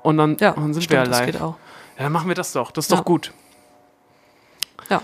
Und 0.04 0.18
dann, 0.18 0.38
Ja, 0.40 0.52
dann 0.52 0.74
sind 0.74 0.84
stimmt, 0.84 1.00
wir 1.02 1.06
das 1.10 1.20
live. 1.20 1.26
geht 1.28 1.42
auch. 1.42 1.56
Ja, 1.98 2.04
dann 2.04 2.12
machen 2.12 2.28
wir 2.28 2.36
das 2.36 2.52
doch. 2.54 2.72
Das 2.72 2.86
ist 2.86 2.92
Ja. 2.92 2.98
doch 2.98 3.06
gut. 3.06 3.32
Ja. 4.90 5.02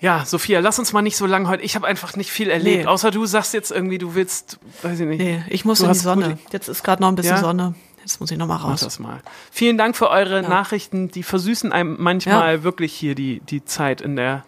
Ja, 0.00 0.24
Sophia, 0.26 0.60
lass 0.60 0.78
uns 0.78 0.92
mal 0.92 1.02
nicht 1.02 1.16
so 1.16 1.24
lange 1.26 1.48
heute. 1.48 1.62
Ich 1.62 1.74
habe 1.74 1.86
einfach 1.86 2.16
nicht 2.16 2.30
viel 2.30 2.50
erlebt. 2.50 2.82
Nee. 2.82 2.86
Außer 2.86 3.10
du 3.10 3.24
sagst 3.26 3.54
jetzt 3.54 3.70
irgendwie, 3.70 3.98
du 3.98 4.14
willst, 4.14 4.58
weiß 4.82 5.00
ich 5.00 5.06
nicht. 5.06 5.18
Nee, 5.20 5.42
ich 5.48 5.64
muss 5.64 5.80
in 5.80 5.90
die 5.90 5.98
Sonne. 5.98 6.38
Jetzt 6.52 6.68
ist 6.68 6.84
gerade 6.84 7.00
noch 7.02 7.08
ein 7.08 7.14
bisschen 7.14 7.36
Ja? 7.36 7.40
Sonne. 7.42 7.74
Jetzt 8.06 8.20
muss 8.20 8.30
ich 8.30 8.38
noch 8.38 8.46
mal 8.46 8.58
Mach 8.58 8.64
raus. 8.66 8.82
das 8.82 9.00
mal. 9.00 9.18
Vielen 9.50 9.76
Dank 9.76 9.96
für 9.96 10.08
eure 10.10 10.42
Ja. 10.42 10.48
Nachrichten. 10.48 11.08
Die 11.08 11.24
versüßen 11.24 11.72
einem 11.72 11.96
manchmal 11.98 12.62
wirklich 12.62 12.94
hier 12.94 13.16
die, 13.16 13.40
die 13.40 13.64
Zeit 13.64 14.00
in 14.00 14.14
der, 14.14 14.44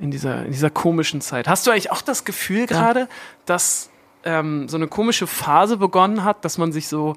in 0.00 0.10
dieser, 0.10 0.44
in 0.44 0.50
dieser 0.50 0.68
komischen 0.68 1.20
Zeit. 1.20 1.46
Hast 1.46 1.64
du 1.64 1.70
eigentlich 1.70 1.92
auch 1.92 2.02
das 2.02 2.24
Gefühl 2.24 2.66
gerade, 2.66 3.08
dass 3.46 3.88
ähm, 4.24 4.68
so 4.68 4.76
eine 4.76 4.88
komische 4.88 5.28
Phase 5.28 5.76
begonnen 5.76 6.24
hat, 6.24 6.44
dass 6.44 6.58
man 6.58 6.72
sich 6.72 6.88
so 6.88 7.14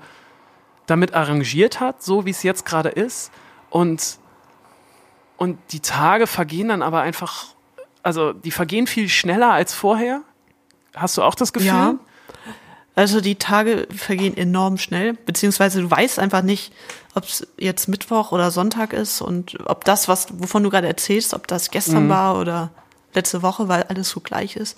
damit 0.86 1.16
arrangiert 1.16 1.80
hat, 1.80 2.04
so 2.04 2.28
wie 2.28 2.30
es 2.30 2.44
jetzt 2.44 2.64
gerade 2.68 2.90
ist? 2.90 3.32
Und, 3.72 4.20
und 5.38 5.58
die 5.72 5.80
Tage 5.80 6.28
vergehen 6.28 6.68
dann 6.68 6.84
aber 6.84 7.02
einfach, 7.02 7.46
also 8.04 8.34
die 8.34 8.52
vergehen 8.52 8.86
viel 8.86 9.10
schneller 9.10 9.52
als 9.52 9.74
vorher? 9.74 10.22
Hast 10.96 11.18
du 11.18 11.24
auch 11.24 11.34
das 11.34 11.54
Gefühl? 11.54 11.70
Ja. 11.70 11.96
Also 12.96 13.20
die 13.22 13.36
Tage 13.36 13.88
vergehen 13.96 14.38
enorm 14.38 14.78
schnell, 14.78 15.14
beziehungsweise 15.14 15.82
du 15.82 15.92
weißt 15.92 16.18
einfach 16.20 16.42
nicht, 16.44 16.72
ob 17.14 17.26
es 17.26 17.46
jetzt 17.58 17.88
Mittwoch 17.90 18.32
oder 18.32 18.52
Sonntag 18.52 18.94
ist 18.94 19.22
und 19.22 19.58
ob 19.66 19.84
das, 19.84 20.08
was 20.08 20.28
wovon 20.32 20.64
du 20.64 20.70
gerade 20.70 20.88
erzählst, 20.88 21.34
ob 21.34 21.48
das 21.48 21.72
gestern 21.72 22.06
Mhm. 22.06 22.10
war 22.10 22.40
oder 22.40 22.70
letzte 23.14 23.42
Woche, 23.42 23.68
weil 23.68 23.84
alles 23.84 24.10
so 24.10 24.20
gleich 24.22 24.56
ist. 24.56 24.78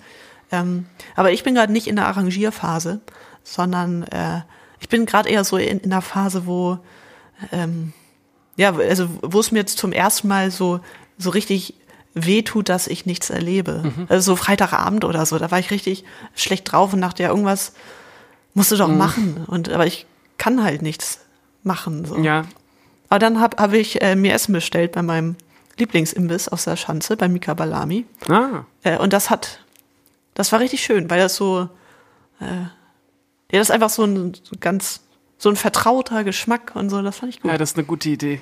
Ähm, 0.50 0.86
aber 1.14 1.30
ich 1.32 1.42
bin 1.44 1.54
gerade 1.54 1.72
nicht 1.72 1.86
in 1.86 1.96
der 1.96 2.06
Arrangierphase, 2.06 3.00
sondern 3.44 4.02
äh, 4.04 4.40
ich 4.80 4.88
bin 4.88 5.06
gerade 5.06 5.28
eher 5.28 5.44
so 5.44 5.56
in, 5.56 5.80
in 5.80 5.90
der 5.90 6.02
Phase, 6.02 6.46
wo 6.46 6.78
ähm, 7.52 7.92
ja, 8.56 8.74
also 8.74 9.08
wo 9.22 9.38
es 9.38 9.52
mir 9.52 9.60
jetzt 9.60 9.78
zum 9.78 9.92
ersten 9.92 10.26
Mal 10.28 10.50
so 10.50 10.80
so 11.18 11.30
richtig 11.30 11.74
weh 12.14 12.42
tut, 12.42 12.68
dass 12.68 12.86
ich 12.88 13.06
nichts 13.06 13.30
erlebe. 13.30 13.82
Mhm. 13.84 14.06
Also 14.08 14.32
so 14.32 14.36
Freitagabend 14.36 15.04
oder 15.04 15.24
so, 15.26 15.38
da 15.38 15.50
war 15.52 15.58
ich 15.60 15.70
richtig 15.70 16.04
schlecht 16.34 16.72
drauf 16.72 16.92
und 16.92 17.00
dachte 17.00 17.22
ja 17.22 17.28
irgendwas 17.28 17.72
musst 18.58 18.72
du 18.72 18.76
doch 18.76 18.88
Mhm. 18.88 18.98
machen 18.98 19.44
und 19.46 19.70
aber 19.70 19.86
ich 19.86 20.04
kann 20.36 20.62
halt 20.62 20.82
nichts 20.82 21.20
machen 21.62 22.04
so. 22.04 22.18
Ja, 22.18 22.44
Aber 23.08 23.18
dann 23.18 23.40
habe 23.40 23.56
hab 23.62 23.72
ich 23.72 24.02
äh, 24.02 24.14
mir 24.16 24.34
Essen 24.34 24.52
bestellt 24.52 24.92
bei 24.92 25.02
meinem 25.02 25.36
Lieblingsimbiss 25.78 26.48
aus 26.48 26.64
der 26.64 26.76
Schanze, 26.76 27.16
bei 27.16 27.28
Mika 27.28 27.54
Balami. 27.54 28.04
ah, 28.28 28.64
Äh, 28.82 28.98
und 28.98 29.12
das 29.12 29.30
hat, 29.30 29.60
das 30.34 30.52
war 30.52 30.60
richtig 30.60 30.82
schön, 30.82 31.08
weil 31.08 31.20
das 31.20 31.36
so, 31.36 31.68
äh, 32.40 32.44
ja, 32.44 32.70
das 33.50 33.68
ist 33.68 33.70
einfach 33.70 33.90
so 33.90 34.04
ein 34.04 34.34
so 34.42 34.56
ganz, 34.60 35.00
so 35.38 35.48
ein 35.48 35.56
vertrauter 35.56 36.24
Geschmack 36.24 36.72
und 36.74 36.90
so, 36.90 37.00
das 37.02 37.16
fand 37.18 37.32
ich 37.34 37.40
gut. 37.40 37.50
ja, 37.50 37.56
das 37.58 37.70
ist 37.72 37.76
eine 37.78 37.86
gute 37.86 38.08
Idee. 38.10 38.40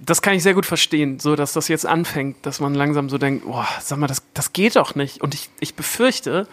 Das 0.00 0.20
kann 0.22 0.34
ich 0.34 0.42
sehr 0.42 0.54
gut 0.54 0.66
verstehen, 0.66 1.18
so 1.20 1.36
dass 1.36 1.52
das 1.52 1.68
jetzt 1.68 1.86
anfängt, 1.86 2.44
dass 2.46 2.60
man 2.60 2.74
langsam 2.74 3.08
so 3.08 3.18
denkt, 3.18 3.44
boah, 3.46 3.66
sag 3.80 3.98
mal, 3.98 4.06
das, 4.08 4.22
das 4.34 4.52
geht 4.52 4.74
doch 4.76 4.94
nicht. 4.96 5.20
Und 5.22 5.34
ich, 5.34 5.48
ich 5.60 5.74
befürchte, 5.74 6.46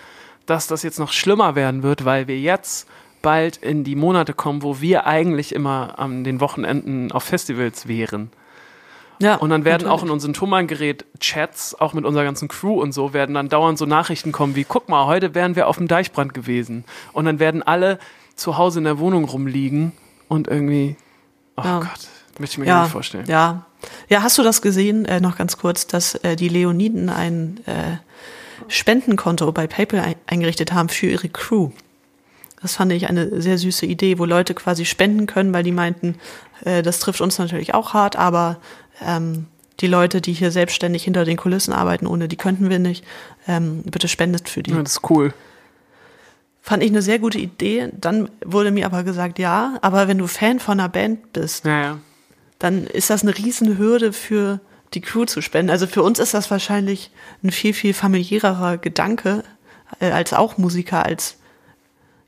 dass 0.50 0.68
das 0.68 0.84
jetzt 0.84 1.00
noch 1.00 1.12
schlimmer 1.12 1.56
werden 1.56 1.84
wird, 1.84 2.06
weil 2.06 2.28
wir 2.28 2.40
jetzt 2.40 2.88
bald 3.22 3.58
in 3.58 3.84
die 3.84 3.96
Monate 3.96 4.34
kommen, 4.34 4.64
wo 4.64 4.82
wir 4.82 5.06
eigentlich 5.06 5.54
immer 5.54 6.00
an 6.00 6.24
den 6.24 6.40
Wochenenden 6.40 7.12
auf 7.12 7.24
Festivals 7.24 7.88
wären. 7.88 8.32
ja, 9.22 9.36
Und 9.36 9.50
dann 9.50 9.66
werden 9.66 9.88
auch 9.88 10.02
in 10.02 10.08
natürlich. 10.08 10.12
unseren 10.14 10.34
Tummelgerät-Chats, 10.34 11.76
auch 11.80 11.94
mit 11.94 12.06
unserer 12.06 12.24
ganzen 12.24 12.48
Crew 12.48 12.82
und 12.82 12.94
so, 12.94 13.14
werden 13.14 13.36
dann 13.36 13.50
dauernd 13.50 13.78
so 13.78 13.86
Nachrichten 13.86 14.32
kommen 14.32 14.56
wie, 14.56 14.64
guck 14.64 14.88
mal, 14.90 15.06
heute 15.06 15.36
wären 15.36 15.56
wir 15.56 15.68
auf 15.68 15.78
dem 15.78 15.88
Deichbrand 15.88 16.34
gewesen. 16.34 16.86
Und 17.14 17.26
dann 17.26 17.40
werden 17.40 17.62
alle 17.62 18.00
zu 18.36 18.58
Hause 18.58 18.80
in 18.80 18.86
der 18.86 19.00
Wohnung 19.00 19.26
rumliegen 19.26 19.92
und 20.30 20.48
irgendwie, 20.48 20.96
oh 21.58 21.62
Ja. 21.64 21.80
Gott, 21.80 22.08
möchte 22.40 22.54
ich 22.54 22.58
mir 22.60 22.66
gar 22.66 22.78
ja, 22.78 22.84
nicht 22.84 22.92
vorstellen. 22.94 23.26
Ja. 23.28 23.66
ja, 24.08 24.24
hast 24.24 24.38
du 24.38 24.44
das 24.44 24.62
gesehen, 24.62 25.04
äh, 25.06 25.20
noch 25.20 25.38
ganz 25.38 25.58
kurz, 25.58 25.88
dass 25.88 26.16
äh, 26.16 26.38
die 26.38 26.48
Leoniden 26.48 27.10
ein 27.10 27.60
äh, 27.66 27.98
Spendenkonto 28.67 29.52
bei 29.52 29.67
PayPal 29.67 30.02
ein 30.02 30.15
eingerichtet 30.28 30.74
haben 30.74 30.89
für 30.89 31.08
ihre 31.08 31.30
Crew? 31.30 31.72
Das 32.62 32.76
fand 32.76 32.91
ich 32.91 33.08
eine 33.10 33.41
sehr 33.41 33.58
süße 33.58 33.86
Idee, 33.86 34.19
wo 34.19 34.26
Leute 34.26 34.54
quasi 34.54 34.86
spenden 34.86 35.28
können, 35.28 35.54
weil 35.54 35.63
die 35.63 35.72
meinten, 35.72 36.15
äh, 36.65 36.84
das 36.84 37.00
trifft 37.00 37.22
uns 37.22 37.38
natürlich 37.39 37.74
auch 37.74 37.93
hart, 37.93 38.17
aber 38.17 38.58
ähm, 39.02 39.45
die 39.80 39.88
Leute, 39.88 40.19
die 40.19 40.34
hier 40.34 40.52
selbstständig 40.52 41.06
hinter 41.06 41.24
den 41.24 41.38
Kulissen 41.38 41.72
arbeiten, 41.74 42.06
ohne 42.06 42.28
die 42.28 42.36
könnten 42.36 42.69
wir 42.69 42.80
nicht, 42.80 43.06
ähm, 43.48 43.82
bitte 43.86 44.10
spendet 44.10 44.50
für 44.50 44.62
die. 44.62 44.72
Ja, 44.72 44.84
das 44.84 44.93
ist 44.93 45.10
cool. 45.10 45.34
Fand 46.62 46.84
ich 46.84 46.89
eine 46.89 47.02
sehr 47.02 47.19
gute 47.19 47.39
Idee. 47.39 47.89
Dann 47.93 48.30
wurde 48.43 48.72
mir 48.72 48.86
aber 48.86 49.04
gesagt, 49.04 49.39
ja, 49.39 49.78
aber 49.82 50.10
wenn 50.10 50.17
du 50.17 50.28
Fan 50.28 50.60
von 50.60 50.80
einer 50.80 50.89
Band 50.89 51.32
bist, 51.32 51.63
Ja, 51.65 51.82
ja. 51.82 51.98
dann 52.60 52.86
ist 52.88 53.10
das 53.10 53.24
eine 53.24 53.38
Riesenhürde 53.38 54.12
für 54.12 54.60
die 54.93 55.02
Crew 55.02 55.25
zu 55.25 55.41
spenden. 55.41 55.69
Also 55.69 55.88
für 55.88 56.04
uns 56.04 56.19
ist 56.19 56.34
das 56.34 56.49
wahrscheinlich 56.52 57.12
ein 57.43 57.52
viel, 57.52 57.73
viel 57.73 57.93
familiärerer 57.93 58.78
Gedanke 58.78 59.43
äh, 59.99 60.12
als 60.12 60.34
auch 60.34 60.58
Musiker, 60.58 61.06
als 61.06 61.38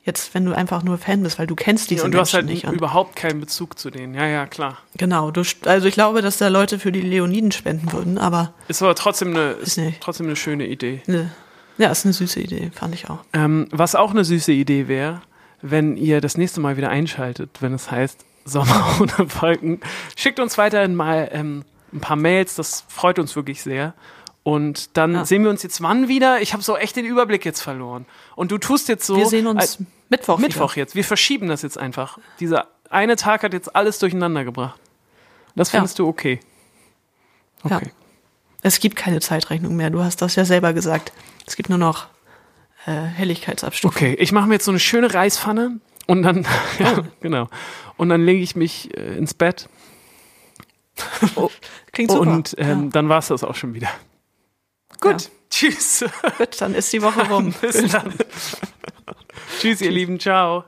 jetzt, 0.04 0.34
wenn 0.34 0.46
du 0.46 0.54
einfach 0.54 0.84
nur 0.84 0.98
Fan 0.98 1.22
bist, 1.24 1.38
weil 1.40 1.48
du 1.48 1.56
kennst 1.56 1.92
diese 1.92 2.04
und 2.04 2.12
du 2.12 2.20
hast 2.20 2.34
Menschen 2.34 2.48
halt 2.48 2.56
nicht. 2.56 2.66
Und 2.66 2.76
überhaupt 2.76 3.16
keinen 3.16 3.40
Bezug 3.40 3.78
zu 3.78 3.90
denen. 3.90 4.14
Ja, 4.14 4.26
ja, 4.26 4.48
klar. 4.48 4.78
genau, 4.98 5.32
du, 5.32 5.44
also 5.66 5.88
ich 5.88 5.94
glaube, 5.94 6.22
dass 6.22 6.38
da 6.38 6.48
Leute 6.48 6.80
für 6.80 6.92
die 6.92 7.02
Leoniden 7.02 7.52
spenden 7.52 7.92
würden, 7.94 8.18
aber 8.18 8.54
Ist 8.68 8.82
aber 8.82 8.96
trotzdem 8.96 9.30
eine, 9.30 9.52
ist 9.52 9.78
nicht. 9.78 10.02
trotzdem 10.02 10.26
eine 10.26 10.36
schöne 10.36 10.68
Idee. 10.68 11.02
ne, 11.08 11.32
ja, 11.78 11.90
ist 11.90 12.06
eine 12.06 12.14
süße 12.14 12.40
Idee, 12.40 12.72
fand 12.74 12.94
ich 12.96 13.10
auch. 13.10 13.20
Ähm, 13.34 13.68
was 13.72 13.96
auch 13.96 14.12
eine 14.12 14.24
süße 14.24 14.52
Idee 14.52 14.88
wäre, 14.88 15.22
wenn 15.62 15.98
ihr 15.98 16.22
das 16.22 16.38
nächste 16.38 16.60
Mal 16.60 16.78
wieder 16.78 16.90
einschaltet, 16.90 17.50
wenn 17.60 17.74
es 17.74 17.90
heißt 17.92 18.26
Sommer 18.46 18.98
ohne 19.00 19.28
Wolken. 19.42 19.80
Schickt 20.16 20.40
uns 20.40 20.58
weiterhin 20.58 20.96
mal 20.96 21.30
ähm, 21.32 21.64
ein 21.94 22.00
paar 22.02 22.16
Mails, 22.18 22.56
das 22.56 22.84
freut 22.88 23.20
uns 23.20 23.36
wirklich 23.36 23.62
sehr. 23.62 23.94
Und 24.44 24.98
dann 24.98 25.14
Ja. 25.14 25.26
sehen 25.26 25.44
wir 25.44 25.50
uns 25.52 25.62
jetzt 25.62 25.82
wann 25.82 26.08
wieder? 26.08 26.42
Ich 26.42 26.54
habe 26.54 26.64
so 26.64 26.76
echt 26.76 26.96
den 26.96 27.06
Überblick 27.06 27.46
jetzt 27.46 27.62
verloren. 27.62 28.06
Und 28.36 28.52
du 28.52 28.58
tust 28.58 28.88
jetzt 28.90 29.06
so. 29.06 29.16
Wir 29.16 29.28
sehen 29.28 29.46
uns 29.48 29.60
als- 29.62 29.78
Mittwoch. 30.10 30.40
Mittwoch 30.40 30.76
jetzt. 30.76 30.96
Wir 30.96 31.04
verschieben 31.04 31.48
das 31.48 31.62
jetzt 31.62 31.78
einfach. 31.78 32.18
Dieser 32.40 32.68
eine 32.90 33.16
Tag 33.16 33.44
hat 33.44 33.54
jetzt 33.54 33.76
alles 33.76 34.00
durcheinander 34.00 34.44
gebracht. 34.44 34.80
Das 35.56 35.72
Ja. 35.72 35.80
findest 35.80 36.00
du 36.00 36.08
okay. 36.08 36.40
Ja. 37.64 37.78
Okay. 37.78 37.86
Wieder. 37.86 37.92
Es 38.64 38.80
gibt 38.80 38.96
keine 38.96 39.20
Zeitrechnung 39.22 39.76
mehr. 39.76 39.90
Du 39.90 40.04
hast 40.04 40.22
das 40.22 40.36
ja 40.36 40.46
selber 40.46 40.74
gesagt. 40.74 41.12
Es 41.48 41.56
gibt 41.56 41.70
nur 41.70 41.78
noch 41.78 42.08
äh, 42.88 42.92
Helligkeitsabstufung. 42.92 43.96
Okay, 43.96 44.16
ich 44.20 44.32
mache 44.32 44.48
mir 44.48 44.56
jetzt 44.56 44.66
so 44.66 44.72
eine 44.72 44.80
schöne 44.80 45.14
Reispfanne 45.14 45.80
und 46.08 46.24
dann, 46.24 46.48
ja, 46.80 46.98
Oh. 47.00 47.04
genau. 47.22 47.48
Und 47.98 48.10
dann 48.10 48.26
lege 48.26 48.42
ich 48.42 48.56
mich 48.56 48.96
äh, 48.98 49.18
ins 49.18 49.36
Bett 49.36 49.70
Klingt 51.92 52.12
super. 52.12 52.22
und 52.30 52.56
ähm, 52.58 52.92
dann 52.92 53.10
war 53.10 53.20
es 53.20 53.28
das 53.28 53.44
auch 53.44 53.56
schon 53.56 53.74
wieder. 53.74 53.90
Gut, 55.00 55.24
Ja. 55.24 55.30
tschüss. 55.50 56.06
Gut, 56.38 56.62
dann 56.62 56.76
ist 56.76 56.92
die 56.94 57.02
Woche 57.02 57.28
rum. 57.30 57.54
Bis 57.62 57.90
dann. 57.92 58.14
tschüss, 59.60 59.82
ihr 59.82 59.92
Lieben, 59.92 60.20
ciao. 60.20 60.64